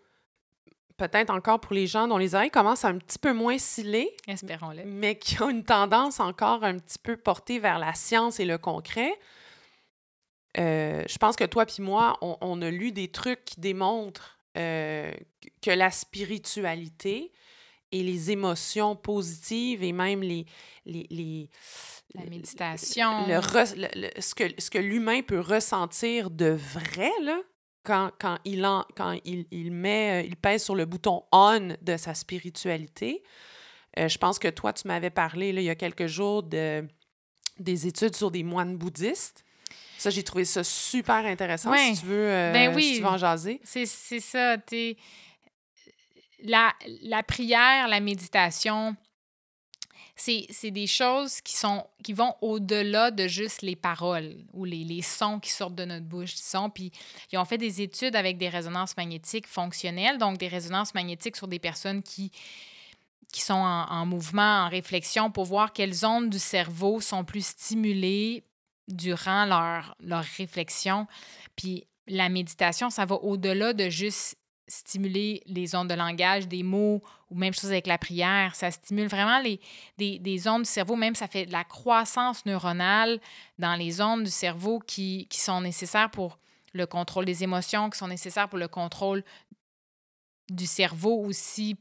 [0.98, 4.84] peut-être encore pour les gens dont les oreilles commencent un petit peu moins sciller, espérons-le,
[4.86, 8.58] mais qui ont une tendance encore un petit peu portée vers la science et le
[8.58, 9.18] concret,
[10.60, 15.12] euh, je pense que toi puis moi, on, a lu des trucs qui démontrent euh,
[15.62, 17.32] que la spiritualité
[17.92, 20.46] et les émotions positives et même les...
[20.86, 21.50] les,
[22.16, 23.28] la méditation.
[23.28, 23.42] Le,
[24.22, 27.40] ce que, ce que l'humain peut ressentir de vrai, là,
[27.84, 31.76] quand, quand, il, en, quand il, il, met, euh, il pèse sur le bouton on
[31.82, 33.24] de sa spiritualité.
[33.98, 36.88] je pense que toi, tu m'avais parlé là, il y a quelques jours de,
[37.60, 39.44] des études sur des moines bouddhistes
[40.04, 41.74] ça, j'ai trouvé ça super intéressant.
[41.74, 43.02] Si tu veux, euh, ben oui.
[43.06, 43.62] en jaser.
[43.64, 44.58] C'est ça.
[46.46, 46.74] La,
[47.04, 48.98] la prière, la méditation,
[50.16, 55.02] c'est des choses qui, sont, qui vont au-delà de juste les paroles ou les, les,
[55.02, 56.36] sons qui sortent de notre bouche.
[56.36, 56.92] Sont, puis
[57.32, 61.48] ils ont fait des études avec des résonances magnétiques fonctionnelles, donc des résonances magnétiques sur
[61.48, 62.32] des personnes qui,
[63.32, 67.46] qui sont en, en mouvement, en réflexion, pour voir quelles ondes du cerveau sont plus
[67.46, 68.44] stimulées
[68.88, 71.08] durant leur, leur réflexion.
[71.56, 74.38] Puis la méditation, ça va au-delà de juste
[74.68, 78.56] stimuler les ondes de langage, des mots, ou même chose avec la prière.
[78.56, 79.60] Ça stimule vraiment les,
[79.98, 83.20] des, des, ondes du cerveau, même ça fait de la croissance neuronale
[83.60, 86.40] dans les ondes du cerveau qui, qui sont nécessaires pour
[86.74, 89.24] le contrôle des émotions, qui sont nécessaires pour le contrôle
[90.50, 91.76] du cerveau aussi,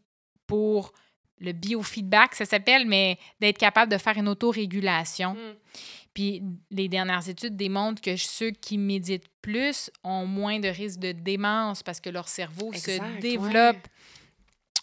[0.46, 0.92] pour
[1.38, 5.34] le biofeedback, ça s'appelle, mais d'être capable de faire une autorégulation.
[5.34, 5.54] Mm.
[6.14, 11.12] Puis les dernières études démontrent que ceux qui méditent plus ont moins de risque de
[11.12, 13.88] démence parce que leur cerveau se développe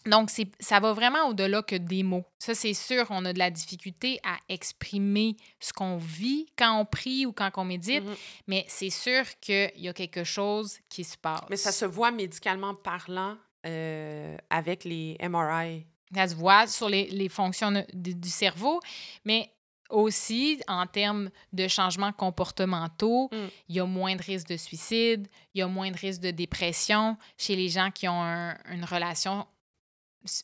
[0.05, 2.25] Donc, ça va vraiment au-delà que des mots.
[2.39, 6.85] Ça, c'est sûr, on a de la difficulté à exprimer ce qu'on vit quand on
[6.85, 8.43] prie ou quand on médite, mm-hmm.
[8.47, 11.41] mais c'est sûr qu'il y a quelque chose qui se passe.
[11.49, 15.85] Mais ça se voit médicalement parlant euh, avec les MRI.
[16.15, 18.79] Ça se voit sur les, les fonctions du cerveau,
[19.25, 19.51] mais
[19.89, 23.47] aussi, en termes de changements comportementaux, mm.
[23.69, 26.31] il y a moins de risques de suicide, il y a moins de risques de
[26.31, 28.23] dépression chez les gens qui ont
[28.71, 29.45] une relation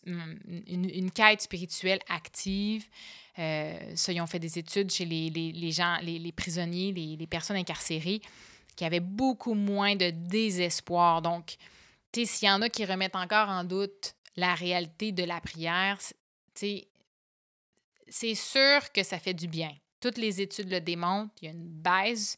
[0.06, 2.86] une, quête spirituelle active.
[3.38, 6.92] Euh, ça, ils ont fait des études chez les, les, les gens, les, les prisonniers,
[6.94, 8.22] les, personnes incarcérées,
[8.76, 11.22] qui avaient beaucoup moins de désespoir.
[11.22, 11.58] Donc,
[12.12, 15.40] tu sais, s'il y en a qui remettent encore en doute la réalité de la
[15.42, 16.14] prière, tu
[16.56, 16.88] sais,
[18.08, 19.72] c'est sûr que ça fait du bien.
[20.00, 21.34] Toutes les études le démontrent.
[21.42, 22.38] Il y a une baisse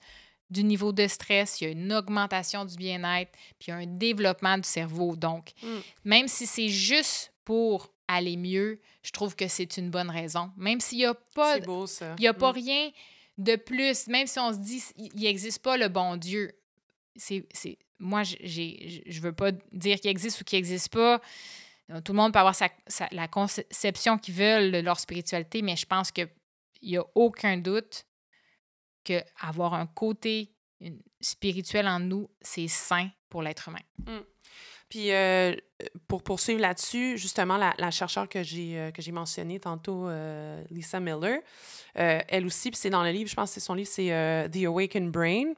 [0.49, 3.77] du niveau de stress, il y a une augmentation du bien-être, puis il y a
[3.77, 5.15] un développement du cerveau.
[5.15, 5.77] Donc, mm.
[6.05, 10.51] même si c'est juste pour aller mieux, je trouve que c'est une bonne raison.
[10.55, 11.57] Même s'il n'y a pas,
[12.17, 12.55] Il y a pas mm.
[12.55, 12.91] rien
[13.37, 16.53] de plus, même si on se dit il n'existe pas le bon Dieu.
[17.15, 17.45] C'est,
[17.99, 21.21] moi, je veux pas dire qu'il existe ou qu'il n'existe pas.
[22.03, 22.55] Tout le monde peut avoir
[23.11, 26.29] la conception qu'ils veulent de leur spiritualité, mais je pense qu'il
[26.83, 28.05] n'y a aucun doute
[29.39, 30.53] avoir un côté
[31.21, 33.79] spirituel en nous, c'est sain pour l'être humain.
[34.05, 34.19] Mmh.
[34.89, 35.53] Puis, euh,
[36.07, 40.63] pour poursuivre là-dessus, justement, la, la chercheure que j'ai euh, que j'ai mentionnée tantôt, euh,
[40.69, 41.39] Lisa Miller,
[41.93, 44.65] elle aussi, puis c'est dans le livre, je pense que c'est son livre, c'est The
[44.65, 45.53] Awakened Brain.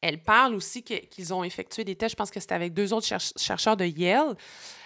[0.00, 3.06] Elle parle aussi qu'ils ont effectué des tests, je pense que c'était avec deux autres
[3.06, 4.34] chercheurs de Yale,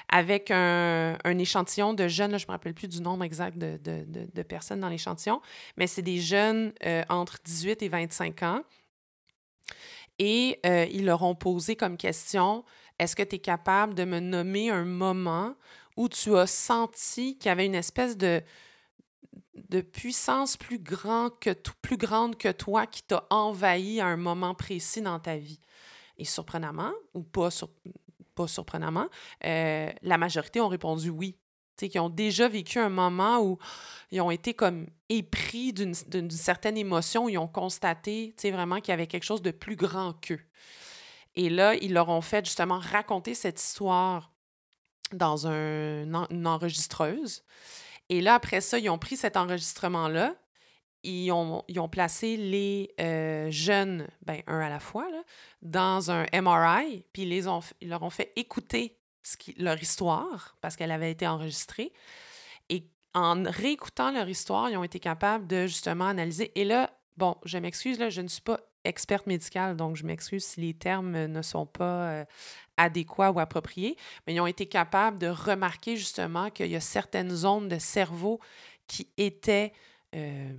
[0.09, 4.81] avec un, échantillon de jeunes, je ne me rappelle plus du nombre exact de, personnes
[4.81, 5.41] dans l'échantillon,
[5.77, 8.63] mais c'est des jeunes euh, entre 18 et 25 ans.
[10.19, 12.65] Et euh, ils leur ont posé comme question,
[12.99, 15.55] est-ce que tu es capable de me nommer un moment
[15.97, 18.43] où tu as senti qu'il y avait une espèce de,
[19.93, 25.61] puissance plus grande que toi qui t'a envahi à un moment précis dans ta vie?
[26.17, 27.69] Et surprenamment, ou pas, sur,
[28.39, 29.09] pas surprenamment,
[29.45, 31.37] euh, la majorité ont répondu oui.
[31.77, 33.59] sais, qui ont déjà vécu un moment où
[34.13, 39.09] ils ont été comme épris d'une certaine émotion, ils ont constaté vraiment qu'il y avait
[39.09, 40.41] quelque chose de plus grand qu'eux.
[41.35, 44.33] Et là, ils leur ont fait justement raconter cette histoire
[45.13, 47.43] dans un, une enregistreuse.
[48.09, 50.35] Et là, après ça, ils ont pris cet enregistrement-là,
[51.03, 55.23] ils ont, ils ont placé les euh, jeunes, ben, un à la fois, là,
[55.63, 57.49] dans un MRI, puis ils,
[57.81, 61.93] ils leur ont fait écouter ce qui, leur histoire, parce qu'elle avait été enregistrée.
[62.69, 62.85] Et
[63.15, 66.53] en réécoutant leur histoire, ils ont été capables de justement analyser.
[66.59, 70.45] Et là, bon, je m'excuse, là, je ne suis pas experte médicale, donc je m'excuse
[70.45, 72.25] si les termes ne sont pas euh,
[72.77, 73.97] adéquats ou appropriés,
[74.27, 78.41] mais ils ont été capables de remarquer justement qu'il y a certaines zones de cerveau
[78.87, 79.73] qui étaient...
[80.15, 80.53] Euh,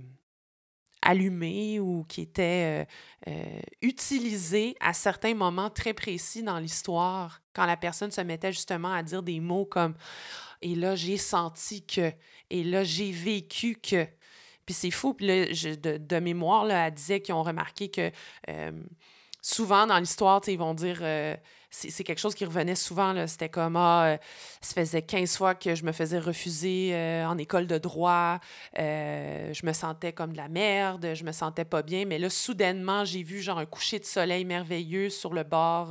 [1.10, 2.86] allumé ou qui était
[3.28, 8.52] euh, euh, utilisé à certains moments très précis dans l'histoire, quand la personne se mettait
[8.52, 9.94] justement à dire des mots comme
[10.62, 12.12] Et là, j'ai senti que,
[12.50, 14.06] et là, j'ai vécu que.
[14.66, 18.12] Puis c'est fou, puis là, de, de, mémoire, là, elle disait qu'ils ont remarqué que
[18.48, 18.70] euh,
[19.42, 21.02] souvent dans l'histoire, ils vont dire
[21.70, 23.26] c'est quelque chose qui revenait souvent.
[23.28, 24.18] C'était comme, ah, euh,
[24.60, 28.40] ça faisait 15 fois que je me faisais refuser euh, en école de droit.
[28.78, 32.06] Euh, je me sentais comme de la merde, je me sentais pas bien.
[32.06, 35.90] Mais là, soudainement, j'ai vu genre un coucher de soleil merveilleux sur le bord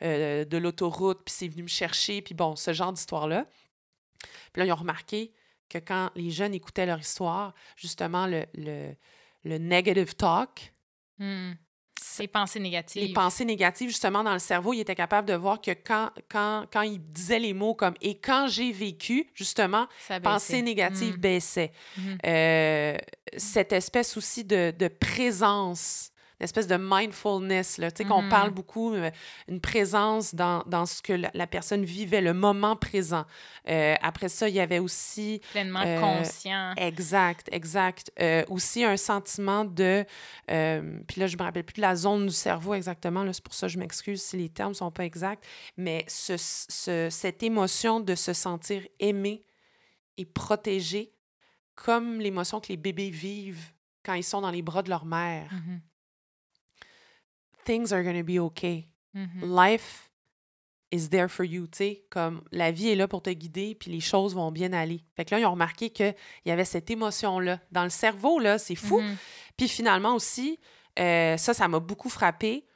[0.00, 3.46] de l'autoroute, puis c'est venu me chercher, puis bon, ce genre d'histoire-là.
[4.52, 5.32] Puis là, ils ont remarqué
[5.68, 8.94] que quand les jeunes écoutaient leur histoire, justement, le, le,
[9.44, 10.72] le negative talk,
[11.18, 11.52] hmm.
[12.18, 13.02] Les pensées négatives.
[13.02, 16.64] Les pensées négatives, justement, dans le cerveau, il était capable de voir que quand, quand,
[16.72, 19.86] quand il disait les mots comme «et quand j'ai vécu», justement,
[20.22, 21.20] pensées négatives mm.
[21.20, 21.72] baissaient.
[21.98, 22.18] Mm-hmm.
[22.26, 22.96] Euh,
[23.36, 26.11] cette espèce aussi de, de présence
[26.42, 28.54] espèce de mindfulness, là, tu sais, qu'on parle mm-hmm.
[28.54, 29.10] beaucoup, euh,
[29.48, 33.24] une présence dans, dans ce que la, personne vivait, le moment présent.
[33.68, 35.40] Euh, après ça, il y avait aussi...
[35.52, 36.74] Pleinement euh, conscient.
[36.76, 38.12] Exact, exact.
[38.48, 40.04] aussi un sentiment de...
[40.46, 43.66] puis là, je me rappelle plus de la zone du cerveau exactement, c'est pour ça
[43.66, 45.44] que je m'excuse si les termes sont pas exacts,
[45.76, 49.44] mais ce, ce, cette émotion de se sentir aimé
[50.16, 51.12] et protégé,
[51.74, 53.72] comme l'émotion que les bébés vivent
[54.04, 55.50] quand ils sont dans les bras de leur mère.
[55.52, 55.91] Mm-hmm
[57.64, 58.88] things are going to be okay.
[59.16, 59.44] Mm-hmm.
[59.44, 60.10] Life
[60.90, 63.90] is there for you, tu sais, comme la vie est là pour te guider, puis
[63.90, 65.02] les choses vont bien aller.
[65.16, 66.14] Fait que là, ils ont remarqué qu'il
[66.44, 67.60] y avait cette émotion-là.
[67.70, 69.00] Dans le cerveau, là, c'est fou.
[69.00, 69.16] Mm-hmm.
[69.56, 70.58] Puis finalement aussi,
[70.98, 72.66] euh, ça, ça m'a beaucoup frappé,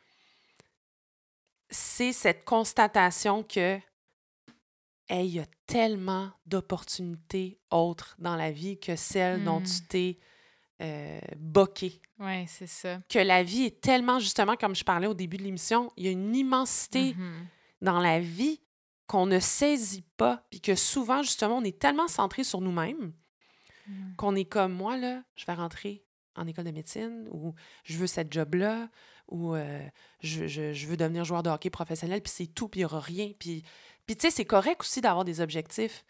[1.68, 3.78] c'est cette constatation que
[5.08, 9.86] il y a tellement d'opportunités autres dans la vie que celles dont tu hmm.
[9.88, 10.18] t'es
[10.82, 12.00] euh, boqué.
[12.18, 13.00] Oui, c'est ça.
[13.08, 16.08] Que la vie est tellement, justement, comme je parlais au début de l'émission, il y
[16.08, 17.46] a une immensité mm-hmm.
[17.82, 18.60] dans la vie
[19.06, 23.12] qu'on ne saisit pas, puis que souvent, justement, on est tellement centré sur nous-mêmes
[23.86, 24.14] mm.
[24.16, 26.04] qu'on est comme moi, là, je vais rentrer
[26.36, 28.88] en école de médecine ou je veux cette job-là
[29.28, 29.80] ou euh,
[30.20, 33.00] je, je, veux devenir joueur de hockey professionnel, puis c'est tout, puis il n'y aura
[33.00, 33.32] rien.
[33.38, 33.62] Puis,
[34.06, 36.04] puis tu sais, c'est correct aussi d'avoir des objectifs,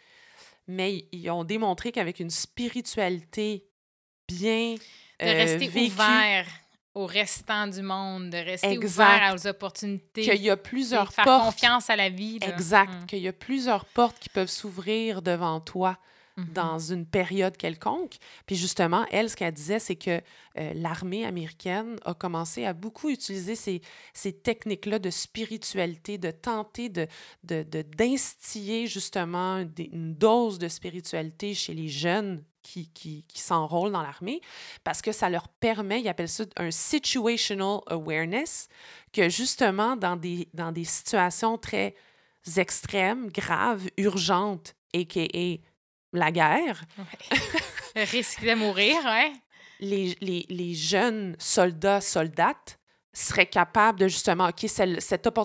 [0.66, 3.66] mais ils ont démontré qu'avec une spiritualité
[4.28, 4.74] bien
[5.20, 6.46] de rester euh, ouvert
[6.96, 10.22] au restant du monde, de rester ouvert aux opportunités.
[10.22, 11.44] Qu'il y a plusieurs faire portes.
[11.44, 12.38] confiance à la vie.
[12.40, 13.02] Exact.
[13.02, 13.06] Mm.
[13.06, 15.98] Qu'il y a plusieurs portes qui peuvent s'ouvrir devant toi
[16.38, 16.52] mm-hmm.
[16.54, 18.14] dans une période quelconque.
[18.46, 20.22] Puis justement, elle, ce qu'elle disait, c'est que
[20.58, 23.82] euh, l'armée américaine a commencé à beaucoup utiliser ces,
[24.14, 27.06] ces techniques-là de spiritualité, de tenter de,
[27.42, 34.02] d'instiller de, justement une dose de spiritualité chez les jeunes qui, qui, qui s'enrôlent dans
[34.02, 34.40] l'armée
[34.82, 38.68] parce que ça leur permet, ils appellent ça un situational awareness,
[39.12, 41.94] que justement, dans des, dans des situations très
[42.56, 45.58] extrêmes, graves, urgentes, a.k.a.
[46.12, 46.84] la guerre.
[47.94, 49.32] Le risque de mourir, ouais.
[49.78, 52.78] Les, les, les jeunes soldats, soldates
[53.22, 55.00] serait capable de justement, OK, cette,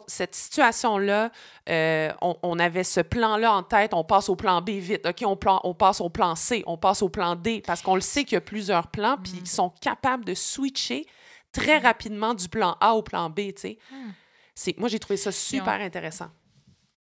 [0.07, 1.31] cette situation-là,
[1.69, 5.37] euh, on, avait ce plan-là en tête, on passe au plan B vite, OK, on,
[5.37, 8.25] plan, on passe au plan C, on passe au plan D, parce qu'on le sait
[8.25, 9.45] qu'il y a plusieurs plans, puis ils mm.
[9.45, 11.05] sont capables de switcher
[11.53, 11.83] très mm.
[11.83, 13.77] rapidement du plan A au plan B, tu sais.
[13.91, 14.71] Mm.
[14.77, 16.29] Moi, j'ai trouvé ça super intéressant.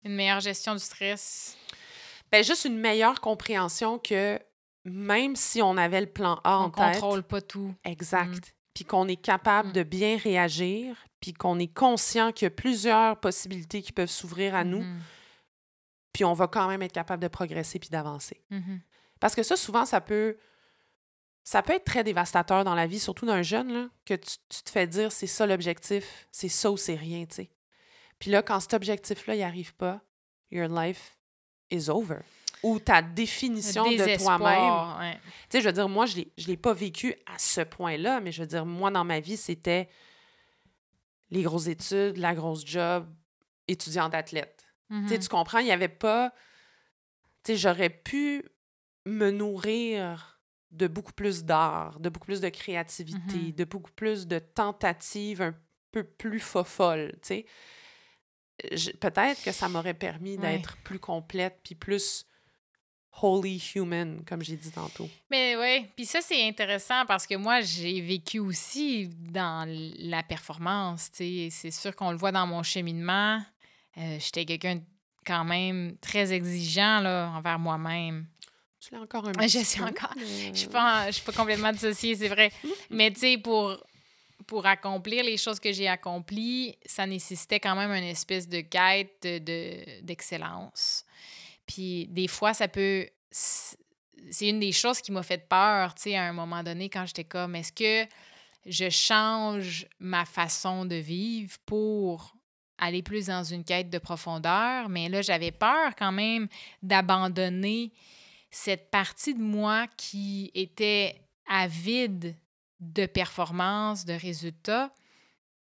[0.06, 1.58] Une meilleure gestion du stress.
[2.32, 4.40] Ben, juste une meilleure compréhension que
[4.86, 6.84] même si on avait le plan A en tête...
[6.84, 7.76] On contrôle pas tout.
[7.84, 9.74] Exact puis qu'on est capable mm.
[9.74, 14.56] de bien réagir, puis qu'on est conscient qu'il y a plusieurs possibilités qui peuvent s'ouvrir
[14.56, 15.00] à nous, mm-hmm.
[16.12, 18.44] puis on va quand même être capable de progresser puis d'avancer.
[18.52, 18.80] Mm-hmm.
[19.20, 20.38] Parce que ça, souvent, ça peut,
[21.44, 24.70] ça peut être très dévastateur dans la vie, surtout d'un jeune, là, que tu, te
[24.70, 27.52] fais dire c'est ça l'objectif, c'est ça ou c'est rien, tu sais.
[28.20, 30.02] Puis là, quand cet objectif-là, il arrive pas,
[30.52, 31.18] your life
[31.72, 32.20] is over
[32.64, 35.20] ou ta définition de toi-même.
[35.50, 38.32] Tu sais, je veux dire, moi, je ne l'ai pas vécu à ce point-là, mais
[38.32, 39.90] je veux dire, moi, dans ma vie, c'était
[41.30, 43.06] les grosses études, la grosse job,
[43.68, 44.66] étudiante athlète.
[44.90, 45.22] Tu sais, mm-hmm.
[45.22, 46.34] tu comprends, il n'y avait pas...
[47.44, 48.44] Tu sais, j'aurais pu
[49.06, 50.40] me nourrir
[50.72, 53.56] de beaucoup plus d'art, de beaucoup plus de créativité, mm-hmm.
[53.56, 55.54] de beaucoup plus de tentatives un
[55.92, 57.46] peu plus folles, tu
[58.70, 58.94] sais.
[59.00, 62.26] Peut-être que ça m'aurait permis d'être plus complète puis plus
[63.22, 65.10] holy human, comme j'ai dit tantôt.
[65.30, 69.68] Mais oui, puis ça, c'est intéressant parce que moi, j'ai vécu aussi dans
[70.00, 71.10] la performance.
[71.14, 73.42] C'est sûr qu'on le voit dans mon cheminement.
[73.98, 74.82] Euh, j'étais quelqu'un
[75.26, 78.26] quand même très exigeant là, envers moi-même.
[78.80, 79.48] Tu l'as encore un peu.
[79.48, 80.14] Je suis encore.
[80.18, 82.52] Je ne suis, pas, suis pas complètement dissociée, c'est vrai.
[82.90, 83.78] Mais tu sais, pour,
[84.46, 89.26] pour accomplir les choses que j'ai accomplies, ça nécessitait quand même une espèce de quête
[90.04, 91.06] d'excellence.
[91.08, 91.13] De,
[91.66, 93.08] puis des fois, ça peut.
[93.32, 97.06] C'est une des choses qui m'a fait peur, tu sais, à un moment donné, quand
[97.06, 98.10] j'étais comme, est-ce que
[98.66, 102.34] je change ma façon de vivre pour
[102.78, 104.88] aller plus dans une quête de profondeur?
[104.88, 106.48] Mais là, j'avais peur quand même
[106.82, 107.92] d'abandonner
[108.50, 112.38] cette partie de moi qui était avide
[112.80, 114.94] de performance, de résultats,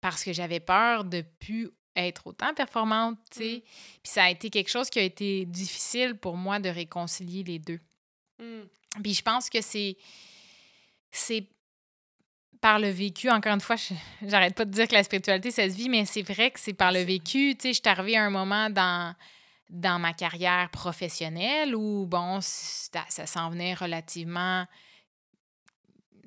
[0.01, 3.57] parce que j'avais peur de plus être autant performante, tu sais.
[3.57, 3.61] Mm.
[3.61, 7.59] Puis ça a été quelque chose qui a été difficile pour moi de réconcilier les
[7.59, 7.81] deux.
[8.39, 8.63] Mm.
[9.03, 9.97] Puis je pense que c'est
[11.11, 11.47] c'est
[12.61, 13.77] par le vécu, encore une fois,
[14.23, 16.75] j'arrête pas de dire que la spiritualité, ça se vit, mais c'est vrai que c'est
[16.75, 17.55] par le vécu.
[17.57, 19.15] Tu sais, je suis arrivée à un moment dans,
[19.71, 24.67] dans ma carrière professionnelle où, bon, ça, s'en venait relativement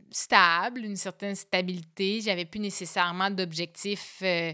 [0.10, 2.22] stable, une certaine stabilité.
[2.22, 4.54] J'avais plus nécessairement d'objectifs euh,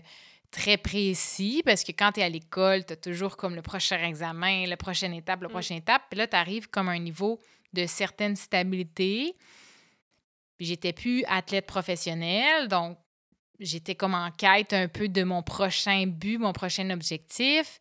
[0.51, 4.03] très précis parce que quand tu es à l'école, tu as toujours comme le prochain
[4.03, 5.51] examen, la prochaine étape, la mm.
[5.51, 6.03] prochaine étape.
[6.09, 7.39] Puis là, tu arrives comme à un niveau
[7.73, 9.35] de certaine stabilité.
[10.57, 12.97] Puis j'étais plus athlète professionnel, donc
[13.59, 17.79] j'étais comme en quête un peu de mon prochain but, mon prochain objectif.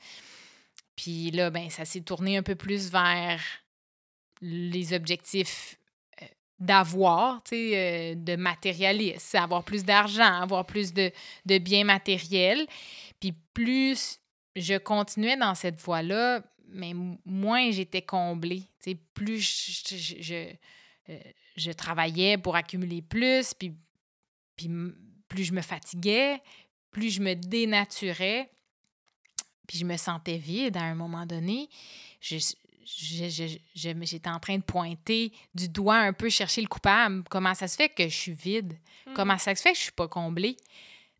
[0.94, 3.40] Puis là, ben, ça s'est tourné un peu plus vers
[4.40, 5.77] les objectifs
[6.58, 11.12] d'avoir, euh, de matérialiste, avoir plus d'argent, avoir plus de,
[11.46, 12.66] de biens matériels.
[13.20, 14.18] Puis plus
[14.56, 16.92] je continuais dans cette voie-là, mais
[17.24, 18.62] moins j'étais comblée.
[18.82, 20.52] Tu sais, plus je, je,
[21.10, 21.18] euh,
[21.56, 23.72] je, travaillais pour accumuler plus, puis,
[24.56, 24.68] puis
[25.28, 26.40] plus je me fatiguais,
[26.90, 28.50] plus je me dénaturais.
[29.66, 31.68] Puis je me sentais vide à un moment donné.
[33.74, 37.22] J'étais en train de pointer du doigt un peu, chercher le coupable.
[37.28, 38.74] Comment ça se fait que je suis vide?
[39.06, 39.12] Mm.
[39.14, 40.56] Comment ça se fait que je suis pas comblée?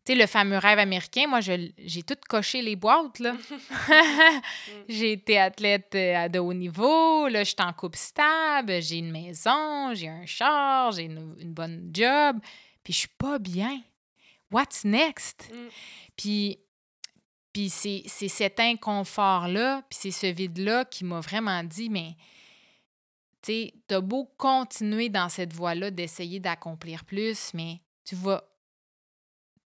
[0.05, 3.35] Tu sais, le fameux rêve américain, moi, j'ai tout coché les boîtes, là.
[4.89, 8.97] j'ai été athlète euh, à de haut niveau, là, je suis en couple stable, j'ai
[8.97, 12.37] une maison, j'ai un char, j'ai une, bonne job,
[12.83, 13.81] puis je suis pas bien.
[14.51, 15.51] What's next?
[15.53, 15.67] Mm.
[16.15, 16.59] Puis
[17.53, 22.15] puis c'est cet inconfort-là, puis c'est ce vide-là qui m'a vraiment dit, mais
[23.41, 28.43] tu sais, t'as beau continuer dans cette voie-là d'essayer d'accomplir plus, mais tu vas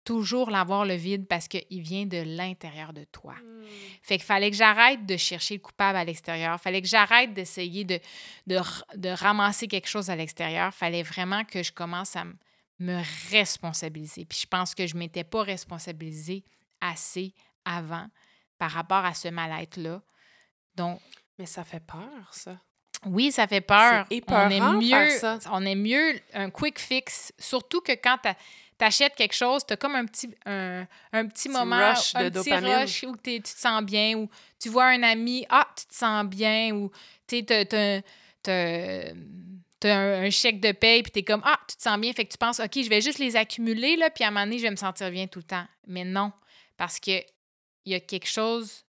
[0.03, 3.33] toujours l'avoir le vide parce qu'il vient de l'intérieur de toi.
[3.33, 3.65] Mmh.
[4.01, 6.59] Fait qu'il fallait que j'arrête de chercher le coupable à l'extérieur.
[6.59, 7.99] Fallait que j'arrête d'essayer de,
[8.47, 8.57] de,
[8.95, 10.73] de, ramasser quelque chose à l'extérieur.
[10.73, 12.25] Fallait vraiment que je commence à
[12.79, 14.25] me responsabiliser.
[14.25, 16.43] Puis je pense que je ne m'étais pas responsabilisée
[16.81, 17.33] assez
[17.69, 18.07] avant
[18.57, 20.01] par rapport à ce mal-être-là.
[20.75, 20.99] Donc.
[21.37, 22.57] Mais ça fait peur, ça.
[23.05, 24.05] Oui, ça fait peur.
[24.27, 25.39] on est mieux, ça.
[25.51, 29.77] On est mieux un quick fix, surtout que quand tu achètes quelque chose, tu as
[29.77, 30.85] comme un petit, un,
[31.27, 34.29] petit moment, rush un petit rush où tu te sens bien, ou
[34.59, 36.91] tu vois un ami, ah, tu te sens bien, ou
[37.25, 38.01] tu as,
[39.85, 42.33] un, chèque de paye, puis tu es comme, ah, tu te sens bien, fait que
[42.33, 44.63] tu penses, OK, je vais juste les accumuler, là, puis à un moment donné, je
[44.63, 45.65] vais me sentir bien tout le temps.
[45.87, 46.33] Mais non,
[46.75, 47.23] parce que
[47.85, 48.85] il y a quelque chose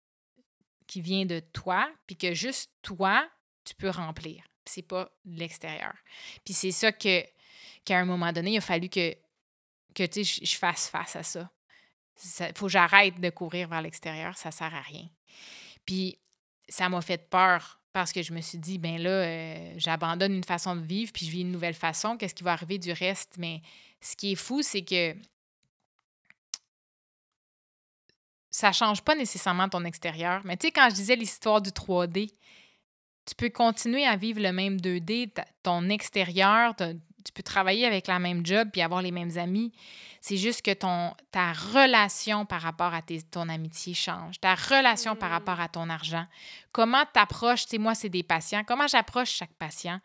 [0.87, 3.29] qui vient de toi, puis que juste toi,
[3.63, 4.43] tu peux remplir.
[4.65, 5.93] C'est pas l'extérieur.
[6.43, 7.23] Puis c'est ça que
[7.85, 9.13] qu'à un moment donné, il a fallu que,
[9.95, 11.49] que je fasse face à ça.
[12.39, 15.07] Il faut que j'arrête de courir vers l'extérieur, ça sert à rien.
[15.85, 16.19] Puis
[16.67, 20.43] ça m'a fait peur parce que je me suis dit, ben là, euh, j'abandonne une
[20.43, 22.17] façon de vivre, puis je vis une nouvelle façon.
[22.17, 23.35] Qu'est-ce qui va arriver du reste?
[23.37, 23.61] Mais
[24.01, 25.15] ce qui est fou, c'est que
[28.51, 30.41] ça change pas nécessairement ton extérieur.
[30.43, 32.31] Mais tu sais, quand je disais l'histoire du 3D,
[33.25, 35.31] tu peux continuer à vivre le même 2D,
[35.61, 39.71] ton extérieur, tu peux travailler avec la même job puis avoir les mêmes amis.
[40.21, 43.01] C'est juste que ton, ta relation par rapport à
[43.31, 45.33] ton amitié change, ta relation par mmh.
[45.33, 46.25] rapport à ton argent.
[46.71, 48.63] Comment tu approches, tu sais, moi, c'est des patients.
[48.65, 49.99] Comment j'approche chaque patient?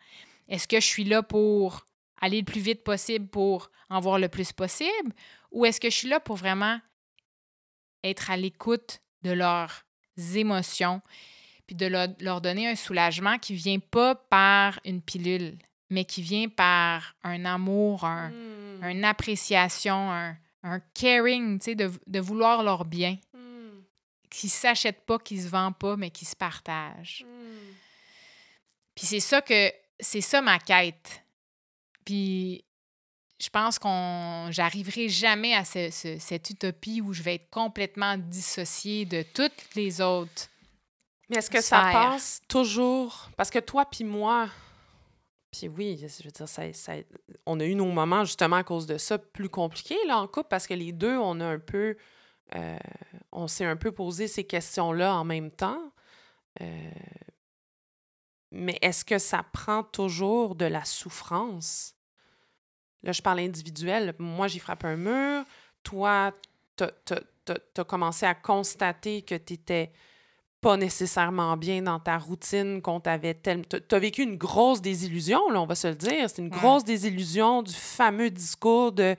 [0.47, 1.85] Est-ce que je suis là pour
[2.21, 5.13] aller le plus vite possible pour en voir le plus possible?
[5.51, 6.79] Ou est-ce que je suis là pour vraiment
[8.05, 9.83] être à l'écoute de leurs
[10.35, 11.01] émotions,
[11.67, 15.57] puis de leur, donner un soulagement qui vient pas par une pilule,
[15.89, 18.83] mais qui vient par un amour, un, mmh.
[18.83, 23.39] une appréciation, un, un caring, tu sais, de, de, vouloir leur bien, mmh.
[24.29, 27.25] qui ne s'achètent pas, qui se vendent pas, mais qui se partagent.
[27.25, 27.73] Mmh.
[28.95, 31.23] Puis c'est ça que, c'est ça ma quête.
[32.05, 32.64] Puis
[33.45, 39.21] je pense qu'on j'arriverai jamais à cette utopie où je vais être complètement dissociée de
[39.21, 40.49] toutes les autres.
[41.29, 43.29] Mais est-ce que ça passe toujours?
[43.37, 44.49] Parce que toi puis moi
[45.51, 46.63] puis oui, je veux dire ça,
[47.45, 50.47] on a eu nos moments justement à cause de ça plus compliqués là en couple
[50.49, 51.95] parce que les deux on a un peu
[52.55, 52.77] euh,
[53.31, 55.93] on s'est un peu posé ces questions-là en même temps.
[56.61, 56.91] Euh,
[58.51, 61.94] mais est-ce que ça prend toujours de la souffrance?
[63.05, 64.15] Là, je parle individuel.
[64.17, 65.45] Moi, j'ai frappé un mur.
[65.83, 66.33] Toi,
[66.75, 69.91] tu as, commencé à constater que tu n'étais
[70.65, 73.65] pas nécessairement bien dans ta routine, qu'on t'avait tellement...
[73.69, 76.27] Tu as vécu une grosse désillusion, là, on va se le dire.
[76.27, 79.15] C'est une grosse désillusion du fameux discours de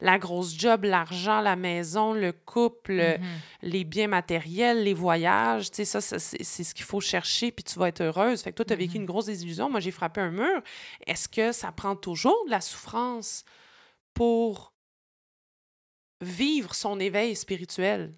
[0.00, 3.20] la grosse job, l'argent, la maison, le couple, mm-hmm.
[3.62, 5.70] les biens matériels, les voyages.
[5.70, 8.42] Tu sais, ça, c'est ce qu'il faut chercher, puis tu vas être heureuse.
[8.42, 9.00] Fait que toi, tu as vécu mm-hmm.
[9.02, 9.70] une grosse désillusion.
[9.70, 10.62] Moi, j'ai frappé un mur.
[11.06, 13.44] Est-ce que ça prend toujours de la souffrance
[14.14, 14.72] pour
[16.20, 18.14] vivre son éveil spirituel?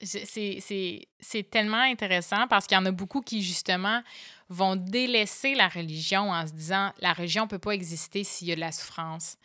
[0.00, 4.02] C'est tellement intéressant parce qu'il y en a beaucoup qui, justement,
[4.48, 8.52] vont délaisser la religion en se disant la religion ne peut pas exister s'il y
[8.52, 9.36] a de la souffrance.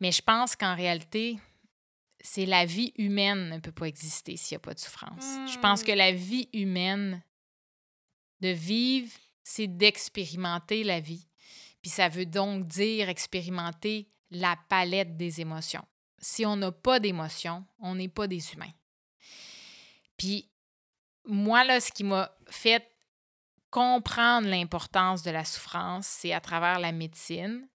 [0.00, 1.38] Mais je pense qu'en réalité,
[2.20, 5.24] c'est la vie humaine ne peut pas exister s'il n'y a pas de souffrance.
[5.52, 5.96] Je pense que hmm.
[5.96, 7.22] la vie humaine,
[8.40, 9.12] de vivre,
[9.42, 11.26] c'est d'expérimenter la vie.
[11.82, 15.84] Puis ça veut donc dire expérimenter la palette des émotions.
[16.18, 18.72] Si on n'a pas d'émotions, on n'est pas des humains.
[20.20, 20.50] Puis
[21.24, 22.86] moi, là, ce qui m'a fait
[23.70, 27.66] comprendre l'importance de la souffrance, c'est à travers la médecine.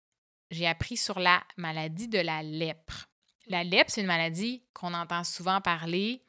[0.51, 3.07] J'ai appris sur la maladie de la lèpre.
[3.47, 6.23] La lèpre, c'est une maladie qu'on entend souvent parler.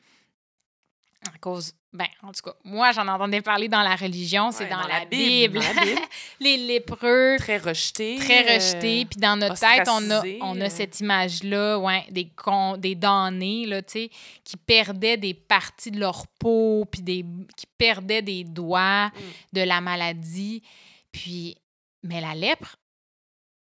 [1.32, 4.86] À cause, ben, en tout cas, moi, j'en entendais parler dans la religion, c'est dans,
[4.86, 5.60] la, Bible.
[6.40, 7.36] les lépreux.
[7.38, 8.16] Très rejetés.
[8.18, 9.06] Très rejetés.
[9.06, 13.66] Puis dans notre tête, on a, on a cette image-là, ouais, des, con, des damnés,
[13.66, 14.10] là, tu sais,
[14.44, 17.24] qui perdaient des parties de leur peau, puis des,
[17.56, 19.12] qui perdaient des doigts mm.
[19.54, 20.62] de la maladie.
[21.10, 21.56] Puis,
[22.02, 22.76] mais la lèpre,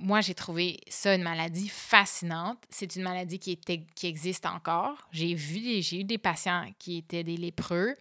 [0.03, 2.59] moi, j'ai trouvé ça une maladie fascinante.
[2.70, 4.99] C'est une maladie qui, était, qui existe encore.
[5.12, 7.95] J'ai vu, j'ai eu des patients qui étaient des lépreux.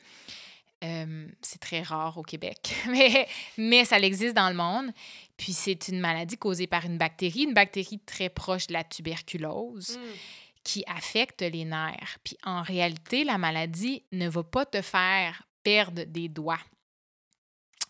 [0.84, 4.92] Euh, c'est très rare au Québec, mais, mais ça existe dans le monde.
[5.38, 9.98] Puis c'est une maladie causée par une bactérie, une bactérie très proche de la tuberculose.
[9.98, 10.18] Hmm.
[10.64, 12.18] qui affecte les nerfs.
[12.24, 16.60] Puis en réalité, la maladie ne va pas te faire perdre des doigts.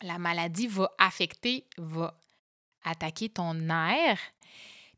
[0.01, 2.20] La maladie va affecter, va
[2.83, 4.19] attaquer ton nerf,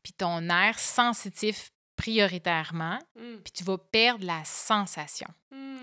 [0.02, 3.36] puis ton nerf sensitif prioritairement, mmh.
[3.44, 5.28] puis tu vas perdre la sensation.
[5.50, 5.76] Mmh.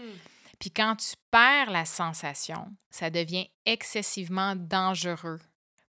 [0.59, 5.39] Puis quand tu perds la sensation, ça devient excessivement dangereux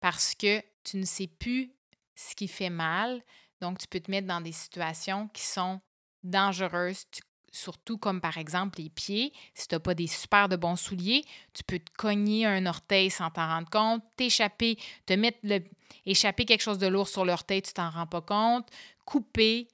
[0.00, 1.72] parce que tu ne sais plus
[2.14, 3.22] ce qui fait mal.
[3.60, 5.80] Donc, tu peux te mettre dans des situations qui sont
[6.22, 7.04] dangereuses.
[7.10, 7.22] Tu
[7.58, 9.32] surtout comme par exemple les pieds.
[9.54, 13.10] Si tu n'as pas des super de bons souliers, tu peux te cogner un orteil
[13.10, 15.60] sans t'en rendre compte, t'échapper, te mettre le,
[16.06, 18.68] échapper quelque chose de lourd sur l'orteil, tu t'en rends pas compte,
[19.04, 19.68] couper,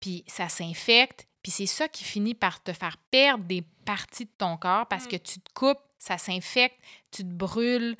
[0.00, 1.26] puis ça s'infecte.
[1.42, 5.06] Puis c'est ça qui finit par te faire perdre des parties de ton corps parce
[5.06, 5.08] mm.
[5.08, 6.78] que tu te coupes, ça s'infecte,
[7.10, 7.96] tu te brûles,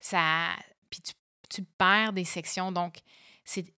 [0.00, 0.48] ça,
[0.90, 1.12] puis tu,
[1.48, 2.72] tu perds des sections.
[2.72, 2.98] Donc,
[3.44, 3.75] c'est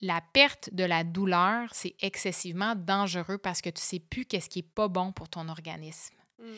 [0.00, 4.60] la perte de la douleur, c'est excessivement dangereux parce que tu sais plus qu'est-ce qui
[4.60, 6.14] est pas bon pour ton organisme.
[6.38, 6.52] Mm.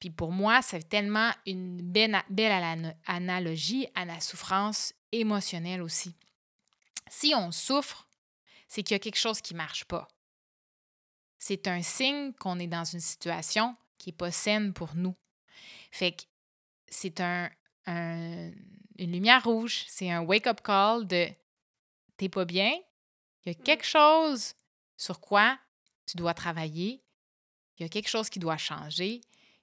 [0.00, 6.14] Puis pour moi, c'est tellement une belle, belle analogie à la souffrance émotionnelle aussi.
[7.08, 8.06] Si on souffre,
[8.68, 10.08] c'est qu'il y a quelque chose qui marche pas.
[11.38, 15.14] C'est un signe qu'on est dans une situation qui n'est pas saine pour nous.
[15.90, 16.22] Fait que
[16.88, 17.50] c'est un,
[17.86, 21.28] une lumière rouge, c'est un wake-up call de
[22.18, 22.70] t'es pas bien,
[23.44, 23.62] il y a mmh.
[23.62, 24.54] quelque chose
[24.98, 25.58] sur quoi
[26.04, 27.02] tu dois travailler,
[27.78, 29.22] il y a quelque chose qui doit changer,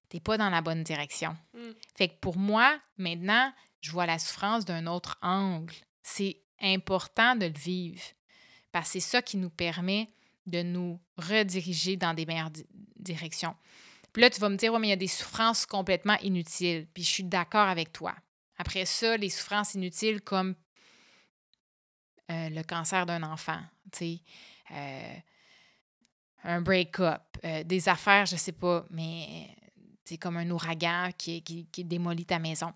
[0.09, 1.37] t'es pas dans la bonne direction.
[1.53, 1.59] Mmh.
[1.95, 5.75] Fait que pour moi, maintenant, je vois la souffrance d'un autre angle.
[6.01, 8.01] C'est important de le vivre
[8.71, 10.09] parce que c'est ça qui nous permet
[10.47, 12.51] de nous rediriger dans des meilleures
[12.97, 13.55] directions.
[14.13, 16.87] Puis là, tu vas me dire, oui, mais il y a des souffrances complètement inutiles.
[16.93, 18.15] Puis je suis d'accord avec toi.
[18.57, 20.55] Après ça, les souffrances inutiles comme
[22.31, 23.59] euh, le cancer d'un enfant,
[24.01, 25.15] euh,
[26.43, 29.47] un break-up, euh, des affaires, je sais pas, mais
[30.03, 32.73] c'est comme un ouragan qui, démolit ta maison.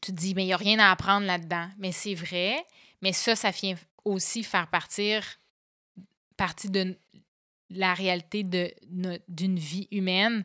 [0.00, 1.68] Tu te dis, mais il n'y a rien à apprendre là-dedans.
[1.76, 2.64] Mais c'est vrai,
[3.02, 3.74] mais ça, ça vient
[4.04, 5.20] aussi faire partie
[6.70, 6.98] de
[7.68, 10.44] la réalité d'une vie humaine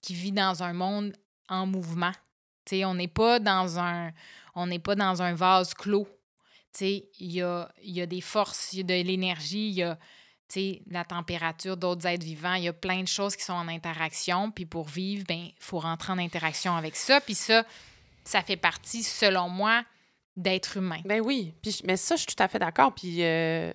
[0.00, 1.12] qui vit dans un monde
[1.48, 2.12] en mouvement.
[2.72, 4.10] on n'est pas dans un
[4.54, 6.08] on n'est pas dans un vase clos
[6.80, 9.98] il y a, y a des forces, il y a de l'énergie, il y a
[10.90, 14.50] la température d'autres êtres vivants, il y a plein de choses qui sont en interaction.
[14.50, 17.20] Puis pour vivre, ben il faut rentrer en interaction avec ça.
[17.20, 17.64] Puis ça,
[18.24, 19.84] ça fait partie, selon moi,
[20.36, 21.00] d'être humain.
[21.04, 21.54] Ben oui.
[21.62, 22.94] Puis, mais ça, je suis tout à fait d'accord.
[22.94, 23.72] Puis euh,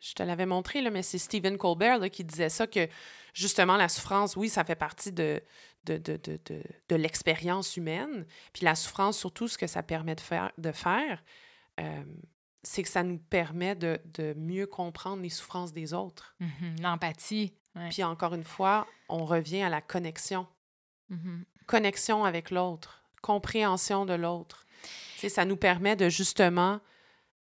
[0.00, 2.88] je te l'avais montré, là, mais c'est Stephen Colbert qui disait ça, que
[3.34, 5.42] justement, la souffrance, oui, ça fait partie de,
[5.84, 8.26] de, de, de, de l'expérience humaine.
[8.52, 11.22] Puis la souffrance, surtout, ce que ça permet de faire, de faire
[11.80, 12.02] euh,
[12.62, 13.98] c'est que ça nous permet de,
[14.36, 16.34] mieux comprendre les souffrances des autres.
[16.40, 16.82] Mm-hmm.
[16.82, 17.54] L'empathie.
[17.90, 20.46] Puis encore une fois, on revient à la connexion.
[21.10, 21.44] Mm-hmm.
[21.66, 24.66] Connexion avec l'autre, compréhension de l'autre.
[25.28, 26.80] Ça nous permet de justement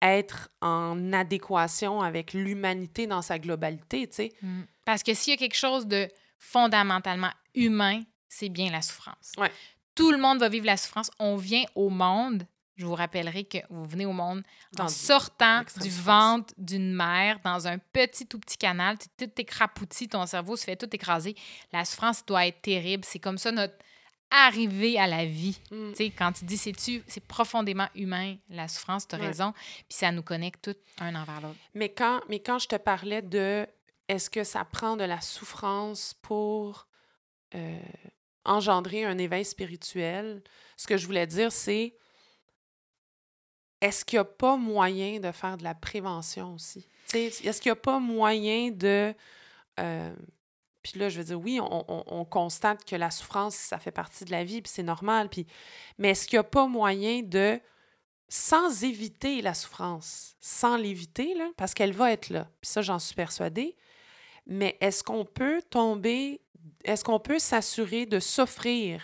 [0.02, 4.08] être en adéquation avec l'humanité dans sa globalité.
[4.12, 4.34] sais.
[4.42, 4.62] Mm.
[4.86, 6.10] Parce que s'il y a quelque chose de
[6.40, 9.34] fondamentalement humain, c'est bien la souffrance.
[9.96, 11.10] Tout le monde va vivre la souffrance.
[11.20, 12.46] On vient au monde
[12.78, 14.44] je vous rappellerai que vous venez au monde
[14.80, 18.98] en sortant du ventre d'une mère dans un petit tout petit canal.
[18.98, 21.36] Tu es tout écrapouti, ton cerveau se fait tout écraser.
[21.74, 23.04] La souffrance doit être terrible.
[23.04, 23.74] C'est comme ça notre
[24.30, 25.60] arrivée à la vie.
[25.72, 25.90] Mm.
[25.92, 29.54] Tu sais, quand tu dis c'est-tu, c'est profondément humain, la souffrance, tu as raison.
[29.54, 31.58] Puis ça nous connecte tout un envers l'autre.
[31.74, 33.66] Mais quand, mais quand je te parlais de
[34.08, 36.88] est-ce que ça prend de la souffrance pour
[37.56, 37.80] euh,
[38.46, 40.42] engendrer un éveil spirituel,
[40.78, 41.96] ce que je voulais dire, c'est
[43.82, 46.88] est-ce qu'il n'y a pas moyen de faire de la prévention aussi?
[47.14, 49.14] Est-ce qu'il n'y a pas moyen de...
[49.80, 50.16] Euh,
[50.82, 54.32] puis là, je veux dire, oui, on, constate que la souffrance, ça fait partie de
[54.32, 55.30] la vie, puis c'est normal.
[55.98, 57.60] Mais est-ce qu'il n'y a pas moyen de,
[58.30, 63.16] sans éviter la souffrance, sans l'éviter, parce qu'elle va être là, puis ça, j'en suis
[63.16, 63.76] persuadée,
[64.46, 66.40] mais est-ce qu'on peut tomber,
[66.86, 69.02] est-ce qu'on peut s'assurer de s'offrir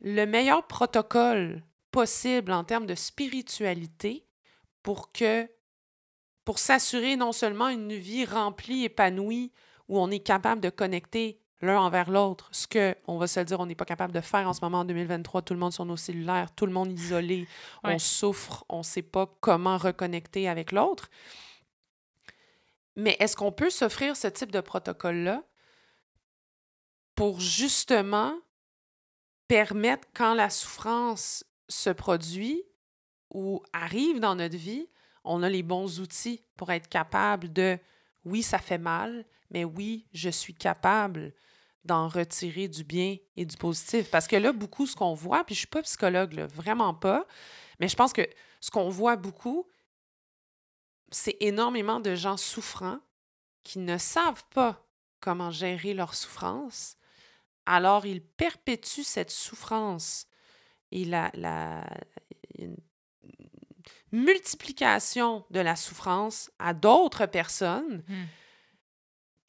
[0.00, 4.26] le meilleur protocole possible en termes de spiritualité
[4.82, 5.48] pour que
[6.44, 9.52] pour s'assurer non seulement une vie remplie, épanouie,
[9.88, 13.44] où on est capable de connecter l'un envers l'autre, ce que, on va se le
[13.44, 15.72] dire, on n'est pas capable de faire en ce moment en 2023, tout le monde
[15.72, 17.46] sur nos cellulaires, tout le monde isolé,
[17.84, 21.10] on souffre, on ne sait pas comment reconnecter avec l'autre.
[22.96, 25.42] Mais est-ce qu'on peut s'offrir ce type de protocole-là
[27.14, 28.34] pour justement
[29.48, 32.62] permettre, quand la souffrance se produit
[33.30, 34.88] ou arrive dans notre vie,
[35.24, 37.78] on a les bons outils pour être capable de,
[38.24, 41.32] oui, ça fait mal, mais oui, je suis capable
[41.84, 44.10] d'en retirer du bien et du positif.
[44.10, 47.26] Parce que là, beaucoup, ce qu'on voit, puis je ne suis pas psychologue, vraiment pas,
[47.78, 48.26] mais je pense que
[48.60, 49.66] ce qu'on voit beaucoup,
[51.10, 53.00] c'est énormément de gens souffrants
[53.62, 54.86] qui ne savent pas
[55.20, 56.96] comment gérer leur souffrance.
[57.66, 60.26] Alors, ils perpétuent cette souffrance
[60.92, 61.84] et la, la
[64.12, 68.02] multiplication de la souffrance à d'autres personnes.
[68.08, 68.14] Mmh.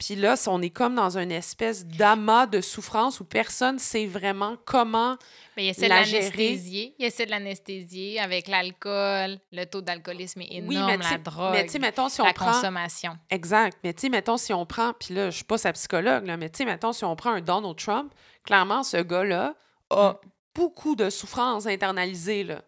[0.04, 4.06] Puis là, on est comme dans une espèce d'amas de souffrance où personne ne sait
[4.06, 5.16] vraiment comment
[5.56, 6.54] Mais il essaie la de gérer.
[6.98, 9.38] Il essaie de l'anesthésier avec l'alcool.
[9.52, 13.16] Le taux d'alcoolisme est énorme, la drogue, mais mettons, si on la consommation.
[13.30, 13.78] Exact.
[13.84, 14.92] Mais tu sais, mettons, si on prend...
[14.92, 17.30] Puis là, je suis pas sa psychologue, là, mais tu sais, mettons, si on prend
[17.30, 18.12] un Donald Trump,
[18.42, 19.54] clairement, ce gars-là
[19.90, 20.31] a mm.
[20.54, 22.62] Beaucoup de souffrance internalisée, là.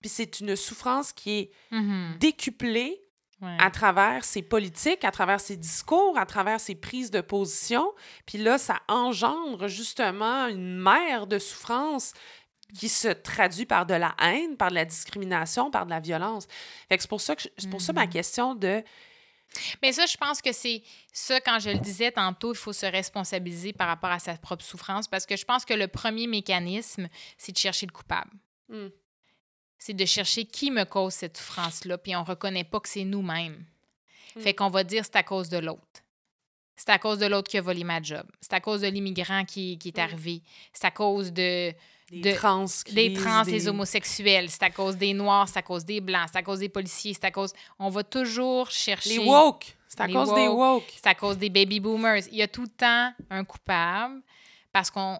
[0.00, 2.18] Puis c'est une souffrance qui est mm-hmm.
[2.18, 3.02] décuplée
[3.40, 7.92] à travers ses politiques, à travers ses discours, à travers ses prises de position.
[8.26, 12.14] Puis là, ça engendre justement une mer de souffrance
[12.76, 16.46] qui se traduit par de la haine, par de la discrimination, par de la violence.
[16.88, 18.08] Fait c'est pour ça que c'est pour ça ma mm-hmm.
[18.10, 18.82] question de
[19.82, 22.86] mais ça, je pense que c'est ça, quand je le disais tantôt, il faut se
[22.86, 27.08] responsabiliser par rapport à sa propre souffrance parce que je pense que le premier mécanisme,
[27.36, 28.30] c'est de chercher le coupable.
[28.68, 28.88] Mm
[29.78, 33.64] c'est de chercher qui me cause cette souffrance-là, puis on reconnaît pas que c'est nous-mêmes.
[34.34, 34.40] Hmm.
[34.40, 36.02] Fait qu'on va dire c'est à cause de l'autre.
[36.76, 38.26] C'est à cause de l'autre qui a volé ma job.
[38.40, 40.00] C'est à cause de l'immigrant qui, qui, est hmm.
[40.00, 40.42] arrivé.
[40.72, 41.72] C'est à cause de...
[42.10, 42.66] Des trans.
[42.90, 43.68] Des trans, des...
[43.68, 44.48] homosexuels.
[44.50, 47.14] C'est à cause des noirs, c'est à cause des blancs, c'est à cause des policiers,
[47.14, 47.52] c'est à cause...
[47.78, 49.10] On va toujours chercher...
[49.10, 49.76] Les woke.
[49.88, 50.92] C'est à cause des woke.
[50.94, 52.26] C'est à cause des baby boomers.
[52.30, 54.22] Il y a tout le temps un coupable
[54.72, 55.18] parce qu'on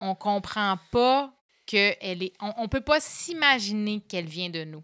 [0.00, 1.32] on comprend pas
[1.66, 2.32] qu'elle est.
[2.40, 4.82] On ne peut pas s'imaginer qu'elle vient de nous.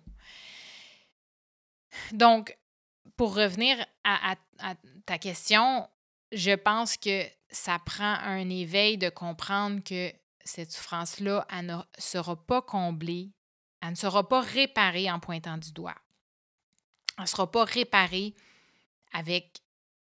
[2.12, 2.57] Donc,
[3.16, 4.36] pour revenir à,
[5.07, 5.89] ta question,
[6.32, 10.12] je pense que ça prend un éveil de comprendre que
[10.45, 13.33] cette souffrance-là, elle ne sera pas comblée,
[13.81, 15.97] elle ne sera pas réparée en pointant du doigt.
[17.16, 18.35] Elle ne sera pas réparée
[19.12, 19.62] avec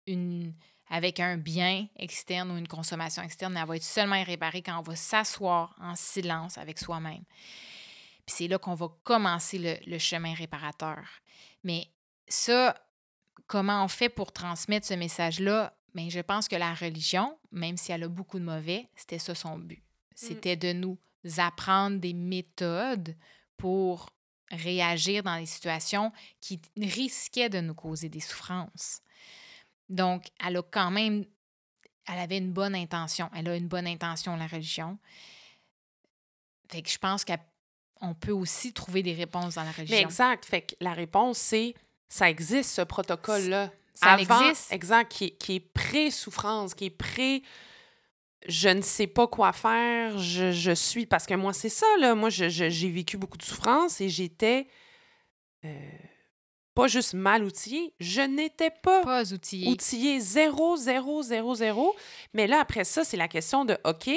[0.07, 0.55] une,
[0.93, 4.83] avec un bien externe ou une consommation externe, elle va être seulement réparée quand on
[4.83, 7.25] va s'asseoir en silence avec soi-même.
[8.27, 11.03] Puis c'est là qu'on va commencer le, chemin réparateur.
[11.65, 11.89] Mais
[12.29, 12.77] ça,
[13.47, 15.75] comment on fait pour transmettre ce message-là?
[15.95, 19.35] Bien, je pense que la religion, même si elle a beaucoup de mauvais, c'était ça
[19.35, 19.83] son but.
[20.13, 20.27] Mm.
[20.27, 20.99] C'était de nous
[21.39, 23.17] apprendre des méthodes
[23.57, 24.11] pour
[24.51, 29.01] réagir dans les situations qui risquaient de nous causer des souffrances.
[29.89, 31.25] Donc, elle a quand même,
[32.07, 33.31] elle avait une bonne intention.
[33.35, 34.99] Elle a une bonne intention, la religion.
[36.71, 39.97] Fait que je pense qu'on peut aussi trouver des réponses dans la religion.
[39.97, 40.45] Mais exact.
[40.45, 41.75] Fait que la réponse, c'est
[42.09, 43.71] ça existe, ce protocole-là.
[43.95, 44.73] Ça existe.
[44.73, 47.43] Exact, qui, qui est pré-souffrance, qui est pré-
[48.49, 51.07] je ne sais pas quoi faire, je, je suis.
[51.07, 52.15] Parce que moi, c'est ça, là.
[52.15, 54.67] Moi, j'ai vécu beaucoup de souffrance et j'étais.
[55.65, 55.69] Euh,
[56.75, 59.69] pas juste mal outillé, je n'étais pas, pas outillé.
[59.69, 60.21] outillé.
[60.21, 61.95] Zéro, zéro, zéro, zéro.
[62.33, 64.11] Mais là, après ça, c'est la question de OK,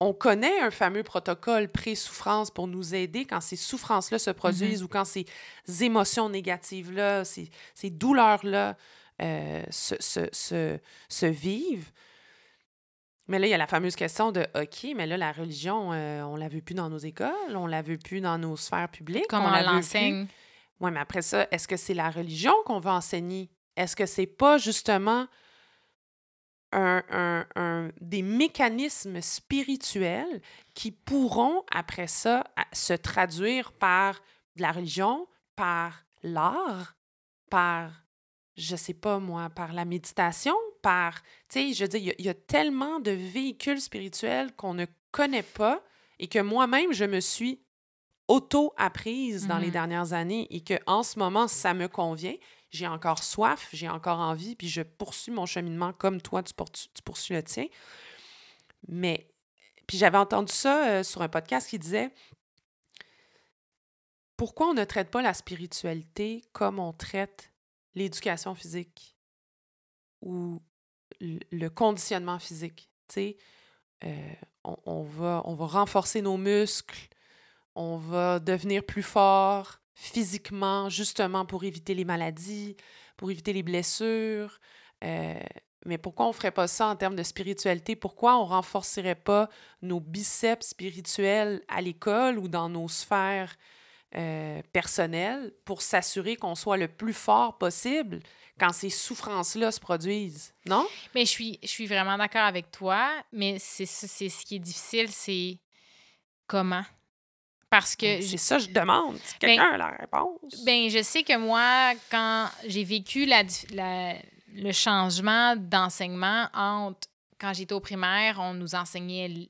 [0.00, 4.84] on connaît un fameux protocole pré-souffrance pour nous aider quand ces souffrances-là se produisent mm-hmm.
[4.84, 5.26] ou quand ces
[5.80, 8.76] émotions négatives-là, ces, ces douleurs-là
[9.20, 10.78] euh, se, se,
[11.08, 11.90] se, vivent.
[13.28, 16.22] Mais là, il y a la fameuse question de OK, mais là, la religion, euh,
[16.22, 18.56] on ne la veut plus dans nos écoles, on ne la veut plus dans nos
[18.56, 19.26] sphères publiques.
[19.28, 20.26] Comment on l'enseigne?
[20.80, 23.50] Oui, mais après ça, est-ce que c'est la religion qu'on veut enseigner?
[23.76, 25.26] Est-ce que c'est pas justement
[26.72, 30.40] un, des mécanismes spirituels
[30.74, 34.20] qui pourront, après ça, se traduire par
[34.56, 35.26] de la religion,
[35.56, 36.96] par l'art,
[37.50, 37.90] par,
[38.58, 42.28] je sais pas moi, par la méditation, par, tu sais, je veux dire, il y,
[42.28, 45.82] a tellement de véhicules spirituels qu'on ne connaît pas
[46.18, 47.62] et que moi-même, je me suis
[48.26, 52.34] auto-apprise dans les mmh dernières années et que en ce moment, ça me convient.
[52.70, 56.52] j'ai encore soif, j'ai encore envie, puis je poursuis mon cheminement comme toi, tu,
[57.04, 57.66] poursuis le tien.
[58.88, 59.30] Mais,
[59.86, 62.12] puis j'avais entendu ça euh, sur un podcast qui disait
[64.36, 67.50] pourquoi on ne traite pas la spiritualité comme on traite
[67.98, 69.16] l'éducation physique
[70.22, 70.62] ou
[71.20, 72.90] le conditionnement physique.
[73.16, 74.32] Euh,
[74.64, 77.08] on, va, on va renforcer nos muscles,
[77.74, 82.76] on va devenir plus fort physiquement, justement pour éviter les maladies,
[83.16, 84.60] pour éviter les blessures.
[85.02, 85.40] Euh,
[85.86, 87.96] mais pourquoi on ne ferait pas ça en termes de spiritualité?
[87.96, 89.48] Pourquoi on ne renforcerait pas
[89.82, 93.56] nos biceps spirituels à l'école ou dans nos sphères
[94.14, 98.20] euh, personnelles pour s'assurer qu'on soit le plus fort possible
[98.58, 100.86] quand ces souffrances-là se produisent, non?
[101.14, 105.10] Mais je suis, je suis vraiment d'accord avec toi, mais c'est ce qui est difficile,
[105.10, 105.58] c'est
[106.46, 106.84] comment?
[107.70, 108.06] Parce que.
[108.06, 109.18] Ben, c'est ça je demande.
[109.18, 110.64] Si ben, quelqu'un a la réponse.
[110.64, 113.44] Ben, je sais que moi, quand j'ai vécu la,
[114.54, 117.08] le changement d'enseignement entre.
[117.40, 119.48] Quand j'étais au primaire, on nous enseignait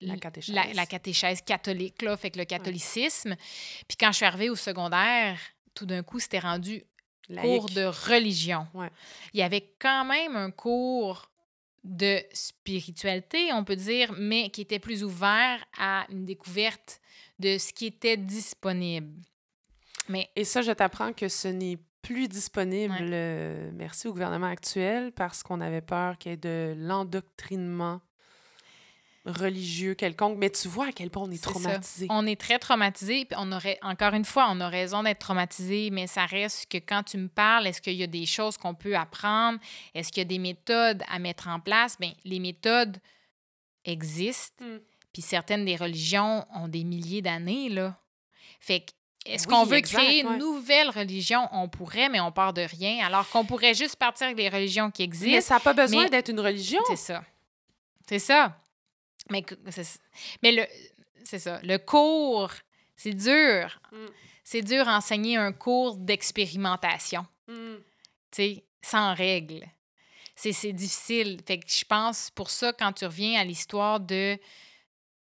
[0.00, 0.54] la, catéchèse.
[0.74, 3.36] La, catéchèse catholique, là, fait que le catholicisme.
[3.86, 5.38] Puis quand je suis arrivée au secondaire,
[5.74, 6.84] tout d'un coup, c'était rendu
[7.36, 8.66] cours de religion.
[9.32, 11.30] Il y avait quand même un cours
[11.84, 17.00] de spiritualité, on peut dire, mais qui était plus ouvert à une découverte
[17.38, 19.22] de ce qui était disponible.
[20.08, 20.28] Mais...
[20.36, 25.42] Et ça, je t'apprends que ce n'est plus disponible, euh, merci au gouvernement actuel, parce
[25.42, 28.00] qu'on avait peur qu'il y ait de l'endoctrinement
[29.24, 32.06] religieux quelconque, mais tu vois à quel point on est, traumatisé.
[32.10, 35.90] On est très traumatisé, puis on aurait, encore une fois, on a raison d'être traumatisé,
[35.90, 38.74] mais ça reste que quand tu me parles, est-ce qu'il y a des choses qu'on
[38.74, 39.58] peut apprendre?
[39.94, 41.98] Est-ce qu'il y a des méthodes à mettre en place?
[41.98, 42.98] Bien, les méthodes
[43.84, 44.78] existent, hmm.
[45.12, 47.98] puis certaines des religions ont des milliers d'années, là.
[48.60, 48.92] Fait que
[49.26, 51.48] est-ce qu'on veut créer une nouvelle religion?
[51.52, 53.04] On pourrait, mais on part de rien.
[53.04, 55.32] Alors qu'on pourrait juste partir avec les religions qui existent.
[55.32, 56.80] Mais ça n'a pas besoin d'être une religion.
[56.88, 57.22] C'est ça.
[58.08, 58.56] C'est ça.
[59.30, 59.44] Mais,
[60.42, 60.66] mais le,
[61.24, 61.60] c'est ça.
[61.62, 62.52] Le cours,
[62.96, 63.80] c'est dur.
[63.92, 64.06] Mm.
[64.44, 67.26] C'est dur enseigner un cours d'expérimentation.
[67.46, 67.76] Mm.
[67.76, 67.82] Tu
[68.32, 69.66] sais, sans règles.
[70.34, 71.40] C'est difficile.
[71.46, 74.38] Fait que je pense, pour ça, quand tu reviens à l'histoire de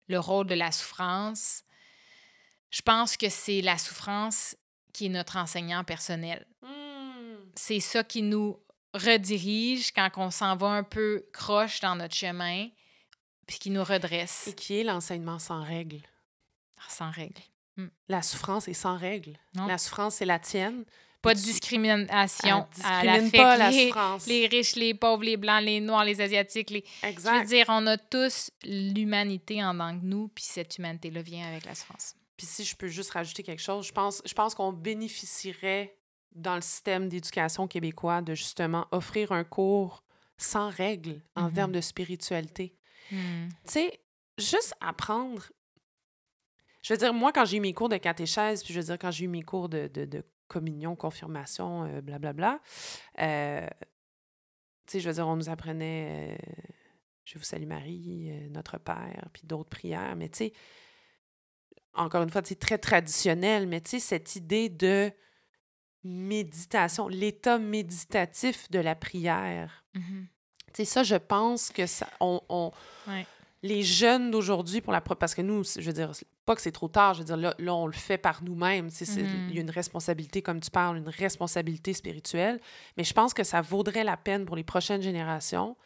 [0.08, 1.64] le rôle de la souffrance,
[2.70, 4.56] je pense que c'est la souffrance
[4.92, 6.46] qui est notre enseignant personnel.
[6.62, 6.66] Mm.
[7.54, 8.60] C'est ça qui nous
[8.92, 12.68] redirige quand on s'en va un peu croche dans notre chemin
[13.46, 14.48] puis qui nous redresse.
[14.48, 16.02] Et qui est l'enseignement sans règles?
[16.78, 17.42] Ah, sans règles.
[17.76, 17.88] Hmm.
[18.08, 19.38] La souffrance est sans règles.
[19.54, 20.84] La souffrance, c'est la tienne.
[21.22, 22.66] Pas de discrimination.
[22.84, 24.26] à la pas la souffrance.
[24.26, 26.70] Les riches, les pauvres, les blancs, les noirs, les asiatiques.
[26.70, 26.84] Les...
[27.02, 27.34] Exact.
[27.34, 31.46] Je veux dire, on a tous l'humanité en tant que nous, puis cette humanité-là vient
[31.46, 32.14] avec la souffrance.
[32.36, 35.96] Puis si je peux juste rajouter quelque chose, je pense, je pense qu'on bénéficierait
[36.32, 40.04] dans le système d'éducation québécois de justement offrir un cours
[40.36, 41.54] sans règles en mm-hmm.
[41.54, 42.75] termes de spiritualité.
[43.10, 43.48] Hmm.
[43.66, 44.00] Tu sais,
[44.38, 45.42] juste apprendre.
[46.82, 48.98] Je veux dire, moi, quand j'ai eu mes cours de catéchèse, puis je veux dire,
[48.98, 52.60] quand j'ai eu mes cours de, de, communion, confirmation, euh, blablabla,
[53.18, 53.66] euh,
[54.86, 56.52] tu sais, je veux dire, on nous apprenait euh,
[57.24, 60.52] Je vous salue Marie, Notre Père, puis d'autres prières, mais tu sais,
[61.94, 65.10] encore une fois, c'est très traditionnel, mais tu sais, cette idée de
[66.04, 69.84] méditation, l'état méditatif de la prière.
[70.76, 70.84] Mm-hmm.
[70.84, 72.72] C'est ça, je pense que ça, on,
[73.62, 76.12] les jeunes d'aujourd'hui, pour la parce que nous, je veux dire,
[76.44, 78.88] pas que c'est trop tard, je veux dire, là, là on le fait par nous-mêmes.
[78.88, 79.48] Mm-hmm.
[79.48, 82.60] Il y a une responsabilité, comme tu parles, une responsabilité spirituelle.
[82.96, 85.76] Mais je pense que ça vaudrait la peine pour les prochaines générations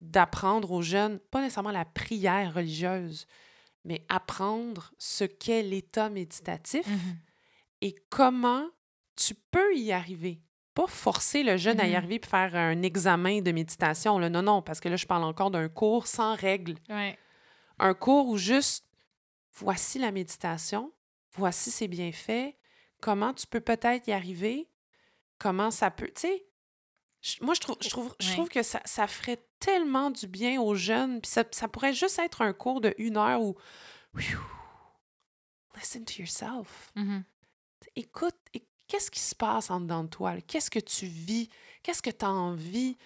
[0.00, 3.26] d'apprendre aux jeunes, pas nécessairement la prière religieuse,
[3.84, 7.16] mais apprendre ce qu'est l'état méditatif mm-hmm.
[7.82, 8.66] et comment
[9.16, 10.40] tu peux y arriver
[10.74, 14.18] pas forcer le jeune à y mmh arriver et faire un examen de méditation.
[14.18, 14.30] Là.
[14.30, 16.76] Non, non, parce que là, je parle encore d'un cours sans règles.
[17.78, 18.86] Un cours où juste,
[19.54, 20.92] voici la méditation,
[21.32, 22.54] voici ses bienfaits,
[23.00, 24.68] comment tu peux peut-être y arriver,
[25.38, 26.10] comment ça peut...
[26.14, 26.46] Tu sais,
[27.40, 30.74] moi, je trouve, je trouve, je trouve que ça, ça, ferait tellement du bien aux
[30.74, 31.20] jeunes.
[31.20, 33.56] Puis ça, ça, pourrait juste être un cours de une heure où...
[35.74, 36.92] listen to yourself.
[36.94, 37.20] Mmh
[37.96, 40.40] écoute, écoute qu'est-ce qui se passe en dedans de toi?
[40.40, 41.48] Qu'est-ce que tu vis?
[41.82, 42.96] Qu'est-ce que tu as envie?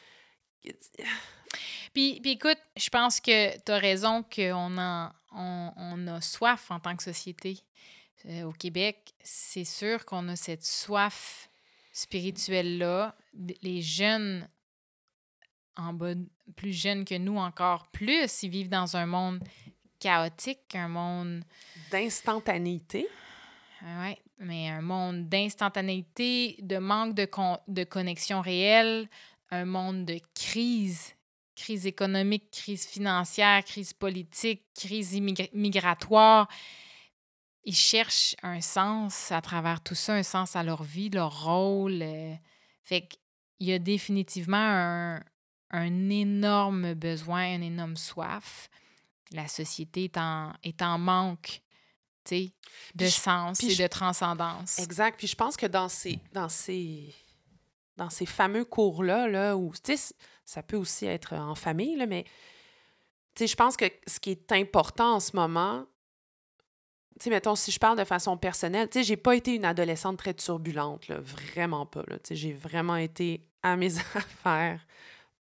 [1.93, 6.81] Puis, puis écoute, je pense que tu as raison qu'on a, on, a soif en
[6.81, 7.61] tant que société.
[8.27, 11.51] Euh, au Québec, c'est sûr qu'on a cette soif
[11.93, 13.15] spirituelle-là.
[13.62, 14.48] Les jeunes,
[15.77, 16.15] en bas,
[16.56, 19.44] plus jeunes que nous encore plus, ils vivent dans un monde
[20.01, 21.44] chaotique, un monde...
[21.90, 23.06] D'instantanéité.
[23.82, 27.28] Oui, mais un monde d'instantanéité, de manque de,
[27.69, 29.09] de connexion réelle,
[29.51, 31.15] un monde de crise,
[31.55, 35.19] crise économique, crise financière, crise politique, crise
[35.52, 36.48] migratoire.
[37.65, 42.02] Ils cherchent un sens à travers tout ça, un sens à leur vie, leur rôle.
[42.02, 42.35] Euh.
[42.82, 45.23] fait qu'il y a définitivement un,
[45.70, 48.69] un énorme besoin, un énorme soif.
[49.32, 51.64] La société est en, est en manque
[52.94, 54.78] de sens et de transcendance.
[54.78, 55.18] Exact.
[55.18, 57.14] Puis je pense que dans ces, dans ces,
[57.96, 59.72] dans ces fameux cours-là, là, où
[60.44, 62.24] ça peut aussi être en famille, là, mais
[63.38, 65.86] je pense que ce qui est important en ce moment,
[67.18, 69.64] tu sais, mettons, si je parle de façon personnelle, tu sais, j'ai pas été une
[69.64, 72.02] adolescente très turbulente, là, vraiment pas.
[72.02, 74.84] Tu sais, j'ai vraiment été à mes affaires,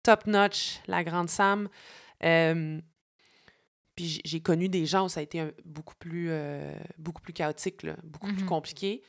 [0.02, 1.68] top notch, la grande Sam.
[2.24, 2.80] Euh,
[4.02, 7.86] puis j'ai connu des gens où ça a été beaucoup, plus, euh, beaucoup plus chaotique,
[8.02, 9.02] beaucoup plus mmh compliqué,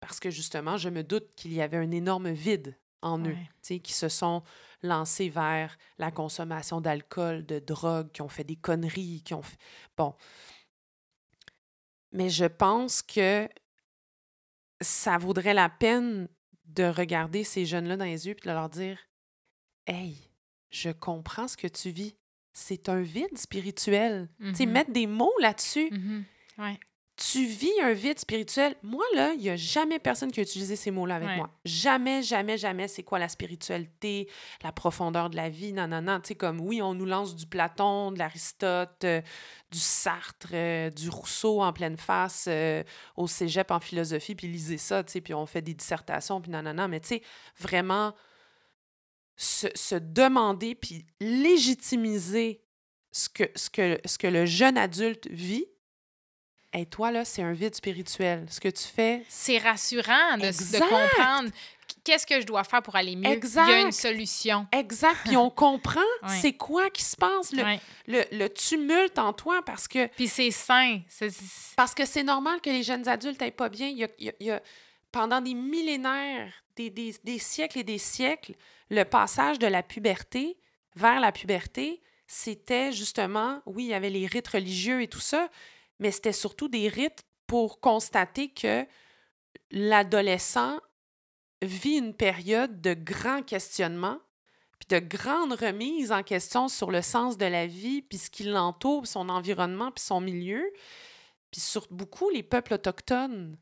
[0.00, 3.92] parce que justement, je me doute qu'il y avait un énorme vide en eux, qui
[3.92, 4.42] se sont
[4.82, 9.56] lancés vers la consommation d'alcool, de drogue, qui ont fait des conneries, qui ont fait...
[9.96, 10.14] Bon.
[12.12, 13.48] Mais je pense que
[14.82, 16.28] ça vaudrait la peine
[16.66, 18.98] de regarder ces jeunes-là dans les yeux et de leur dire
[19.86, 20.30] Hey,
[20.70, 22.14] je comprends ce que tu vis
[22.54, 24.28] c'est un vide spirituel.
[24.38, 24.70] Tu sais, mm-hmm.
[24.70, 25.90] mettre des mots là-dessus.
[25.90, 26.76] Mm-hmm.
[27.16, 28.74] Tu vis un vide spirituel.
[28.82, 31.50] Moi, là, il n'y a jamais personne qui a utilisé ces mots-là avec moi.
[31.64, 32.88] Jamais, jamais, jamais.
[32.88, 34.28] C'est quoi la spiritualité,
[34.62, 35.72] la profondeur de la vie?
[35.72, 36.20] Non, non, non.
[36.20, 39.20] Tu sais, comme oui, on nous lance du Platon, de l'Aristote, euh,
[39.70, 42.82] du Sartre, euh, du Rousseau en pleine face euh,
[43.16, 46.50] au cégep en philosophie, puis lisez ça, tu sais, puis on fait des dissertations, puis
[46.50, 46.88] non, non, non.
[46.88, 47.22] Mais tu sais,
[47.58, 48.14] vraiment
[49.36, 52.62] se, demander puis légitimiser
[53.12, 55.66] ce que, ce, que, ce que le jeune adulte vit,
[56.76, 58.46] et toi, là, c'est un vide spirituel.
[58.50, 59.24] Ce que tu fais.
[59.28, 61.50] C'est rassurant de, de comprendre
[62.02, 63.30] qu'est-ce que je dois faire pour aller mieux.
[63.30, 63.66] Exact.
[63.68, 64.66] Il y a une solution.
[64.72, 65.18] Exact.
[65.24, 66.00] Puis on comprend
[66.40, 67.62] c'est quoi qui se passe, le,
[68.08, 70.06] le, le, tumulte en toi parce que.
[70.08, 71.00] Puis c'est sain.
[71.76, 73.86] Parce que c'est normal que les jeunes adultes n'aient pas bien.
[73.86, 74.60] Il y a, il y a,
[75.12, 78.54] pendant des millénaires, des, des, des, siècles et des siècles,
[78.90, 80.58] le passage de la puberté
[80.96, 85.50] vers la puberté, c'était justement, oui, il y avait les rites religieux et tout ça,
[85.98, 88.86] mais c'était surtout des rites pour constater que
[89.70, 90.80] l'adolescent
[91.62, 94.18] vit une période de grand questionnement,
[94.78, 98.44] puis de grande remise en question sur le sens de la vie, puis ce qui
[98.44, 100.64] l'entoure, son environnement, puis son milieu.
[101.50, 103.56] Puis sur beaucoup les peuples autochtones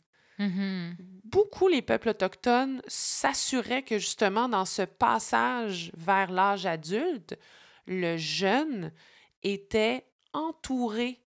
[0.47, 0.97] Mm-hmm.
[1.24, 7.39] Beaucoup les peuples autochtones s'assuraient que justement dans ce passage vers l'âge adulte,
[7.86, 8.93] le jeune
[9.43, 11.20] était entouré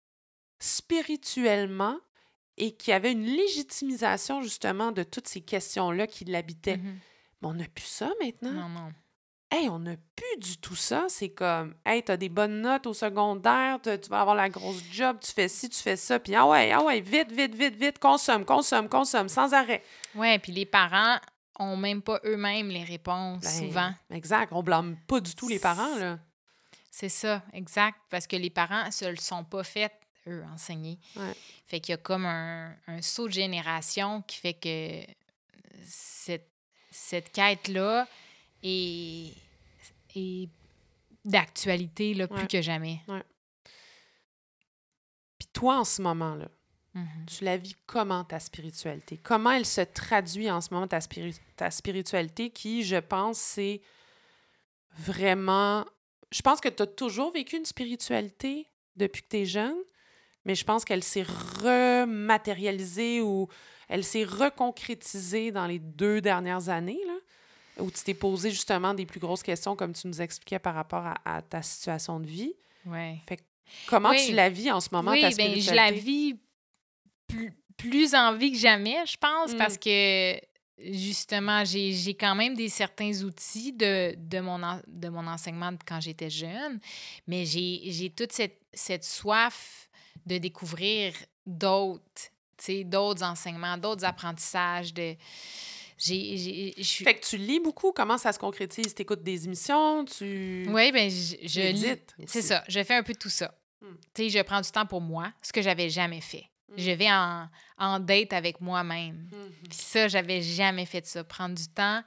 [0.59, 1.99] spirituellement
[2.57, 6.77] et qu'il y avait une légitimisation justement de toutes ces questions-là qui l'habitaient.
[6.77, 6.95] Mm-hmm.
[7.41, 8.53] Mais on n'a plus ça maintenant.
[8.53, 8.91] Non, non.
[9.51, 11.05] Hey, on n'a plus du tout ça.
[11.07, 15.17] C'est comme, hey, t'as des bonnes notes au secondaire, tu vas avoir la grosse job,
[15.21, 17.99] tu fais ci, tu fais ça, puis ah ouais, ah ouais, vite, vite, vite, vite,
[17.99, 19.83] consomme, consomme, consomme, sans arrêt.
[20.15, 21.19] Ouais, puis les parents
[21.59, 23.91] ont même pas eux-mêmes les réponses, ben, souvent.
[24.11, 24.51] Exact.
[24.51, 26.19] On blâme pas du tout les parents, là.
[26.91, 27.97] C'est ça, exact.
[28.09, 29.91] Parce que les parents se le sont pas fait,
[30.27, 30.97] eux, enseigner.
[31.65, 35.01] Fait qu'il y a comme un, un, saut de génération qui fait que
[35.83, 36.49] cette,
[36.91, 38.07] cette quête-là
[38.65, 39.33] est
[40.15, 40.49] et
[41.23, 43.01] d'actualité là, plus que jamais.
[45.37, 46.49] Puis toi, en ce moment-là,
[46.95, 47.25] mm-hmm.
[47.25, 49.19] tu la vis comment ta spiritualité?
[49.21, 50.99] Comment elle se traduit en ce moment, ta,
[51.55, 53.81] ta spiritualité, qui, je pense, c'est
[54.91, 55.85] vraiment...
[56.31, 59.77] Je pense que tu as toujours vécu une spiritualité depuis que tu es jeune,
[60.43, 61.25] mais je pense qu'elle s'est
[61.63, 63.47] rematérialisée ou
[63.87, 66.99] elle s'est reconcrétisée dans les deux dernières années.
[67.05, 67.15] Là
[67.79, 71.13] où tu t'es posé justement des plus grosses questions, comme tu nous expliquais par rapport
[71.23, 72.53] à, ta situation de vie.
[72.85, 73.17] Ouais.
[73.27, 73.39] Fait
[73.87, 76.35] comment tu la vis en ce moment, oui, ta ben, je la vis
[77.27, 79.57] plus, plus en vie que jamais, je pense, mm.
[79.57, 80.39] parce que
[80.77, 86.29] justement, j'ai quand même des certains outils de, de, mon, de mon enseignement quand j'étais
[86.29, 86.79] jeune,
[87.27, 89.89] mais j'ai toute cette, cette soif
[90.25, 91.13] de découvrir
[91.45, 92.31] d'autres,
[92.85, 95.15] d'autres enseignements, d'autres apprentissages, de
[95.97, 97.91] j'ai, Fait que tu lis beaucoup?
[97.91, 98.93] Comment ça se concrétise?
[98.93, 100.05] Tu écoutes des émissions?
[100.05, 100.65] Tu.
[100.69, 102.01] Oui, bien, je, je lis.
[102.27, 102.63] C'est ça.
[102.67, 103.53] Je fais un peu tout ça.
[103.81, 103.95] Hmm.
[104.13, 106.45] Tu sais, je prends du temps pour moi, ce que j'avais jamais fait.
[106.69, 106.73] Hmm.
[106.77, 107.47] Je vais en,
[107.77, 109.29] en, date avec moi-même.
[109.31, 109.67] Hmm.
[109.69, 111.23] Puis ça, j'avais jamais fait ça.
[111.23, 112.03] Prendre du temps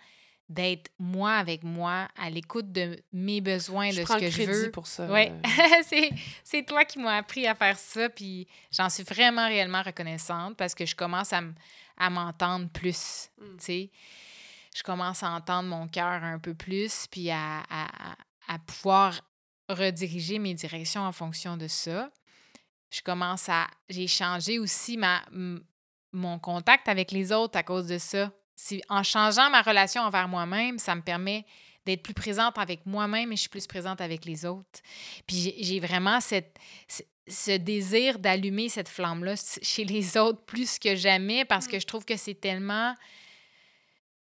[0.48, 4.70] d'être moi avec moi, à l'écoute de mes besoins, de ce que je veux.
[4.70, 5.06] pour ça.
[5.10, 5.30] Oui,
[6.42, 10.74] c'est toi qui m'as appris à faire ça, puis j'en suis vraiment réellement reconnaissante parce
[10.74, 11.42] que je commence à
[12.10, 13.56] m'entendre plus, mm.
[13.58, 13.90] tu sais.
[14.76, 18.16] Je commence à entendre mon cœur un peu plus, puis à, à,
[18.46, 19.20] à pouvoir
[19.68, 22.10] rediriger mes directions en fonction de ça.
[22.90, 23.66] Je commence à...
[23.88, 25.22] J'ai changé aussi ma,
[26.12, 28.30] mon contact avec les autres à cause de ça
[28.88, 31.44] en changeant ma relation envers moi-même, ça me permet
[31.86, 34.80] d'être plus présente avec moi-même et je suis plus présente avec les autres.
[35.26, 36.56] Puis j'ai vraiment cette,
[37.28, 41.80] ce désir d'allumer cette flamme-là chez les autres plus que jamais parce que mm.
[41.80, 42.94] je trouve que c'est tellement.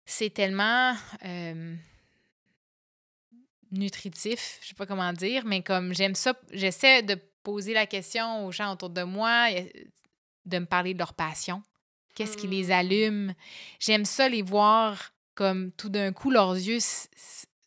[0.04, 0.94] C'est tellement.
[1.24, 1.74] Euh,
[3.70, 8.46] nutritif, je sais pas comment dire, mais comme j'aime ça, j'essaie de poser la question
[8.46, 9.48] aux gens autour de moi,
[10.46, 11.62] de me parler de leur passion,
[12.14, 12.72] qu'est-ce qui les mmh.
[12.72, 13.34] allume?
[13.78, 16.80] J'aime ça les voir comme tout d'un coup leurs yeux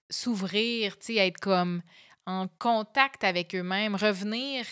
[0.10, 1.82] s'ouvrir, tu sais, être comme
[2.26, 4.66] en contact avec eux-mêmes, revenir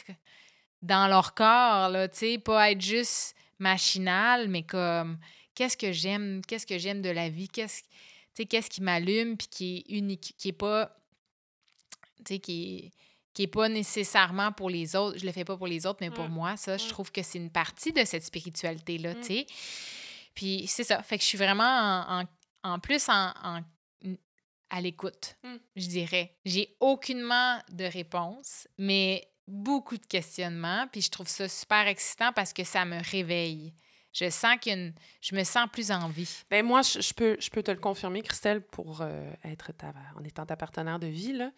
[0.81, 5.19] dans leur corps, là, tu sais, pas être juste machinal, mais comme
[5.55, 7.83] qu'est-ce que j'aime, qu'est-ce que j'aime de la vie, qu'est-ce
[8.45, 10.95] qu'est-ce qui m'allume puis qui est unique, qui est pas
[12.25, 12.91] tu sais qui
[13.33, 15.17] qui n'est pas nécessairement pour les autres.
[15.17, 17.37] Je le fais pas pour les autres, mais pour moi, ça, je trouve que c'est
[17.37, 19.47] une partie de cette spiritualité-là, tu sais.
[20.33, 21.01] Puis c'est ça.
[21.03, 22.25] Fait que je suis vraiment
[22.63, 23.31] en, plus en,
[24.69, 25.55] à l'écoute, mmh.
[25.75, 26.35] je dirais.
[26.43, 30.87] J'ai aucunement de réponse, mais beaucoup de questionnements.
[30.91, 33.73] Puis je trouve ça super excitant parce que ça me réveille.
[34.13, 34.93] Je sens qu'une.
[35.21, 36.43] Je me sens plus en vie.
[36.49, 40.23] Ben moi, je, peux, je peux te le confirmer, Christelle, pour euh, être ta, en
[40.23, 41.33] étant ta partenaire de vie.
[41.33, 41.51] Là.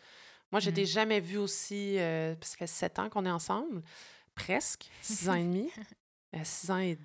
[0.51, 0.87] Moi, je t'ai mmh.
[0.87, 1.97] jamais vu aussi.
[1.97, 3.81] Euh, ça fait sept ans qu'on est ensemble,
[4.35, 5.69] presque, six ans et demi.
[6.33, 6.97] Euh, six ans et.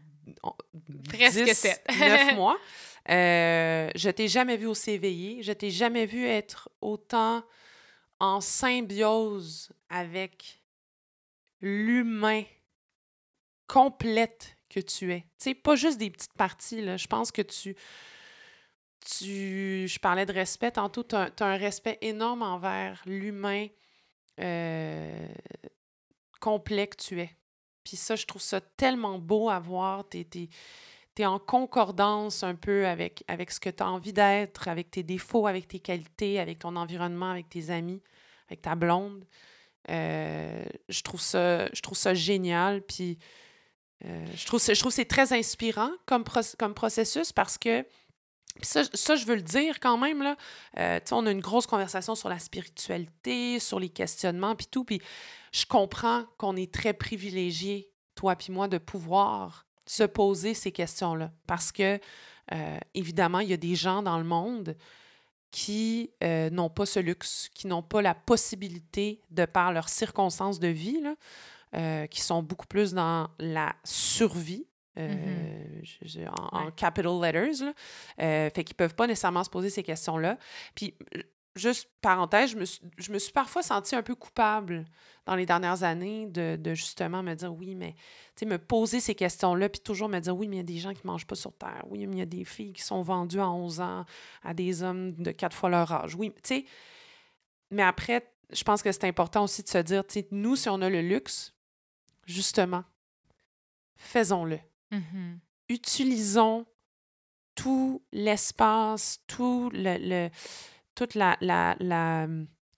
[1.08, 1.84] presque sept.
[1.98, 2.56] neuf mois.
[3.10, 5.42] Euh, je t'ai jamais vu aussi éveillé.
[5.42, 7.42] Je t'ai jamais vu être autant
[8.20, 10.60] en symbiose avec
[11.60, 12.44] l'humain
[13.66, 15.20] complète que tu es.
[15.20, 16.96] Tu sais, pas juste des petites parties, là.
[16.96, 17.76] Je pense que tu
[19.06, 23.66] tu, je parlais de respect tantôt, tu as, un respect énorme envers l'humain
[24.40, 25.28] euh,
[26.40, 27.30] complet que tu es.
[27.84, 30.08] Puis ça, je trouve ça tellement beau à voir.
[30.08, 30.26] Tu
[31.18, 35.04] es, en concordance un peu avec, avec ce que tu as envie d'être, avec tes
[35.04, 38.02] défauts, avec tes qualités, avec ton environnement, avec tes amis,
[38.48, 39.24] avec ta blonde.
[39.90, 42.82] Euh, je, trouve ça, je trouve ça génial.
[42.82, 43.18] Puis
[44.04, 46.24] euh, je trouve, je trouve c'est très inspirant comme,
[46.58, 47.86] comme processus parce que
[48.62, 50.34] ça, ça, je veux le dire quand même, là.
[50.78, 54.84] Euh, on a une grosse conversation sur la spiritualité, sur les questionnements, puis tout.
[54.84, 55.02] Puis
[55.52, 61.32] je comprends qu'on est très privilégié, toi puis moi, de pouvoir se poser ces questions-là.
[61.46, 62.00] Parce que,
[62.94, 64.74] évidemment, il y a des gens dans le monde
[65.56, 70.60] qui euh, n'ont pas ce luxe, qui n'ont pas la possibilité, de par leurs circonstances
[70.60, 74.66] de vie, là, qui sont beaucoup plus dans la survie,
[74.98, 77.64] euh, mmh en, capital letters.
[77.64, 77.72] Là.
[78.20, 80.38] Euh, fait qu'ils peuvent pas nécessairement se poser ces questions-là.
[80.74, 80.94] Puis,
[81.56, 84.84] juste parenthèse, je me, suis, je me suis parfois sentie un peu coupable
[85.24, 87.94] dans les dernières années de, de justement me dire oui, mais
[88.36, 90.64] tu sais, me poser ces questions-là, puis toujours me dire oui, mais il y a
[90.64, 91.84] des gens qui mangent pas sur Terre.
[91.88, 94.04] Oui, mais il y a des filles qui sont vendues à 11 ans
[94.42, 96.14] à des hommes de quatre fois leur âge.
[96.14, 96.64] Oui, tu sais.
[97.70, 100.68] Mais après, je pense que c'est important aussi de se dire, tu sais, nous, si
[100.68, 101.54] on a le luxe,
[102.26, 102.84] justement,
[103.96, 104.58] faisons-le.
[104.90, 105.38] Mmh
[105.68, 106.64] Utilisons
[107.56, 110.28] tout l'espace, tout le,
[110.96, 112.26] toute la, la,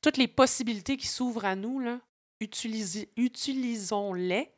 [0.02, 1.98] toutes les possibilités qui s'ouvrent à nous, là,
[2.40, 4.52] utilisons-les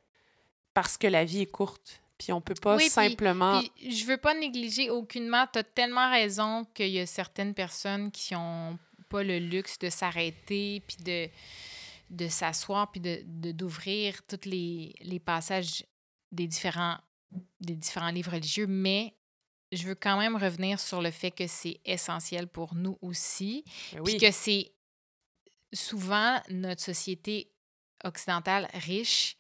[0.75, 2.03] parce que la vie est courte.
[2.19, 3.61] Puis on peut pas simplement.
[3.61, 5.47] Puis, je veux pas négliger aucunement.
[5.53, 8.77] Tu as tellement raison qu'il y a certaines personnes qui ont
[9.09, 11.31] pas le luxe de s'arrêter puis de,
[12.11, 13.23] de s'asseoir puis de,
[13.53, 15.87] d'ouvrir tous les, les passages
[16.31, 16.99] des différents
[17.61, 19.15] des différents livres religieux, mais
[19.73, 24.03] je veux quand même revenir sur le fait que c'est essentiel pour nous aussi, ben
[24.03, 24.73] puis que c'est
[25.73, 27.53] souvent notre société
[28.05, 29.37] occidentale riche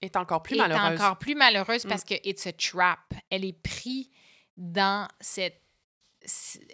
[0.00, 1.00] est encore plus malheureuse.
[1.00, 2.06] encore plus malheureuse parce mm.
[2.06, 3.00] que it's a trap.
[3.30, 4.08] Elle est prise
[4.56, 5.60] dans cette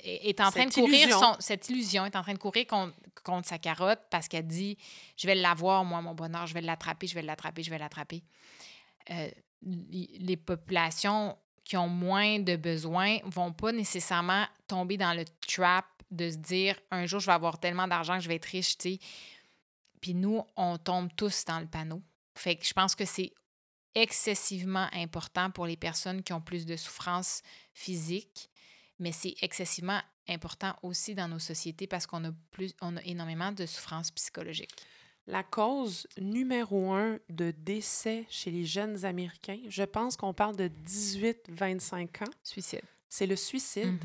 [0.04, 3.48] est en train de courir Son, cette illusion est en train de courir contre, contre
[3.48, 4.78] sa carotte parce qu'elle dit
[5.16, 8.22] je vais l'avoir moi mon bonheur je vais l'attraper je vais l'attraper je vais l'attraper
[9.10, 9.28] euh,
[9.62, 16.30] les populations qui ont moins de besoins vont pas nécessairement tomber dans le trap de
[16.30, 18.94] se dire un jour je vais avoir tellement d'argent que je vais être riche, tu
[18.94, 18.98] sais.
[20.00, 22.02] Puis nous, on tombe tous dans le panneau.
[22.34, 23.32] Fait que je pense que c'est
[23.94, 27.42] excessivement important pour les personnes qui ont plus de souffrance
[27.74, 28.50] physique,
[28.98, 33.52] mais c'est excessivement important aussi dans nos sociétés parce qu'on a, plus, on a énormément
[33.52, 34.74] de souffrances psychologiques.
[35.30, 40.68] La cause numéro un de décès chez les jeunes Américains, je pense qu'on parle de
[40.86, 42.30] 18-25 ans.
[42.42, 42.82] Suicide.
[43.08, 43.96] C'est le suicide.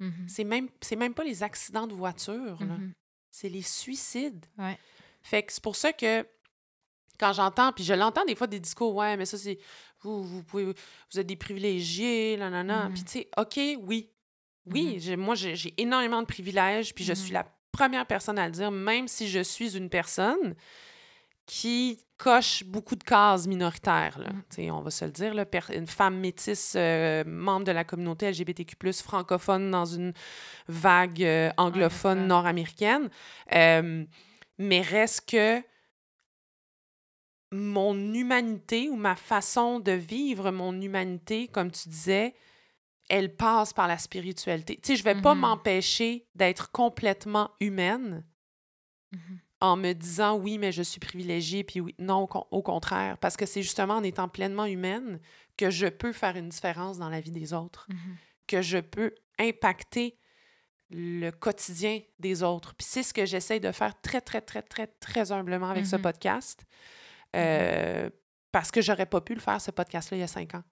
[0.00, 0.06] Mm-hmm.
[0.06, 0.28] Mm-hmm.
[0.28, 0.68] C'est même,
[0.98, 2.92] même pas les accidents de voiture, mm-hmm.
[3.30, 4.44] c'est les suicides.
[4.58, 4.78] Ouais.
[5.22, 6.26] Fait que c'est pour ça que
[7.18, 9.58] quand j'entends, puis je l'entends des fois des discours, ouais, mais ça c'est
[10.00, 14.10] vous, vous pouvez, vous êtes des privilégiés, là, là, Puis tu sais, ok, oui,
[14.66, 17.44] oui, moi j'ai énormément de privilèges, puis je suis la
[17.76, 20.54] première personne à le dire, même si je suis une personne
[21.44, 24.18] qui coche beaucoup de cases minoritaires.
[24.18, 24.30] Là.
[24.30, 24.70] Mm.
[24.70, 25.44] On va se le dire, là,
[25.74, 30.14] une femme métisse, euh, membre de la communauté LGBTQ, francophone dans une
[30.68, 33.10] vague euh, anglophone nord-américaine.
[33.54, 34.04] Euh,
[34.58, 35.62] mais reste que
[37.52, 42.34] mon humanité ou ma façon de vivre mon humanité, comme tu disais,
[43.08, 44.78] elle passe par la spiritualité.
[44.82, 45.38] Tu sais, je vais pas mm-hmm.
[45.38, 48.24] m'empêcher d'être complètement humaine
[49.12, 49.38] mm-hmm.
[49.60, 53.46] en me disant oui, mais je suis privilégiée, puis oui, non, au, contraire, parce que
[53.46, 55.20] c'est justement en étant pleinement humaine
[55.56, 58.16] que je peux faire une différence dans la vie des autres, mm-hmm.
[58.48, 60.18] que je peux impacter
[60.90, 62.74] le quotidien des autres.
[62.74, 65.96] Puis c'est ce que j'essaie de faire très, très, très, très, très humblement avec ce
[65.96, 66.64] podcast,
[67.34, 68.08] euh,
[68.52, 70.62] parce que j'aurais pas pu le faire, ce podcast-là, il y a cinq ans.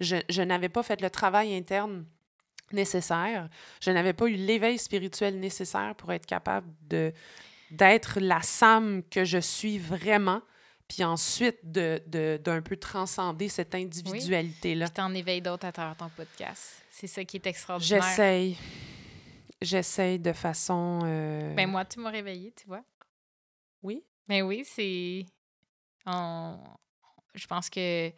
[0.00, 2.04] Je, n'avais pas fait le travail interne
[2.72, 3.48] nécessaire.
[3.80, 7.12] Je n'avais pas eu l'éveil spirituel nécessaire pour être capable de
[7.70, 10.42] d'être la Sam que je suis vraiment,
[10.86, 12.02] puis ensuite de,
[12.36, 14.86] d'un peu transcender cette individualité-là.
[14.86, 16.84] Puis t'en éveilles d'autres à travers ton podcast.
[16.90, 18.02] C'est ça qui est extraordinaire.
[18.02, 18.58] J'essaye.
[19.62, 21.00] J'essaye de façon...
[21.04, 22.84] Euh, ben moi, tu m'as réveillée, tu vois.
[23.82, 24.04] Oui?
[24.28, 25.24] Ben oui, c'est...
[26.04, 28.12] Je pense que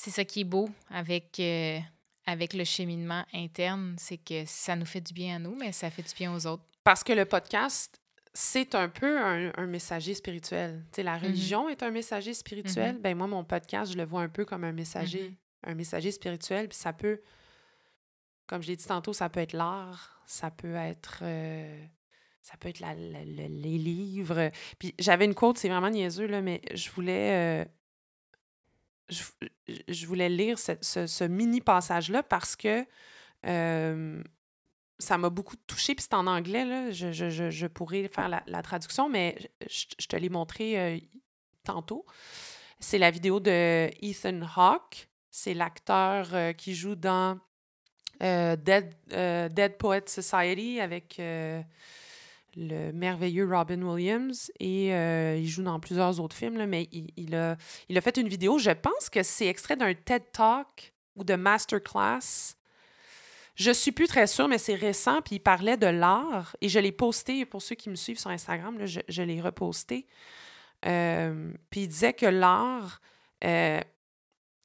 [0.00, 1.78] c'est ça qui est beau avec, euh,
[2.24, 5.90] avec le cheminement interne, c'est que ça nous fait du bien à nous, mais ça
[5.90, 6.62] fait du bien aux autres.
[6.84, 8.00] Parce que le podcast,
[8.32, 10.82] c'est un peu un, messager spirituel.
[10.96, 11.22] la mm-hmm.
[11.22, 12.96] religion est un messager spirituel.
[12.96, 13.00] Mm-hmm.
[13.00, 15.70] Ben moi, mon podcast, je le vois un peu comme un messager, mm-hmm.
[15.70, 16.68] un messager spirituel.
[16.68, 17.20] Puis ça peut,
[18.46, 21.18] comme je l'ai dit tantôt, ça peut être l'art, ça peut être...
[21.22, 21.84] Euh,
[22.40, 24.50] ça peut être les livres.
[24.78, 27.66] Puis j'avais une quote, c'est vraiment niaiseux, là, mais je voulais...
[27.66, 27.70] Euh,
[29.10, 32.86] je, voulais lire ce, mini passage-là parce que
[33.42, 35.94] ça m'a beaucoup touché.
[35.94, 36.90] Puis c'est en anglais, là.
[36.90, 39.36] Je, pourrais faire la, traduction, mais
[39.68, 41.08] je, te l'ai montré
[41.64, 42.06] tantôt.
[42.78, 45.08] C'est la vidéo de Ethan Hawke.
[45.30, 47.38] C'est l'acteur qui joue dans
[48.20, 51.20] Dead, Dead Poet Society avec
[52.56, 57.56] le merveilleux Robin Williams et euh, il joue dans plusieurs autres films, mais il, a,
[58.00, 62.56] fait une vidéo, je pense que c'est extrait d'un TED Talk ou de Masterclass.
[63.54, 66.78] Je suis plus très sûre, mais c'est récent, puis il parlait de l'art et je
[66.78, 70.06] l'ai posté, pour ceux qui me suivent sur Instagram, je, l'ai reposté.
[70.86, 73.00] Euh, puis il disait que l'art,
[73.44, 73.80] euh,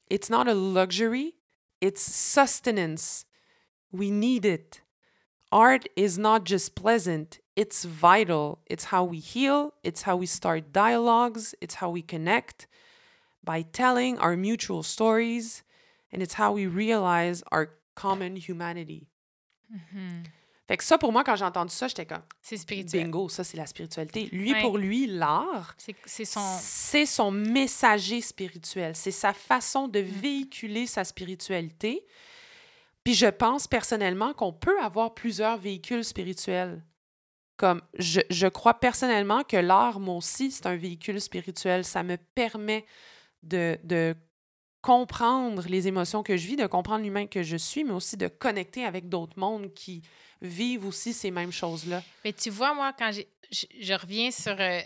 [0.10, 1.36] it's not a luxury,
[1.82, 3.26] it's sustenance.
[3.92, 4.84] We need it.
[5.52, 8.60] Art is not just pleasant, it's vital.
[8.68, 12.68] It's how we heal, it's how we start dialogues, it's how we connect
[13.44, 15.64] by telling our mutual stories,
[16.12, 19.08] and it's how we realize our common humanity.
[19.72, 20.24] Mm-hmm.
[20.68, 22.24] Fait que ça, pour moi, quand j'ai entendu ça, j'étais comme.
[22.42, 23.04] C'est spirituel.
[23.04, 24.30] Bingo, ça, c'est la spiritualité.
[24.32, 25.76] Lui, pour lui, l'art.
[26.06, 26.42] C'est son.
[27.06, 28.96] Son messager spirituel.
[28.96, 30.06] C'est sa façon de mm.
[30.06, 32.04] véhiculer sa spiritualité.
[33.04, 36.82] Puis je pense personnellement qu'on peut avoir plusieurs véhicules spirituels.
[37.58, 41.86] Comme je, je crois personnellement que l'art, moi aussi, c'est un véhicule spirituel.
[41.86, 42.86] Ça me permet
[43.44, 44.16] de, de
[44.82, 48.28] comprendre les émotions que je vis, de comprendre l'humain que je suis, mais aussi de
[48.28, 50.04] connecter avec d'autres mondes qui
[50.42, 52.04] vivent aussi ces mêmes choses-là.
[52.24, 54.56] Mais tu vois, moi, quand je, je, reviens sur...
[54.60, 54.80] Euh,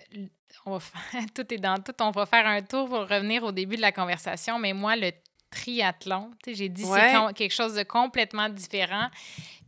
[0.66, 0.80] on va
[1.36, 1.94] tout est dans tout.
[2.00, 5.12] On va faire un tour pour revenir au début de la conversation, mais moi, le
[5.50, 6.32] triathlon.
[6.48, 9.10] J'ai dit c'est quelque chose de complètement différent.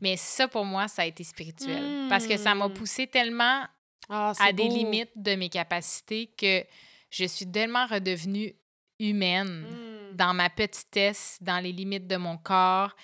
[0.01, 2.07] Mais ça, pour moi, ça a été spirituel.
[2.09, 2.73] Parce que ça m'a hmm.
[2.73, 3.65] poussé tellement
[4.09, 6.65] ah, à des limites de mes capacités que
[7.09, 8.53] je suis tellement redevenue
[8.99, 10.15] humaine hmm.
[10.15, 12.95] dans ma petitesse, dans les limites de mon corps,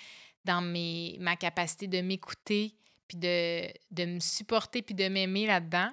[0.44, 2.74] dans mes, ma capacité de m'écouter,
[3.06, 5.90] puis de, de me supporter, puis de m'aimer là-dedans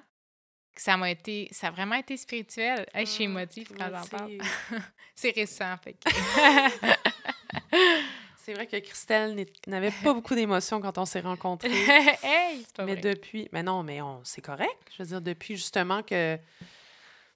[0.78, 4.38] ça m'a été ça a vraiment été spirituel je suis ah, émotive quand j'en parle
[5.14, 5.96] c'est récent fait
[8.46, 11.68] c'est vrai que Christelle n'avait pas beaucoup d'émotions quand on s'est rencontrés
[12.22, 16.38] hey, mais depuis mais non mais on c'est correct je veux dire depuis justement que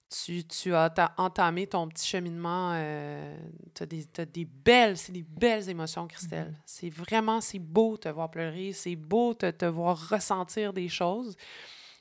[0.09, 2.73] tu, tu as, entamé ton petit cheminement.
[2.75, 3.37] Euh,
[3.75, 6.49] tu as, des belles, c'est des belles émotions, Christelle.
[6.49, 6.63] Mm-hmm.
[6.67, 11.37] C'est vraiment, c'est beau te voir pleurer, c'est beau te, te voir ressentir des choses.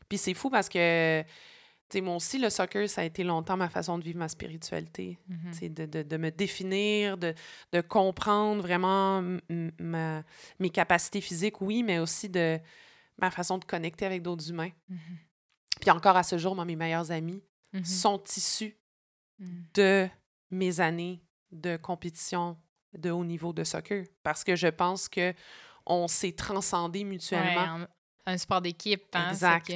[0.07, 1.23] Puis c'est fou parce que,
[1.89, 4.27] tu sais, moi aussi, le soccer, ça a été longtemps ma façon de vivre ma
[4.27, 5.17] spiritualité.
[5.29, 5.73] Mm-hmm.
[5.73, 7.33] de, de, de, me définir, de,
[7.71, 9.23] de comprendre vraiment
[9.79, 10.23] ma,
[10.59, 12.59] mes capacités physiques, oui, mais aussi de
[13.19, 14.71] ma façon de connecter avec d'autres humains.
[14.91, 15.79] Mm-hmm.
[15.81, 17.41] Puis encore à ce jour, moi, mes meilleurs amis,
[17.73, 18.75] Mmh sont issus
[19.37, 19.45] mmh.
[19.75, 20.09] de
[20.49, 21.21] mes années
[21.51, 22.57] de compétition
[22.97, 24.05] de haut niveau de soccer.
[24.23, 25.33] Parce que je pense que
[25.85, 27.85] on s'est transcendé mutuellement.
[28.25, 29.71] un sport d'équipe, hein, exact.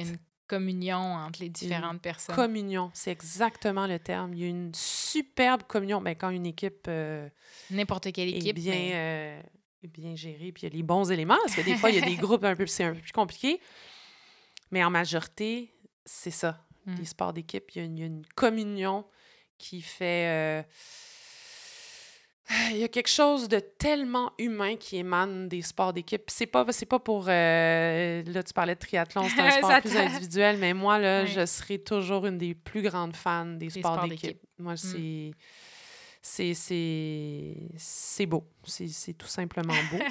[0.58, 2.34] Communion entre les différentes personnes.
[2.34, 4.34] Communion, c'est exactement le terme.
[4.34, 6.00] Il y a une superbe communion.
[6.00, 6.86] mais ben, quand une équipe.
[6.88, 7.28] Euh,
[7.70, 8.56] N'importe quelle équipe.
[8.56, 9.42] Est bien, euh,
[9.84, 12.02] bien gérée, puis il y a les bons éléments, parce que des fois, il y
[12.02, 13.60] a des groupes un peu, c'est un peu plus compliqué.
[14.70, 15.72] Mais en majorité,
[16.04, 16.60] c'est ça.
[16.86, 16.94] Mmh.
[16.96, 17.70] des sports d'équipe.
[17.74, 19.04] Il, y a une communion
[19.58, 20.28] qui fait.
[20.28, 20.62] Euh,
[22.70, 26.24] il y a quelque chose de tellement humain qui émane des sports d'équipe.
[26.28, 27.26] C'est pas, c'est pas pour.
[27.28, 31.46] Euh, là, tu parlais de triathlon, c'est un sport plus individuel, mais moi, là, je
[31.46, 34.40] serai toujours une des plus grandes fans des, sports, d'équipe.
[34.58, 35.32] Moi, mmh.
[36.22, 36.54] c'est.
[37.76, 38.46] C'est beau.
[38.64, 39.98] C'est tout simplement beau.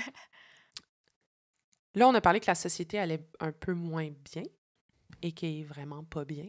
[1.95, 4.43] Là, on a parlé que la société allait un peu moins bien
[5.21, 6.47] et qui est vraiment pas bien.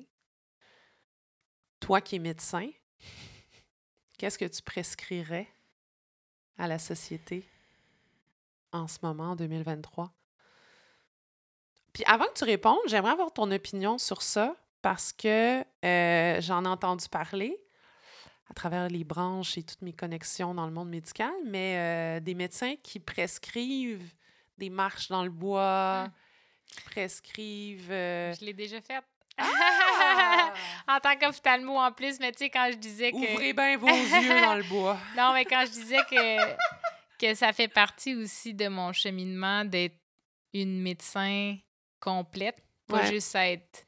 [1.81, 2.70] Toi qui es médecin,
[4.16, 5.47] qu'est-ce que tu prescrirais
[6.59, 7.44] à la société
[8.72, 10.12] en ce moment, en 2023?
[11.93, 16.64] Puis avant que tu répondes, j'aimerais avoir ton opinion sur ça parce que euh, j'en
[16.64, 17.56] ai entendu parler
[18.51, 22.35] à travers les branches et toutes mes connexions dans le monde médical, mais euh, des
[22.35, 24.12] médecins qui prescrivent
[24.59, 26.12] des marches dans le bois, hum.
[26.66, 27.90] qui prescrivent...
[27.90, 29.02] Euh, Je l'ai déjà fait.
[29.39, 30.52] Ah!
[30.89, 33.16] en tant qu'ophtalmo en plus, mais tu sais, quand je disais que.
[33.16, 34.98] Ouvrez bien vos yeux dans le bois.
[35.16, 36.55] Non, mais quand je disais que,
[37.19, 39.98] que ça fait partie aussi de mon cheminement d'être
[40.52, 41.56] une médecin
[42.01, 43.86] complète, pas juste être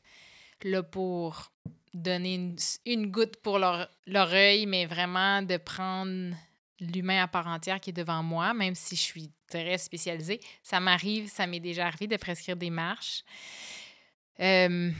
[0.62, 1.52] là pour
[1.92, 3.58] donner une, une goutte pour
[4.06, 6.34] l'oreille, mais vraiment de prendre
[6.80, 10.40] l'humain à part entière qui est devant moi, même si je suis très spécialisée.
[10.62, 13.22] Ça m'arrive, ça m'est déjà arrivé de prescrire des marches.
[14.40, 14.90] Euh,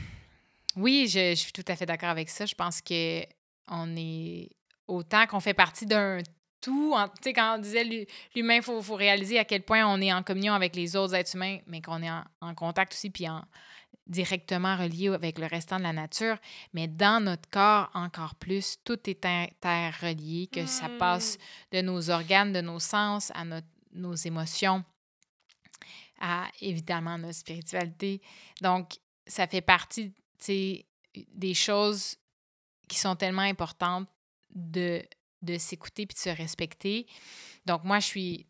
[0.77, 2.45] oui, je, suis tout à fait d'accord avec ça.
[2.45, 3.23] Je pense que
[3.67, 4.49] on est
[4.87, 6.19] autant qu'on fait partie d'un
[6.61, 6.95] tout.
[7.15, 7.83] Tu sais, quand on disait
[8.35, 11.35] l'humain, il faut, réaliser à quel point on est en communion avec les autres êtres
[11.35, 13.43] humains, mais qu'on est en, contact aussi, puis en,
[14.05, 16.37] directement relié avec le restant de la nature.
[16.73, 21.75] Mais dans notre corps, encore plus, tout est interrelié, que ça passe mmh.
[21.75, 23.43] de nos organes, de nos sens, à
[23.93, 24.83] nos émotions,
[26.19, 28.21] à évidemment notre spiritualité.
[28.61, 30.13] Donc, ça fait partie
[30.45, 32.15] des choses
[32.87, 34.07] qui sont tellement importantes
[34.53, 35.03] de,
[35.41, 37.05] de s'écouter puis de se respecter.
[37.65, 38.47] Donc, moi, je suis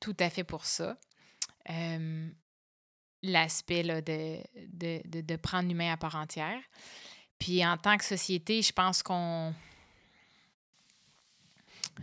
[0.00, 0.96] tout à fait pour ça.
[3.22, 4.00] L'aspect de,
[4.72, 6.60] de, de, de, prendre l'humain à part entière.
[7.38, 9.54] Puis, en tant que société, je pense qu'on.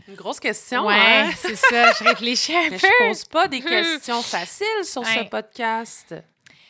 [0.07, 0.87] Une grosse question.
[0.87, 1.31] Oui, hein?
[1.37, 1.93] c'est ça.
[1.93, 2.87] Je réfléchis un Mais peu.
[2.87, 6.15] Je pose pas des questions faciles sur ce podcast.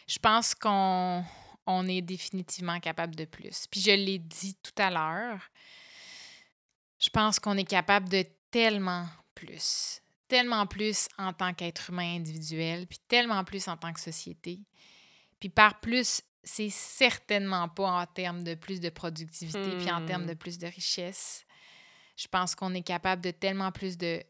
[0.07, 1.23] Je pense qu'on
[1.65, 3.67] on est définitivement capable de plus.
[3.69, 5.39] Puis je l'ai dit tout à l'heure,
[6.99, 12.87] je pense qu'on est capable de tellement plus, tellement plus en tant qu'être humain individuel,
[12.87, 14.59] puis tellement plus en tant que société.
[15.39, 20.25] Puis par plus, c'est certainement pas en termes de plus de productivité, puis en termes
[20.25, 20.37] de hmm.
[20.37, 21.45] plus de richesse.
[22.15, 24.23] Je pense qu'on est capable de tellement plus de...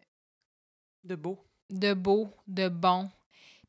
[1.03, 1.43] De beau.
[1.69, 3.09] De beau, de bon.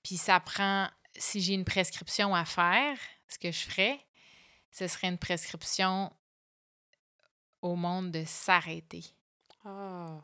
[0.03, 2.97] Puis ça prend, si j'ai une prescription à faire,
[3.35, 3.98] ce que je ferais,
[4.70, 6.12] ce serait une prescription
[7.62, 9.05] au monde de s'arrêter.
[9.65, 10.20] Ah.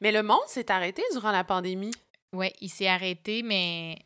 [0.00, 1.94] Mais le monde s'est arrêté durant la pandémie.
[2.32, 3.98] Oui, il s'est arrêté, mais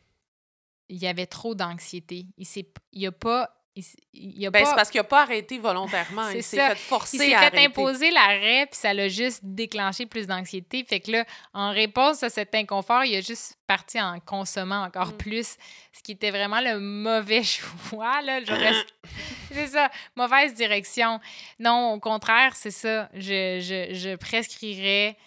[0.89, 2.27] il y avait trop d'anxiété.
[2.37, 6.29] Il n'y a pas il, ben, C'est parce qu'il n'a pas arrêté volontairement.
[6.29, 10.27] il s'est fait forcer Il s'est fait imposer l'arrêt, puis ça l'a juste déclenché plus
[10.27, 10.85] d'anxiété.
[10.87, 15.09] Fait que là, en réponse à cet inconfort, il a juste parti en consommant encore
[15.09, 15.17] mm.
[15.17, 15.57] plus,
[15.91, 17.43] ce qui était vraiment le mauvais
[17.89, 18.21] choix.
[18.21, 18.39] Là.
[19.51, 21.19] c'est ça, mauvaise direction.
[21.59, 23.09] Non, au contraire, c'est ça.
[23.13, 25.17] Je, je, je prescrirais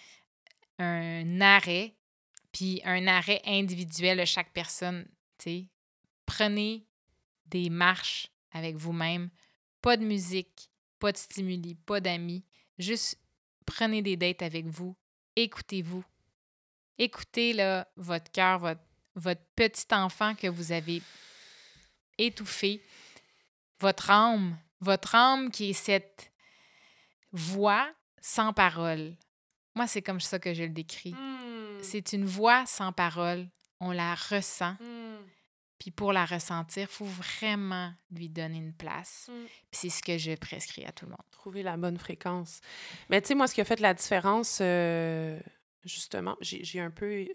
[0.79, 1.93] un arrêt,
[2.53, 5.07] puis un arrêt individuel de chaque personne.
[5.39, 5.67] sais
[6.25, 6.87] Prenez
[7.47, 9.31] des marches avec vous-même.
[9.83, 12.45] Pas de musique, pas de stimuli, pas d'amis.
[12.79, 13.19] Juste
[13.67, 14.97] prenez des dates avec vous.
[15.37, 16.05] Écoutez-vous.
[16.99, 18.81] Écoutez là, votre cœur, votre,
[19.15, 21.03] votre petit enfant que vous avez
[22.17, 22.83] étouffé.
[23.81, 24.59] Votre âme.
[24.81, 26.33] Votre âme qui est cette
[27.33, 27.89] voix
[28.21, 29.17] sans parole.
[29.75, 31.13] Moi, c'est comme ça que je le décris.
[31.13, 31.83] Mmh.
[31.83, 33.49] C'est une voix sans parole.
[33.81, 34.73] On la ressent.
[34.81, 35.19] Mmh.
[35.79, 39.31] Puis pour la ressentir, il faut vraiment lui donner une place.
[39.71, 41.21] Puis c'est ce que je prescris à tout le monde.
[41.31, 42.61] Trouver la bonne fréquence.
[43.11, 45.39] Mais tu sais, moi, ce qui a fait la différence, euh,
[45.85, 47.27] justement, j'ai un peu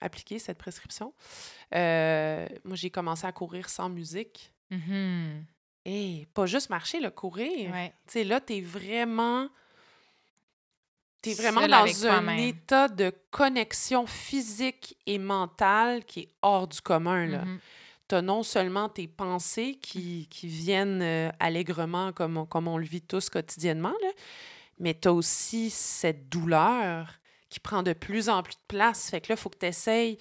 [0.00, 1.12] appliqué cette prescription.
[1.74, 4.52] Euh, moi, j'ai commencé à courir sans musique.
[4.70, 5.42] Mmh
[5.84, 7.70] Et pas juste marcher, le courir.
[7.72, 7.92] Ouais.
[8.06, 9.48] Tu sais, là, t'es vraiment...
[11.22, 16.80] T'es vraiment Seul dans un état de connexion physique et mentale qui est hors du
[16.80, 17.44] commun, là.
[17.44, 17.58] Mhm.
[18.08, 22.84] T'as non seulement tes pensées qui, qui viennent euh, allègrement comme on, comme on le
[22.84, 24.08] vit tous quotidiennement, là,
[24.80, 27.20] mais t'as aussi cette douleur
[27.50, 29.10] qui prend de plus en plus de place.
[29.10, 30.18] Fait que là, il faut que tu essayes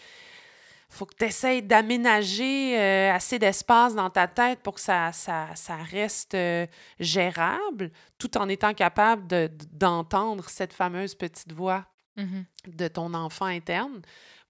[0.90, 5.48] faut que tu essayes d'aménager euh, assez d'espace dans ta tête pour que ça, ça,
[5.56, 6.66] ça reste euh,
[7.00, 11.86] gérable, tout en étant capable de- d'entendre cette fameuse petite voix
[12.18, 12.44] Mhm.
[12.68, 14.02] de ton enfant interne.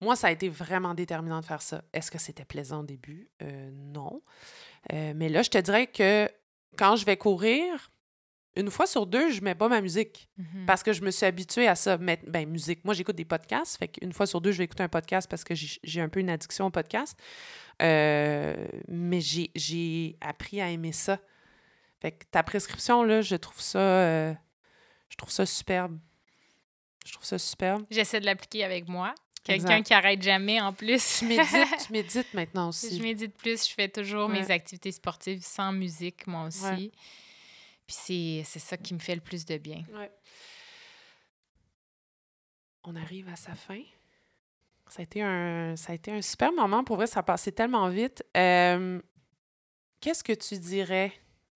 [0.02, 1.84] Moi, ça a été vraiment déterminant de faire ça.
[1.94, 3.30] Est-ce que c'était plaisant au début?
[3.44, 4.22] Euh, non.
[4.92, 6.30] Mais là, je te dirais que
[6.78, 7.92] quand je vais courir,
[8.56, 10.66] une fois sur deux, je mets pas ma musique Mhm.
[10.66, 11.98] parce que je me suis habituée à ça.
[11.98, 12.84] Mettre, ben, musique.
[12.84, 13.78] Moi, j'écoute des podcasts.
[13.78, 16.20] Fait qu'une fois sur deux, je vais écouter un podcast parce que j'ai un peu
[16.20, 17.18] une addiction au podcast.
[17.82, 21.20] Euh, mais j'ai- appris à aimer ça.
[22.02, 23.80] Fait que ta prescription, là, je trouve ça...
[23.80, 24.34] euh,
[25.10, 25.98] je trouve ça superbe.
[27.06, 27.86] Je trouve ça superbe.
[27.90, 29.14] J'essaie de l'appliquer avec moi.
[29.44, 31.20] Quelqu'un qui arrête jamais en plus.
[31.20, 31.48] Tu médites,
[31.88, 33.02] tu médites maintenant je aussi.
[33.02, 34.42] médite plus, je fais toujours Ouais.
[34.42, 36.64] mes activités sportives sans musique, moi aussi.
[36.66, 36.92] Ouais.
[37.90, 39.84] Puis c'est- ça qui me fait le plus de bien.
[42.84, 43.82] On arrive à sa fin.
[44.88, 46.84] Ça a été un, ça super moment.
[46.84, 48.24] Pour vrai, ça a passé tellement vite.
[48.38, 49.02] Euh,
[50.02, 51.12] Qu'est-ce que tu dirais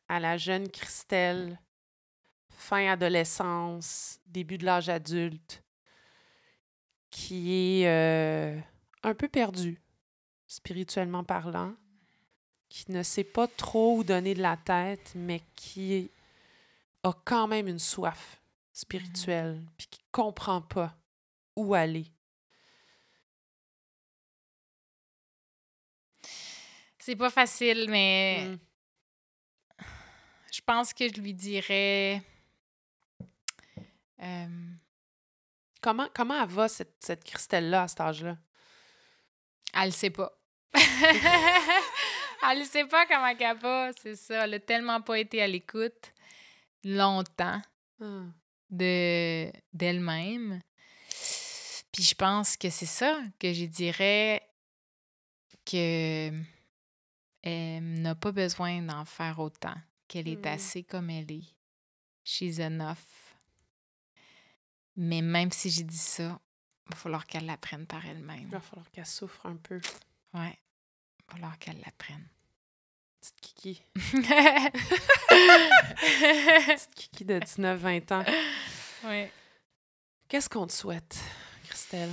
[0.10, 1.60] à la jeune Christelle,
[2.50, 5.64] fin adolescence, début de l'âge adulte,
[7.12, 7.54] qui
[7.84, 8.60] est euh,
[9.04, 9.80] un peu perdue,
[10.48, 11.76] spirituellement parlant,
[12.70, 16.10] qui ne sait pas trop où donner de la tête, mais qui
[17.04, 20.96] a quand même une soif spirituelle, puis qui comprend pas
[21.56, 22.08] où aller.
[27.00, 28.60] C'est pas facile, mais Mm.
[30.52, 32.22] je pense que je lui dirais.
[34.22, 34.48] euh,
[35.82, 38.38] Comment, comment elle va, cette, cette Christelle-là, à cet âge-là?
[39.74, 40.32] elle le sait pas.
[40.74, 44.46] elle le sait pas comment qu'elle va, c'est ça.
[44.46, 46.13] Elle a tellement pas été à l'écoute
[46.84, 47.62] longtemps
[48.02, 48.24] Ah.
[48.70, 50.62] de d'elle-même.
[51.92, 54.42] Puis je pense que c'est ça que je dirais
[55.66, 56.32] que
[57.44, 59.76] elle n'a pas besoin d'en faire autant,
[60.08, 60.48] qu'elle est Mm.
[60.48, 61.56] assez comme elle est.
[62.24, 62.98] She's enough.
[64.96, 66.40] Mais même si j'ai dit ça,
[66.86, 68.50] il va falloir qu'elle l'apprenne par Il elle-même.
[68.50, 69.80] va falloir qu'elle souffre un peu.
[70.34, 70.58] Ouais.
[71.20, 72.28] Il va falloir qu'elle l'apprenne.
[73.24, 73.82] Petite Kiki.
[75.30, 78.26] Petite Kiki de 19-20 ans.
[79.06, 79.32] ouais.
[80.28, 81.18] Qu'est-ce qu'on te souhaite,
[81.70, 82.10] Christelle?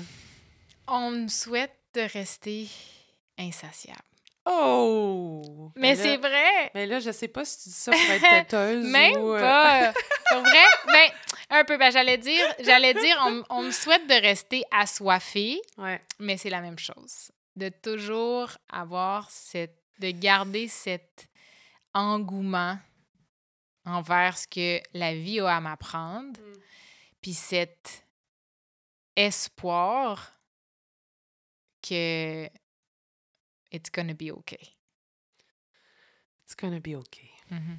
[0.87, 2.69] On me souhaite de rester
[3.39, 3.99] insatiable.
[4.47, 5.73] Oh!
[5.77, 6.71] Mais Ben c'est vrai!
[6.75, 9.35] Mais là, je sais pas si tu dis ça pour être têteuse Même ou...
[9.35, 9.93] euh, pas.
[10.31, 10.65] Pour vrai?
[10.87, 11.11] Ben,
[11.51, 11.77] un peu.
[11.77, 16.01] Ben, j'allais dire, j'allais dire, on, on me souhaite de rester assoiffée, Ouais.
[16.21, 17.33] mais c'est la même chose.
[17.57, 21.29] De toujours avoir cette, de garder cet
[21.95, 22.79] engouement
[23.85, 26.61] envers ce que la vie a à m'apprendre, Mm.
[27.21, 28.05] puis cet
[29.17, 30.33] espoir
[31.83, 32.49] que
[33.73, 34.77] it's gonna be okay.
[36.45, 37.31] It's gonna be okay.
[37.51, 37.79] Mhm.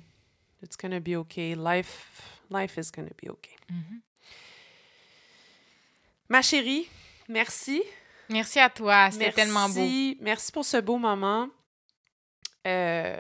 [0.64, 1.56] It's gonna be okay.
[1.56, 3.56] Life, life is gonna be okay.
[3.69, 4.02] Mhm.
[6.30, 6.88] Ma chérie,
[7.27, 7.81] merci.
[8.30, 9.85] Merci à toi, c'était tellement beau.
[10.22, 11.49] Merci pour ce beau moment.
[12.67, 13.17] Euh,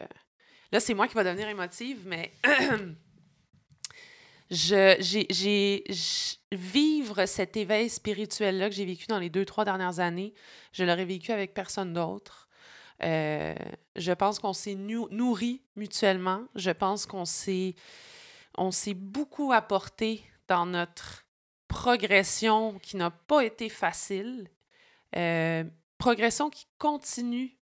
[0.71, 2.31] là, c'est moi qui va devenir émotive, mais
[4.51, 9.99] je, j'ai, j'ai- vivre cet éveil spirituel-là que j'ai vécu dans les deux, trois dernières
[9.99, 10.33] années,
[10.73, 12.49] je l'aurais vécu avec personne d'autre.
[13.03, 13.55] Euh,
[13.95, 16.43] je pense qu'on s'est nou- nourris mutuellement.
[16.55, 17.75] Je pense qu'on s'est,
[18.57, 21.25] on s'est beaucoup apporté dans notre
[21.67, 24.49] progression qui n'a pas été facile.
[25.15, 25.63] Euh,
[25.97, 27.57] progression qui continue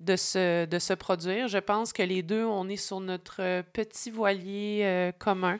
[0.00, 1.48] de se, de se produire.
[1.48, 5.58] Je pense que les deux, on est sur notre euh, petit voilier euh, commun.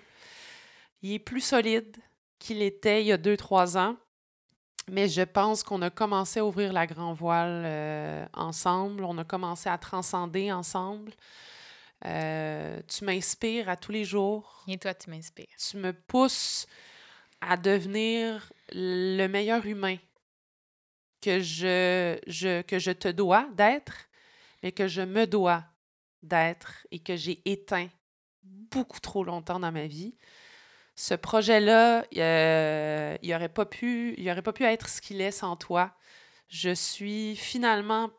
[1.02, 1.96] Il est plus solide
[2.38, 3.96] qu'il était il y a deux, trois ans.
[4.88, 9.04] Mais je pense qu'on a commencé à ouvrir la grand voile euh, ensemble.
[9.04, 11.12] On a commencé à transcender ensemble.
[12.04, 14.64] Euh, tu m'inspires à tous les jours.
[14.68, 15.46] Et toi, tu m'inspires.
[15.58, 16.66] Tu me pousses
[17.40, 19.96] à devenir le meilleur humain
[21.20, 24.05] que je, je, que je te dois d'être,
[24.66, 25.62] mais que je me dois
[26.24, 27.86] d'être et que j'ai éteint
[28.43, 30.16] beaucoup trop longtemps dans ma vie.
[30.97, 35.30] Ce projet-là, euh, il n'aurait pas, pu, il aurait pas pu être ce qu'il est
[35.30, 35.94] sans toi.
[36.48, 38.10] Je suis finalement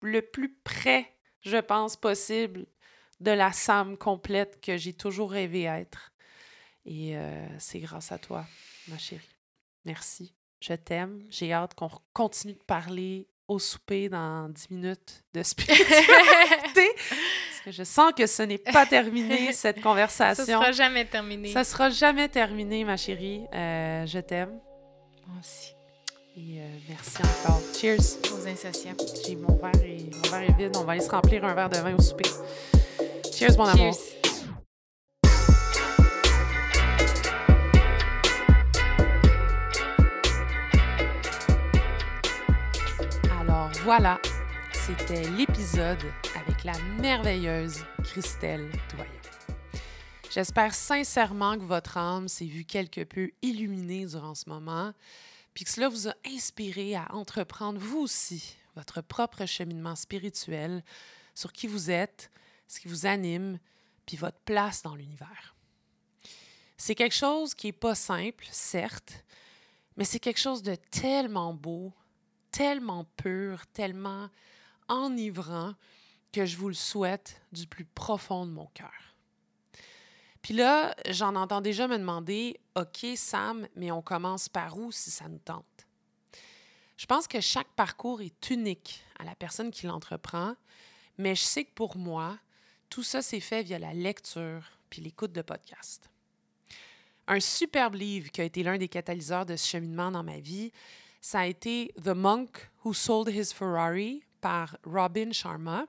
[0.00, 2.66] le plus près, je pense, possible
[3.18, 6.12] de la Sam complète que j'ai toujours rêvé être.
[6.84, 8.46] Et euh, c'est grâce à toi,
[8.86, 9.26] ma chérie.
[9.84, 10.36] Merci.
[10.60, 11.26] Je t'aime.
[11.30, 16.88] J'ai hâte qu'on continue de parler au souper dans 10 minutes de spiritualité.
[16.96, 20.44] parce que je sens que ce n'est pas terminé, cette conversation.
[20.44, 21.52] Ça sera jamais terminé.
[21.52, 23.42] Ça sera jamais terminé, ma chérie.
[23.54, 24.58] Euh, je t'aime.
[25.26, 25.72] Moi aussi.
[26.36, 27.60] Et euh, merci encore.
[27.74, 28.18] Cheers.
[28.34, 28.98] Aux insatiables.
[29.26, 30.76] J'ai mon verre, et, mon verre est vide.
[30.76, 32.28] On va aller se remplir un verre de vin au souper.
[33.32, 33.96] Cheers, mon amour.
[43.86, 44.20] Voilà,
[44.72, 46.02] c'était l'épisode
[46.34, 49.06] avec la merveilleuse Christelle Doyon.
[50.28, 54.92] J'espère sincèrement que votre âme s'est vue quelque peu illuminée durant ce moment,
[55.54, 60.82] puis que cela vous a inspiré à entreprendre vous aussi votre propre cheminement spirituel
[61.36, 62.32] sur qui vous êtes,
[62.66, 63.60] ce qui vous anime,
[64.04, 65.54] puis votre place dans l'univers.
[66.76, 69.22] C'est quelque chose qui n'est pas simple, certes,
[69.96, 71.92] mais c'est quelque chose de tellement beau,
[72.56, 74.30] tellement pur, tellement
[74.88, 75.74] enivrant
[76.32, 79.14] que je vous le souhaite du plus profond de mon cœur.
[80.40, 85.10] Puis là, j'en entends déjà me demander, OK, Sam, mais on commence par où si
[85.10, 85.86] ça nous tente?
[86.96, 90.54] Je pense que chaque parcours est unique à la personne qui l'entreprend,
[91.18, 92.38] mais je sais que pour moi,
[92.88, 96.08] tout ça s'est fait via la lecture puis l'écoute de podcasts.
[97.26, 100.72] Un superbe livre qui a été l'un des catalyseurs de ce cheminement dans ma vie,
[101.26, 105.84] ça a été The Monk Who Sold His Ferrari par Robin Sharma,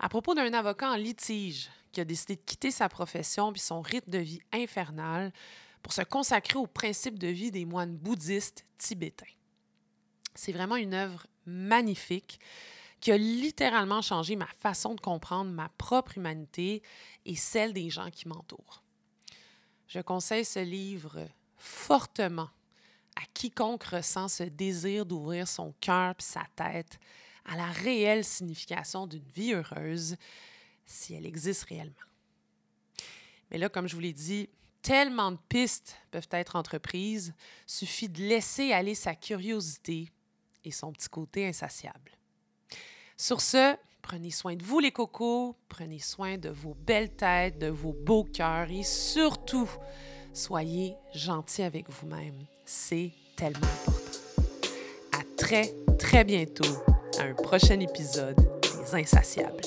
[0.00, 3.80] à propos d'un avocat en litige qui a décidé de quitter sa profession puis son
[3.80, 5.32] rythme de vie infernal
[5.80, 9.26] pour se consacrer aux principes de vie des moines bouddhistes tibétains.
[10.34, 12.40] C'est vraiment une œuvre magnifique
[12.98, 16.82] qui a littéralement changé ma façon de comprendre ma propre humanité
[17.26, 18.82] et celle des gens qui m'entourent.
[19.86, 22.50] Je conseille ce livre fortement
[23.18, 27.00] à quiconque ressent ce désir d'ouvrir son cœur et sa tête
[27.44, 30.16] à la réelle signification d'une vie heureuse,
[30.86, 31.94] si elle existe réellement.
[33.50, 34.48] Mais là, comme je vous l'ai dit,
[34.82, 37.34] tellement de pistes peuvent être entreprises,
[37.66, 40.12] suffit de laisser aller sa curiosité
[40.64, 42.12] et son petit côté insatiable.
[43.16, 47.68] Sur ce, prenez soin de vous les cocos, prenez soin de vos belles têtes, de
[47.68, 49.68] vos beaux cœurs et surtout,
[50.32, 52.46] soyez gentils avec vous-même.
[52.70, 54.18] C'est tellement important.
[55.12, 56.84] À très, très bientôt
[57.18, 59.62] à un prochain épisode des Insatiables.